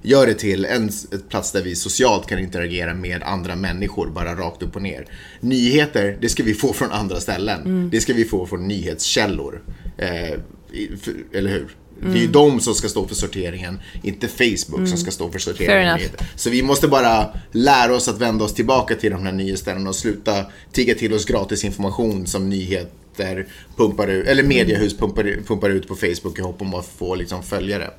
gör 0.05 0.27
det 0.27 0.33
till 0.33 0.65
en 0.65 0.89
plats 1.29 1.51
där 1.51 1.61
vi 1.61 1.75
socialt 1.75 2.27
kan 2.27 2.39
interagera 2.39 2.93
med 2.93 3.23
andra 3.23 3.55
människor, 3.55 4.09
bara 4.09 4.35
rakt 4.35 4.63
upp 4.63 4.75
och 4.75 4.81
ner. 4.81 5.05
Nyheter, 5.39 6.17
det 6.21 6.29
ska 6.29 6.43
vi 6.43 6.53
få 6.53 6.73
från 6.73 6.91
andra 6.91 7.19
ställen. 7.19 7.61
Mm. 7.61 7.89
Det 7.89 8.01
ska 8.01 8.13
vi 8.13 8.25
få 8.25 8.45
från 8.45 8.67
nyhetskällor. 8.67 9.61
Eh, 9.97 10.39
eller 11.33 11.49
hur? 11.49 11.67
Mm. 12.01 12.13
Det 12.13 12.17
är 12.17 12.21
ju 12.21 12.27
mm. 12.27 12.31
de 12.31 12.59
som 12.59 12.75
ska 12.75 12.89
stå 12.89 13.07
för 13.07 13.15
sorteringen, 13.15 13.79
inte 14.03 14.27
Facebook 14.27 14.77
mm. 14.77 14.87
som 14.87 14.97
ska 14.97 15.11
stå 15.11 15.31
för 15.31 15.39
sorteringen. 15.39 15.99
Så 16.35 16.49
vi 16.49 16.63
måste 16.63 16.87
bara 16.87 17.29
lära 17.51 17.95
oss 17.95 18.07
att 18.07 18.21
vända 18.21 18.45
oss 18.45 18.53
tillbaka 18.53 18.95
till 18.95 19.11
de 19.11 19.23
här 19.23 19.31
nyhetsställena 19.31 19.89
och 19.89 19.95
sluta 19.95 20.45
tigga 20.71 20.95
till 20.95 21.13
oss 21.13 21.25
gratis 21.25 21.63
information 21.63 22.27
som 22.27 22.49
nyhet 22.49 22.93
journalister 23.15 23.47
pumpar 23.75 24.07
ut, 24.07 24.27
eller 24.27 24.43
mediehus 24.43 24.97
pumpar, 24.97 25.43
pumpar 25.47 25.69
ut 25.69 25.87
på 25.87 25.95
Facebook 25.95 26.39
i 26.39 26.41
hopp 26.41 26.61
om 26.61 26.73
att 26.73 26.85
få 26.85 27.15
liksom, 27.15 27.43
följare. 27.43 27.89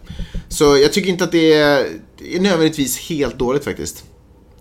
Så 0.48 0.64
jag 0.64 0.92
tycker 0.92 1.10
inte 1.10 1.24
att 1.24 1.32
det 1.32 1.52
är, 1.52 1.86
är 2.34 2.40
nödvändigtvis 2.40 2.98
helt 2.98 3.38
dåligt 3.38 3.64
faktiskt. 3.64 4.04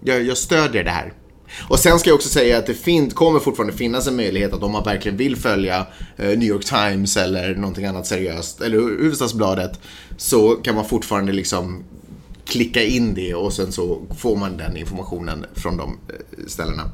Jag, 0.04 0.24
jag 0.24 0.38
stödjer 0.38 0.84
det 0.84 0.92
här. 0.92 1.14
Och 1.62 1.80
sen 1.80 1.99
ska 1.99 2.10
jag 2.10 2.16
också 2.16 2.30
säga 2.30 2.58
att 2.58 2.66
det 2.66 2.74
fin 2.74 3.12
kommer 3.12 3.39
fortfarande 3.39 3.74
finnas 3.74 4.08
en 4.08 4.16
möjlighet 4.16 4.53
att 4.53 4.64
om 4.64 4.72
man 4.72 4.84
verkligen 4.84 5.18
vill 5.18 5.36
följa 5.36 5.88
eh, 6.18 6.28
New 6.28 6.43
York 6.43 6.66
Times 6.66 7.18
eller 7.18 7.56
någonting 7.56 7.86
annat 7.86 8.08
seriöst, 8.08 8.62
eller 8.62 8.78
Hufvudstadsbladet, 8.78 9.80
så 10.18 10.49
kan 10.49 10.76
man 10.76 10.86
fortfarande 10.86 11.32
liksom 11.32 11.84
klicka 12.45 12.84
in 12.84 13.14
det 13.14 13.34
och 13.34 13.53
sen 13.53 13.72
så 13.72 14.01
får 14.18 14.36
man 14.36 14.58
den 14.58 14.78
informationen 14.78 15.45
från 15.56 15.78
de 15.78 15.89
eh, 15.89 16.45
ställena. 16.47 16.91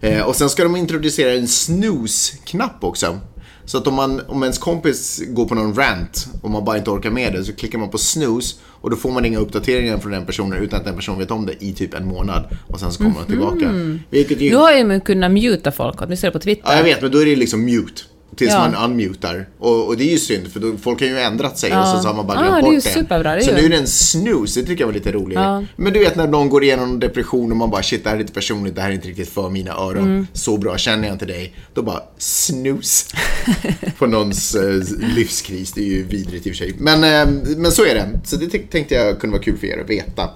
Eh, 0.00 0.22
och 0.22 0.36
sen 0.36 0.50
ska 0.50 0.62
de 0.62 0.76
introducera 0.76 1.34
en 1.34 1.48
snooze-knapp 1.48 2.84
också. 2.84 3.20
Så 3.64 3.78
att 3.78 3.86
om, 3.86 3.94
man, 3.94 4.20
om 4.28 4.42
ens 4.42 4.58
kompis 4.58 5.22
går 5.28 5.48
på 5.48 5.54
någon 5.54 5.74
rant 5.74 6.28
och 6.42 6.50
man 6.50 6.64
bara 6.64 6.78
inte 6.78 6.90
orkar 6.90 7.10
med 7.10 7.32
det 7.32 7.44
så 7.44 7.52
klickar 7.52 7.78
man 7.78 7.90
på 7.90 7.98
snooze 7.98 8.56
och 8.82 8.90
då 8.90 8.96
får 8.96 9.10
man 9.10 9.24
inga 9.24 9.38
uppdateringar 9.38 9.98
från 9.98 10.12
den 10.12 10.26
personen 10.26 10.62
utan 10.62 10.78
att 10.78 10.84
den 10.84 10.96
personen 10.96 11.18
vet 11.18 11.30
om 11.30 11.46
det 11.46 11.64
i 11.64 11.72
typ 11.72 11.94
en 11.94 12.06
månad. 12.06 12.44
Och 12.66 12.80
sen 12.80 12.92
så 12.92 12.98
kommer 12.98 13.10
mm 13.10 13.22
-hmm. 13.22 13.26
tillbaka. 13.26 13.98
Vilket 14.10 14.40
ju... 14.40 14.50
Nu 14.50 14.56
har 14.56 14.72
ju 14.72 14.84
man 14.84 15.00
kunnat 15.00 15.30
muta 15.30 15.72
folk, 15.72 16.02
åtminstone 16.02 16.30
på 16.30 16.38
Twitter. 16.38 16.62
Ja, 16.66 16.76
jag 16.76 16.84
vet, 16.84 17.02
men 17.02 17.10
då 17.10 17.18
är 17.18 17.26
det 17.26 17.36
liksom 17.36 17.64
mute. 17.64 18.02
Tills 18.36 18.52
ja. 18.52 18.58
man 18.58 18.90
unmutar. 18.90 19.48
Och, 19.58 19.86
och, 19.86 19.96
det 19.96 20.04
är 20.04 20.10
ju 20.10 20.18
synd 20.18 20.52
för 20.52 20.60
då, 20.60 20.76
folk 20.82 21.00
har 21.00 21.08
ju 21.08 21.18
ändrat 21.18 21.58
sig 21.58 21.70
ja. 21.70 21.94
och 21.94 22.02
så, 22.02 22.08
har 22.08 22.14
man 22.14 22.26
bara 22.26 22.38
glömt 22.38 22.56
ah, 22.56 22.60
bort 22.60 22.74
det. 22.74 22.80
Superbra, 22.80 23.34
det 23.34 23.42
så 23.42 23.52
nu 23.52 23.64
är 23.64 23.68
det 23.68 23.76
en 23.76 23.86
snooze, 23.86 24.60
det 24.60 24.66
tycker 24.66 24.82
jag 24.82 24.86
var 24.86 24.94
lite 24.94 25.12
roligt. 25.12 25.38
Ja. 25.38 25.64
Men 25.76 25.92
du 25.92 25.98
vet 25.98 26.16
när 26.16 26.26
någon 26.26 26.48
går 26.48 26.64
igenom 26.64 26.90
en 26.90 27.00
depression 27.00 27.50
och 27.50 27.56
man 27.56 27.70
bara 27.70 27.82
shit 27.82 28.04
det 28.04 28.10
här 28.10 28.16
är 28.16 28.20
inte 28.20 28.32
personligt, 28.32 28.74
det 28.74 28.80
här 28.80 28.90
är 28.90 28.94
inte 28.94 29.08
riktigt 29.08 29.28
för 29.28 29.50
mina 29.50 29.72
öron. 29.72 30.04
Mm. 30.04 30.26
Så 30.32 30.56
bra 30.58 30.78
känner 30.78 31.08
jag 31.08 31.14
inte 31.14 31.26
dig. 31.26 31.54
Då 31.74 31.82
bara 31.82 32.02
snooze. 32.18 33.16
på 33.98 34.06
någons 34.06 34.54
eh, 34.54 34.82
livskris, 35.16 35.72
det 35.72 35.80
är 35.80 35.86
ju 35.86 36.02
vidrigt 36.02 36.46
i 36.46 36.50
och 36.50 36.56
för 36.56 36.64
sig. 36.64 36.74
Men, 36.78 37.04
eh, 37.04 37.34
men 37.56 37.72
så 37.72 37.84
är 37.84 37.94
det. 37.94 38.20
Så 38.24 38.36
det 38.36 38.48
tänkte 38.70 38.94
jag 38.94 39.20
kunde 39.20 39.36
vara 39.36 39.44
kul 39.44 39.58
för 39.58 39.66
er 39.66 39.80
att 39.80 39.90
veta. 39.90 40.30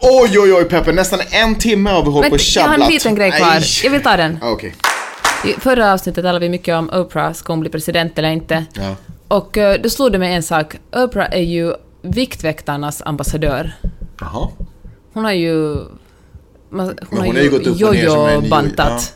Oj, 0.00 0.38
oj, 0.38 0.52
oj 0.52 0.64
Peppe, 0.64 0.92
nästan 0.92 1.20
en 1.30 1.54
timme 1.54 1.90
har 1.90 2.04
vi 2.04 2.10
hållit 2.10 2.28
på 2.30 2.34
och 2.34 2.40
tjabblat. 2.40 2.72
Jag 2.72 2.78
har 2.78 2.86
en 2.86 2.92
liten 2.92 3.14
grej 3.14 3.30
kvar. 3.30 3.84
Jag 3.84 3.90
vill 3.90 4.02
ta 4.02 4.16
den. 4.16 4.38
Ah. 4.42 4.50
Okay. 4.50 4.70
I 5.44 5.52
förra 5.52 5.92
avsnittet 5.92 6.24
talade 6.24 6.38
vi 6.38 6.48
mycket 6.48 6.74
om 6.74 6.90
Oprah, 6.90 7.32
ska 7.32 7.52
hon 7.52 7.60
bli 7.60 7.70
president 7.70 8.18
eller 8.18 8.30
inte? 8.30 8.64
Ja. 8.74 8.96
Och 9.28 9.56
uh, 9.56 9.72
då 9.82 9.90
slog 9.90 10.12
det 10.12 10.18
mig 10.18 10.34
en 10.34 10.42
sak. 10.42 10.76
Oprah 10.92 11.28
är 11.32 11.42
ju 11.42 11.74
Viktväktarnas 12.02 13.02
ambassadör. 13.04 13.72
Jaha. 14.20 14.48
Hon 15.12 15.24
har 15.24 15.32
ju... 15.32 15.74
Hon, 16.70 16.98
hon 17.10 17.18
har 17.18 17.26
ju, 17.26 17.62
ju 17.62 17.72
jojo-bantat. 17.72 19.14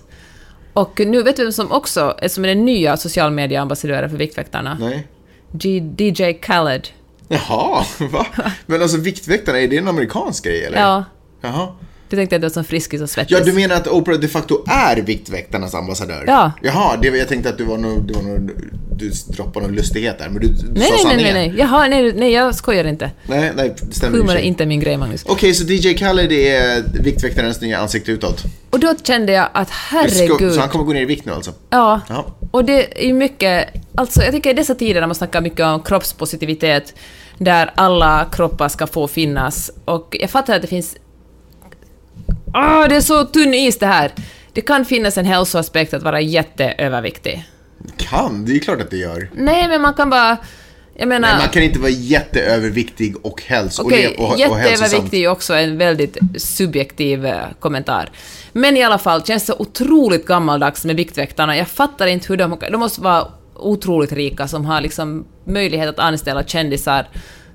Ja. 0.74 0.80
Och 0.80 1.00
nu 1.06 1.22
vet 1.22 1.36
du 1.36 1.42
vem 1.42 1.52
som 1.52 1.72
också 1.72 2.14
är 2.18 2.28
som 2.28 2.44
är 2.44 2.48
den 2.48 2.64
nya 2.64 2.96
socialmedieambassadören 2.96 4.10
för 4.10 4.16
Viktväktarna? 4.16 4.76
Nej. 4.80 5.08
G 5.52 5.92
DJ 5.98 6.32
Khaled. 6.32 6.88
Jaha, 7.28 7.84
va? 8.10 8.26
Men 8.66 8.82
alltså 8.82 8.96
Viktväktarna, 8.96 9.60
är 9.60 9.68
det 9.68 9.78
en 9.78 9.88
amerikansk 9.88 10.44
grej 10.44 10.64
eller? 10.64 10.80
Ja. 10.80 11.04
Jaha. 11.40 11.68
Du 12.12 12.16
tänkte 12.16 12.36
att 12.36 12.42
du 12.42 12.48
var 12.48 12.52
som 12.52 12.64
friskis 12.64 13.02
och 13.02 13.10
svettis. 13.10 13.38
Ja, 13.38 13.44
du 13.44 13.52
menar 13.52 13.76
att 13.76 13.88
Oprah 13.88 14.18
de 14.18 14.28
facto 14.28 14.64
är 14.66 14.96
Viktväktarnas 14.96 15.74
ambassadör? 15.74 16.24
Ja. 16.26 16.52
Jaha, 16.62 16.96
det, 17.02 17.08
jag 17.08 17.28
tänkte 17.28 17.48
att 17.48 17.58
du 17.58 17.64
var 17.64 17.78
nog, 17.78 18.06
det 18.06 18.14
var 18.14 18.22
nog, 18.22 18.50
du 18.96 19.10
droppade 19.10 19.66
någon 19.66 19.76
lustighet 19.76 20.18
där, 20.18 20.28
men 20.28 20.42
du, 20.42 20.48
du 20.48 20.52
nej, 20.52 20.58
sa 20.64 20.72
nej, 20.72 20.90
nej, 20.90 20.98
sanningen. 21.02 21.34
nej, 21.34 21.48
nej. 21.48 21.58
Jaha, 21.58 21.88
nej, 21.88 22.12
nej, 22.12 22.32
jag 22.32 22.54
skojar 22.54 22.84
inte. 22.84 23.10
Nej, 23.26 23.52
nej, 23.56 23.74
det 23.82 23.94
stämmer 23.94 24.18
Humor 24.18 24.34
är 24.34 24.38
inte 24.38 24.66
min 24.66 24.80
grej, 24.80 24.96
Magnus. 24.96 25.24
Okej, 25.26 25.54
så 25.54 25.64
DJ 25.64 25.94
Khaled 25.94 26.32
är 26.32 26.84
Viktväktarens 27.02 27.60
nya 27.60 27.78
ansikte 27.78 28.12
utåt? 28.12 28.42
Och 28.70 28.80
då 28.80 28.94
kände 29.02 29.32
jag 29.32 29.48
att 29.54 29.70
herregud. 29.70 30.52
Så 30.54 30.60
han 30.60 30.68
kommer 30.68 30.84
gå 30.84 30.92
ner 30.92 31.02
i 31.02 31.04
vikt 31.04 31.24
nu 31.26 31.32
alltså? 31.32 31.52
Ja, 31.70 32.00
Ja. 32.08 32.26
och 32.50 32.64
det 32.64 33.02
är 33.02 33.06
ju 33.06 33.12
mycket... 33.14 33.68
Alltså 33.94 34.22
jag 34.22 34.32
tycker 34.32 34.50
i 34.50 34.52
dessa 34.54 34.74
tider 34.74 35.00
när 35.00 35.06
man 35.08 35.14
snackar 35.14 35.40
mycket 35.40 35.66
om 35.66 35.82
kroppspositivitet, 35.82 36.94
där 37.38 37.70
alla 37.74 38.26
kroppar 38.32 38.68
ska 38.68 38.86
få 38.86 39.08
finnas, 39.08 39.70
och 39.84 40.16
jag 40.20 40.30
fattar 40.30 40.56
att 40.56 40.62
det 40.62 40.68
finns... 40.68 40.96
Ah, 42.52 42.88
det 42.88 42.96
är 42.96 43.00
så 43.00 43.24
tunn 43.24 43.54
is 43.54 43.78
det 43.78 43.86
här! 43.86 44.12
Det 44.52 44.60
kan 44.60 44.84
finnas 44.84 45.18
en 45.18 45.24
hälsoaspekt 45.24 45.94
att 45.94 46.02
vara 46.02 46.20
jätteöverviktig. 46.20 47.44
Kan, 47.96 48.44
det 48.44 48.52
är 48.56 48.58
klart 48.58 48.80
att 48.80 48.90
det 48.90 48.96
gör. 48.96 49.30
Nej, 49.34 49.68
men 49.68 49.82
man 49.82 49.94
kan 49.94 50.10
bara... 50.10 50.36
Jag 50.94 51.08
menar... 51.08 51.28
Men 51.28 51.38
man 51.38 51.48
kan 51.48 51.62
inte 51.62 51.78
vara 51.78 51.90
jätteöverviktig 51.90 53.16
och, 53.22 53.42
häls 53.42 53.78
och, 53.78 53.86
Okej, 53.86 54.02
le- 54.02 54.24
och, 54.24 54.32
och 54.32 54.38
jätteöverviktig 54.38 55.24
är 55.24 55.28
också 55.28 55.54
en 55.54 55.78
väldigt 55.78 56.18
subjektiv 56.36 57.26
eh, 57.26 57.40
kommentar. 57.60 58.10
Men 58.52 58.76
i 58.76 58.82
alla 58.82 58.98
fall, 58.98 59.22
känns 59.24 59.46
så 59.46 59.54
otroligt 59.58 60.26
gammaldags 60.26 60.84
med 60.84 60.96
Viktväktarna. 60.96 61.56
Jag 61.56 61.68
fattar 61.68 62.06
inte 62.06 62.28
hur 62.28 62.36
de... 62.36 62.58
De 62.70 62.76
måste 62.76 63.00
vara 63.00 63.28
otroligt 63.56 64.12
rika 64.12 64.48
som 64.48 64.64
har 64.64 64.80
liksom 64.80 65.24
möjlighet 65.44 65.88
att 65.88 65.98
anställa 65.98 66.44
kändisar 66.44 67.08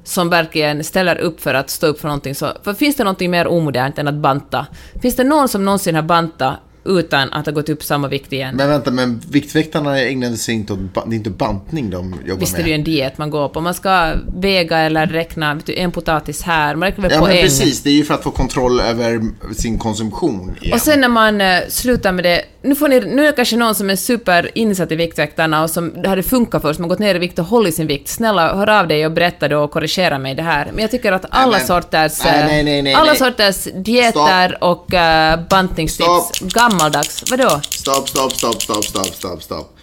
som 0.07 0.29
verkligen 0.29 0.83
ställer 0.83 1.17
upp 1.17 1.41
för 1.41 1.53
att 1.53 1.69
stå 1.69 1.87
upp 1.87 1.99
för 1.99 2.07
någonting. 2.07 2.35
Så, 2.35 2.47
för 2.63 2.73
finns 2.73 2.95
det 2.95 3.03
någonting 3.03 3.31
mer 3.31 3.47
omodernt 3.47 3.97
än 3.97 4.07
att 4.07 4.15
banta? 4.15 4.67
Finns 5.01 5.15
det 5.15 5.23
någon 5.23 5.47
som 5.47 5.65
någonsin 5.65 5.95
har 5.95 6.01
bantat 6.01 6.55
utan 6.87 7.33
att 7.33 7.45
ha 7.45 7.53
gått 7.53 7.69
upp 7.69 7.83
samma 7.83 8.07
vikt 8.07 8.33
igen? 8.33 8.55
Men 8.55 8.69
vänta, 8.69 8.91
men 8.91 9.21
Viktväktarna 9.29 9.99
ägnade 9.99 10.37
sig 10.37 10.55
inte 10.55 10.73
åt, 10.73 10.79
det 10.93 10.99
är 10.99 11.17
inte 11.17 11.29
bantning 11.29 11.89
de 11.89 12.15
jobbar 12.25 12.39
Visst 12.39 12.53
är 12.53 12.57
med. 12.57 12.65
det 12.65 12.69
ju 12.69 12.75
en 12.75 12.83
diet 12.83 13.17
man 13.17 13.29
går 13.29 13.49
på. 13.49 13.61
Man 13.61 13.73
ska 13.73 14.13
väga 14.37 14.77
eller 14.77 15.07
räkna 15.07 15.53
vet 15.53 15.65
du, 15.65 15.75
en 15.75 15.91
potatis 15.91 16.41
här, 16.41 16.75
man 16.75 16.89
räknar 16.89 17.01
väl 17.03 17.11
Ja 17.11 17.19
på 17.19 17.25
men 17.27 17.35
en. 17.35 17.41
precis, 17.43 17.83
det 17.83 17.89
är 17.89 17.93
ju 17.93 18.03
för 18.03 18.13
att 18.13 18.23
få 18.23 18.31
kontroll 18.31 18.79
över 18.79 19.21
sin 19.53 19.79
konsumtion 19.79 20.55
igen. 20.61 20.73
Och 20.73 20.81
sen 20.81 21.01
när 21.01 21.07
man 21.09 21.41
eh, 21.41 21.59
slutar 21.69 22.11
med 22.11 22.23
det, 22.25 22.41
nu, 22.61 22.75
får 22.75 22.87
ni, 22.87 22.99
nu 22.99 23.21
är 23.21 23.25
det 23.25 23.31
kanske 23.31 23.57
någon 23.57 23.75
som 23.75 23.89
är 23.89 23.95
superinsatt 23.95 24.91
i 24.91 24.95
Viktväktarna 24.95 25.63
och 25.63 25.69
som 25.69 25.93
det 26.01 26.09
hade 26.09 26.23
funkat 26.23 26.61
för, 26.61 26.73
som 26.73 26.83
har 26.83 26.89
gått 26.89 26.99
ner 26.99 27.15
i 27.15 27.17
vikt 27.17 27.39
och 27.39 27.45
hållit 27.45 27.75
sin 27.75 27.87
vikt. 27.87 28.07
Snälla, 28.07 28.55
hör 28.55 28.69
av 28.69 28.87
dig 28.87 29.05
och 29.05 29.11
berätta 29.11 29.47
då 29.47 29.59
och 29.63 29.71
korrigera 29.71 30.17
mig 30.19 30.35
det 30.35 30.41
här. 30.41 30.65
Men 30.73 30.81
jag 30.81 30.91
tycker 30.91 31.11
att 31.11 31.25
alla 31.29 31.57
men- 31.57 31.67
sorters, 31.67 32.23
nej, 32.23 32.45
nej, 32.47 32.63
nej, 32.63 32.81
nej, 32.81 32.93
alla 32.93 33.05
nej. 33.11 33.17
sorters 33.17 33.67
dieter 33.75 34.63
och 34.63 34.93
uh, 34.93 35.47
bantningstips, 35.49 36.07
Stopp 36.33 36.49
gammaldags, 36.77 37.23
vadå? 37.31 37.61
Stopp, 37.69 38.09
stopp, 38.09 38.33
stopp, 38.33 38.61
stopp, 38.61 38.85
stopp, 38.85 39.13
stopp, 39.13 39.43
stopp. 39.43 39.77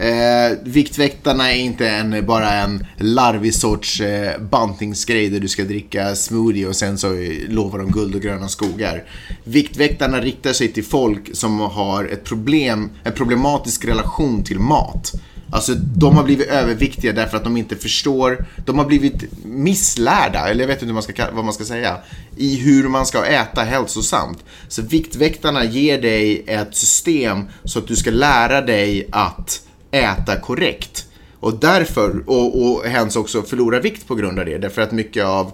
Eh, 0.00 0.58
Viktväktarna 0.64 1.52
är 1.52 1.56
inte 1.56 1.88
en, 1.88 2.26
bara 2.26 2.52
en 2.52 2.86
larvig 2.96 3.54
sorts 3.54 4.00
eh, 4.00 4.40
bantningsgrej 4.40 5.28
där 5.28 5.40
du 5.40 5.48
ska 5.48 5.64
dricka 5.64 6.16
smoothie 6.16 6.66
och 6.66 6.76
sen 6.76 6.98
så 6.98 7.08
lovar 7.48 7.78
de 7.78 7.92
guld 7.92 8.14
och 8.14 8.20
gröna 8.20 8.48
skogar. 8.48 9.04
Viktväktarna 9.44 10.20
riktar 10.20 10.52
sig 10.52 10.72
till 10.72 10.84
folk 10.84 11.36
som 11.36 11.60
har 11.60 12.04
ett 12.04 12.24
problem, 12.24 12.90
en 13.04 13.12
problematisk 13.12 13.84
relation 13.84 14.44
till 14.44 14.58
mat. 14.58 15.12
Alltså 15.50 15.74
de 15.74 16.16
har 16.16 16.24
blivit 16.24 16.48
överviktiga 16.48 17.12
därför 17.12 17.36
att 17.36 17.44
de 17.44 17.56
inte 17.56 17.76
förstår, 17.76 18.46
de 18.66 18.78
har 18.78 18.84
blivit 18.84 19.44
misslärda, 19.44 20.48
eller 20.48 20.60
jag 20.60 20.68
vet 20.68 20.76
inte 20.76 20.86
hur 20.86 20.94
man 20.94 21.02
ska, 21.02 21.30
vad 21.32 21.44
man 21.44 21.54
ska 21.54 21.64
säga, 21.64 21.96
i 22.36 22.56
hur 22.56 22.88
man 22.88 23.06
ska 23.06 23.24
äta 23.24 23.62
hälsosamt. 23.62 24.44
Så 24.68 24.82
Viktväktarna 24.82 25.64
ger 25.64 26.02
dig 26.02 26.44
ett 26.46 26.76
system 26.76 27.44
så 27.64 27.78
att 27.78 27.86
du 27.86 27.96
ska 27.96 28.10
lära 28.10 28.60
dig 28.60 29.08
att 29.12 29.62
äta 29.90 30.40
korrekt. 30.40 31.04
Och 31.40 31.54
därför, 31.54 32.22
och, 32.26 32.62
och 32.62 32.84
hens 32.84 33.16
också 33.16 33.42
förlora 33.42 33.80
vikt 33.80 34.08
på 34.08 34.14
grund 34.14 34.38
av 34.38 34.44
det, 34.44 34.58
därför 34.58 34.82
att 34.82 34.92
mycket 34.92 35.24
av 35.24 35.52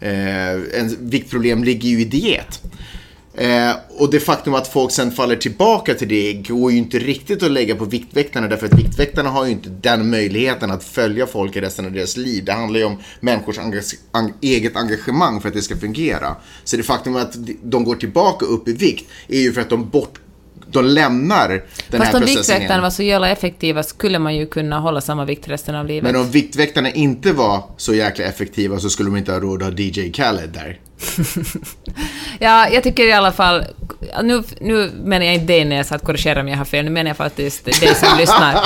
eh, 0.00 0.50
en 0.50 0.96
viktproblem 1.00 1.64
ligger 1.64 1.88
ju 1.88 2.00
i 2.00 2.04
diet. 2.04 2.62
Eh, 3.38 3.76
och 3.98 4.10
det 4.10 4.20
faktum 4.20 4.54
att 4.54 4.68
folk 4.68 4.92
sen 4.92 5.10
faller 5.10 5.36
tillbaka 5.36 5.94
till 5.94 6.08
det 6.08 6.32
går 6.32 6.72
ju 6.72 6.78
inte 6.78 6.98
riktigt 6.98 7.42
att 7.42 7.50
lägga 7.50 7.74
på 7.76 7.84
Viktväktarna 7.84 8.48
därför 8.48 8.66
att 8.66 8.78
Viktväktarna 8.78 9.30
har 9.30 9.44
ju 9.44 9.50
inte 9.50 9.68
den 9.68 10.10
möjligheten 10.10 10.70
att 10.70 10.84
följa 10.84 11.26
folk 11.26 11.56
i 11.56 11.60
resten 11.60 11.86
av 11.86 11.92
deras 11.92 12.16
liv. 12.16 12.44
Det 12.44 12.52
handlar 12.52 12.80
ju 12.80 12.86
om 12.86 12.98
människors 13.20 13.58
enga- 13.58 13.94
ang- 14.12 14.32
eget 14.40 14.76
engagemang 14.76 15.40
för 15.40 15.48
att 15.48 15.54
det 15.54 15.62
ska 15.62 15.76
fungera. 15.76 16.36
Så 16.64 16.76
det 16.76 16.82
faktum 16.82 17.16
att 17.16 17.34
de 17.62 17.84
går 17.84 17.94
tillbaka 17.94 18.46
upp 18.46 18.68
i 18.68 18.72
vikt 18.72 19.04
är 19.28 19.40
ju 19.40 19.52
för 19.52 19.60
att 19.60 19.70
de 19.70 19.88
bort 19.88 20.18
de 20.70 20.84
lämnar 20.84 21.48
den 21.48 21.60
Fast 21.90 21.92
här 21.92 22.14
om 22.14 22.20
processen 22.20 22.24
Viktväktarna 22.24 22.64
igen. 22.74 22.82
var 22.82 22.90
så 22.90 23.02
jävla 23.02 23.28
effektiva 23.30 23.82
skulle 23.82 24.18
man 24.18 24.36
ju 24.36 24.46
kunna 24.46 24.78
hålla 24.78 25.00
samma 25.00 25.24
vikt 25.24 25.48
resten 25.48 25.74
av 25.74 25.86
livet. 25.86 26.02
Men 26.12 26.20
om 26.20 26.30
Viktväktarna 26.30 26.90
inte 26.90 27.32
var 27.32 27.62
så 27.76 27.94
jäkla 27.94 28.24
effektiva 28.24 28.78
så 28.78 28.90
skulle 28.90 29.10
de 29.10 29.16
inte 29.16 29.32
ha 29.32 29.40
råd 29.40 29.62
att 29.62 29.72
ha 29.72 29.78
DJ 29.80 30.10
Khaled 30.12 30.50
där. 30.50 30.80
Ja, 32.38 32.68
jag 32.68 32.82
tycker 32.82 33.06
i 33.06 33.12
alla 33.12 33.32
fall... 33.32 33.64
Nu, 34.22 34.42
nu 34.60 34.90
menar 35.04 35.26
jag 35.26 35.34
inte 35.34 35.46
dig 35.46 35.64
när 35.64 35.76
jag 35.76 35.86
sa 35.86 35.94
att 35.94 36.04
korrigera 36.04 36.40
om 36.40 36.48
jag 36.48 36.56
har 36.56 36.64
fel, 36.64 36.84
nu 36.84 36.90
menar 36.90 37.10
jag 37.10 37.16
faktiskt 37.16 37.64
dig 37.64 37.94
som 37.94 38.08
lyssnar. 38.18 38.60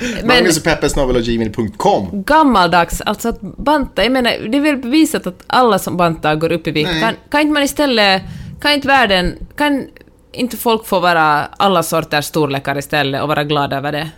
Men 0.00 0.26
Magnus 0.26 0.58
och 0.58 0.64
Peppe 0.64 0.88
snabel-a-gmail.com. 0.88 2.22
gammaldags, 2.26 3.00
alltså 3.00 3.28
att 3.28 3.40
banta, 3.40 4.02
jag 4.02 4.12
menar, 4.12 4.30
det 4.48 4.58
är 4.58 4.62
väl 4.62 4.76
bevisat 4.76 5.26
att 5.26 5.42
alla 5.46 5.78
som 5.78 5.96
bantar 5.96 6.34
går 6.34 6.52
upp 6.52 6.66
i 6.66 6.70
vikt. 6.70 7.00
Kan, 7.00 7.14
kan 7.30 7.40
inte 7.40 7.52
man 7.52 7.62
istället... 7.62 8.22
Kan 8.60 8.72
inte 8.72 8.88
världen... 8.88 9.46
Kan 9.56 9.86
inte 10.32 10.56
folk 10.56 10.86
få 10.86 11.00
vara 11.00 11.44
alla 11.44 11.82
sorters 11.82 12.24
storlekar 12.24 12.78
istället 12.78 13.22
och 13.22 13.28
vara 13.28 13.44
glada 13.44 13.76
över 13.76 13.92
det? 13.92 14.10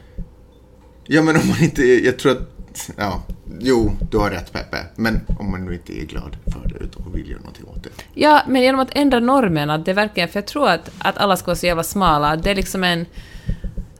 Ja 1.06 1.22
men 1.22 1.36
om 1.36 1.48
man 1.48 1.62
inte, 1.62 1.82
jag 1.82 2.18
tror 2.18 2.32
att, 2.32 2.90
ja, 2.96 3.22
jo, 3.60 3.96
du 4.10 4.18
har 4.18 4.30
rätt 4.30 4.52
Peppe. 4.52 4.76
Men 4.96 5.20
om 5.38 5.50
man 5.50 5.64
nu 5.64 5.74
inte 5.74 6.00
är 6.00 6.04
glad 6.04 6.36
för 6.44 6.68
det 6.68 6.84
utan 6.84 7.12
vill 7.12 7.30
göra 7.30 7.38
någonting 7.38 7.64
åt 7.66 7.82
det. 7.82 7.90
Ja, 8.14 8.42
men 8.48 8.62
genom 8.62 8.80
att 8.80 8.90
ändra 8.92 9.20
normen, 9.20 9.70
att 9.70 9.84
det 9.84 9.92
verkligen... 9.92 10.28
För 10.28 10.38
jag 10.38 10.46
tror 10.46 10.68
att, 10.68 10.90
att 10.98 11.18
alla 11.18 11.36
ska 11.36 11.46
vara 11.46 11.56
så 11.56 11.66
jävla 11.66 11.82
smala, 11.82 12.28
att 12.28 12.42
det 12.42 12.50
är 12.50 12.54
liksom 12.54 12.84
en... 12.84 13.06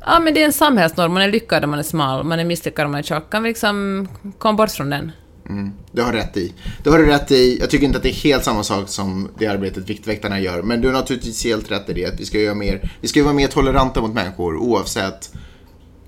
Ja, 0.01 0.21
men 0.21 0.35
det 0.35 0.43
är 0.43 0.47
en 0.47 0.53
samhällsnorm. 0.53 1.13
Man 1.13 1.23
är 1.23 1.33
lyckad 1.33 1.65
om 1.65 1.71
man 1.71 1.79
är 1.79 1.83
smal, 1.83 2.25
man 2.25 2.41
är 2.41 2.45
misslyckad 2.45 2.85
om 2.85 2.93
man 2.93 2.99
är 2.99 3.03
tjock. 3.03 3.31
Kan 3.31 3.43
vi 3.43 3.49
liksom 3.49 4.09
komma 4.39 4.57
bort 4.57 4.71
från 4.71 4.91
den? 4.91 5.13
Mm, 5.49 5.73
det 5.93 6.03
har 6.03 6.13
du 6.13 6.19
rätt 6.19 6.37
i. 6.37 6.53
Det 6.83 6.91
har 6.91 6.99
du 6.99 7.07
rätt 7.07 7.31
i. 7.31 7.59
Jag 7.61 7.71
tycker 7.71 7.87
inte 7.87 7.97
att 7.97 8.03
det 8.03 8.11
är 8.11 8.23
helt 8.25 8.45
samma 8.45 8.63
sak 8.63 8.89
som 8.89 9.29
det 9.39 9.47
arbetet 9.47 9.91
Viktväktarna 9.91 10.41
gör. 10.41 10.63
Men 10.63 10.81
du 10.81 10.89
har 10.89 10.95
naturligtvis 10.95 11.45
helt 11.45 11.71
rätt 11.71 11.89
i 11.89 11.93
det. 11.93 12.07
Att 12.07 12.21
vi 12.21 12.25
ska, 12.25 12.39
göra 12.39 12.55
mer, 12.55 12.93
vi 13.01 13.09
ska 13.09 13.23
vara 13.25 13.35
mer 13.35 13.49
toleranta 13.49 14.01
mot 14.01 14.15
människor 14.15 14.57
oavsett 14.57 15.33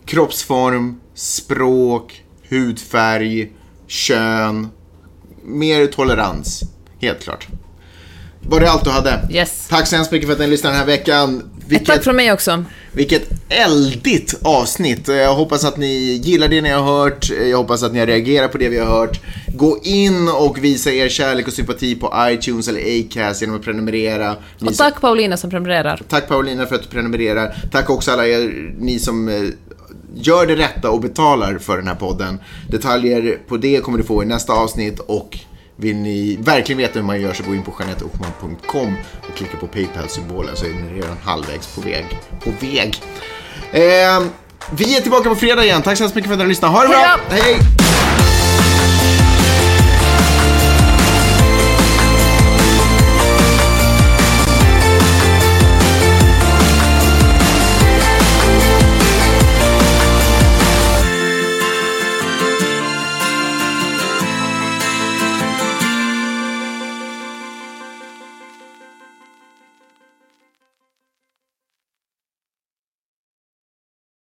kroppsform, 0.05 1.01
språk, 1.15 2.25
hudfärg, 2.49 3.53
kön. 3.87 4.69
Mer 5.45 5.87
tolerans. 5.87 6.63
Helt 7.01 7.23
klart. 7.23 7.47
Var 8.41 8.61
det 8.61 8.71
allt 8.71 8.85
du 8.85 8.91
hade? 8.91 9.29
Yes. 9.31 9.67
Tack 9.69 9.87
så 9.87 9.97
hemskt 9.97 10.13
mycket 10.13 10.27
för 10.29 10.33
att 10.33 10.41
ni 10.41 10.47
lyssnade 10.47 10.75
den 10.77 10.81
här 10.81 10.87
veckan. 10.87 11.39
Ett 11.39 11.45
Vilket, 11.73 11.87
tack 11.87 12.05
från 12.05 12.17
mig 12.17 12.33
också. 12.33 12.65
vilket 12.93 13.29
eldigt 13.49 14.35
avsnitt. 14.43 15.09
Jag 15.09 15.35
hoppas 15.35 15.65
att 15.65 15.77
ni 15.77 16.21
gillar 16.25 16.49
det 16.49 16.61
ni 16.61 16.71
har 16.71 16.83
hört. 16.83 17.31
Jag 17.31 17.57
hoppas 17.57 17.83
att 17.83 17.93
ni 17.93 17.99
har 17.99 18.07
reagerat 18.07 18.53
på 18.53 18.59
det 18.59 18.69
vi 18.69 18.79
har 18.79 18.87
hört. 18.87 19.21
Gå 19.55 19.79
in 19.83 20.29
och 20.29 20.65
visa 20.65 20.91
er 20.91 21.09
kärlek 21.09 21.47
och 21.47 21.53
sympati 21.53 21.95
på 21.95 22.15
iTunes 22.19 22.69
eller 22.69 22.81
Acast 23.01 23.41
genom 23.41 23.57
att 23.57 23.63
prenumerera. 23.63 24.37
Ni 24.59 24.69
Och 24.69 24.75
tack 24.77 25.01
Paulina 25.01 25.37
som 25.37 25.51
prenumererar. 25.51 26.03
Tack 26.09 26.29
Paulina 26.29 26.67
för 26.67 26.75
att 26.75 26.83
du 26.83 26.89
prenumererar. 26.89 27.57
Tack 27.73 27.91
också 27.91 28.11
alla 28.11 28.27
er, 28.27 28.73
ni 28.79 28.99
som 28.99 29.29
eh, 29.29 29.43
gör 30.15 30.47
det 30.47 30.57
rätta 30.57 30.91
och 30.91 31.01
betalar 31.01 31.59
för 31.59 31.77
den 31.77 31.87
här 31.87 31.95
podden. 31.95 32.41
Detaljer 32.69 33.39
på 33.49 33.57
det 33.57 33.81
kommer 33.81 33.99
du 33.99 34.05
få 34.05 34.23
i 34.23 34.27
nästa 34.27 34.53
avsnitt 34.53 34.99
och 34.99 35.39
vill 35.77 35.97
ni 35.97 36.37
verkligen 36.41 36.79
veta 36.79 36.99
hur 36.99 37.07
man 37.07 37.21
gör 37.21 37.33
så 37.33 37.43
gå 37.43 37.55
in 37.55 37.63
på 37.63 37.73
janetteochman.com 37.81 38.97
och 39.29 39.37
klicka 39.37 39.57
på 39.57 39.67
Paypal-symbolen 39.67 40.57
så 40.57 40.65
är 40.65 40.71
ni 40.71 41.01
redan 41.01 41.17
halvvägs 41.23 41.75
på 41.75 41.81
väg. 41.81 42.07
På 42.45 42.51
väg. 42.61 43.03
Eh, 43.73 44.23
vi 44.71 44.97
är 44.97 45.01
tillbaka 45.01 45.29
på 45.29 45.35
fredag 45.35 45.65
igen. 45.65 45.83
Tack 45.83 45.99
så 45.99 46.05
hemskt 46.05 46.17
mycket 46.17 46.29
för 46.29 46.35
att 46.35 46.39
ni 46.39 46.45
har 46.45 46.49
lyssnat. 46.49 46.71
Ha 46.73 46.83
det 46.83 46.89
bra! 46.89 47.17
Hej 47.29 47.43
Hej! 47.43 48.48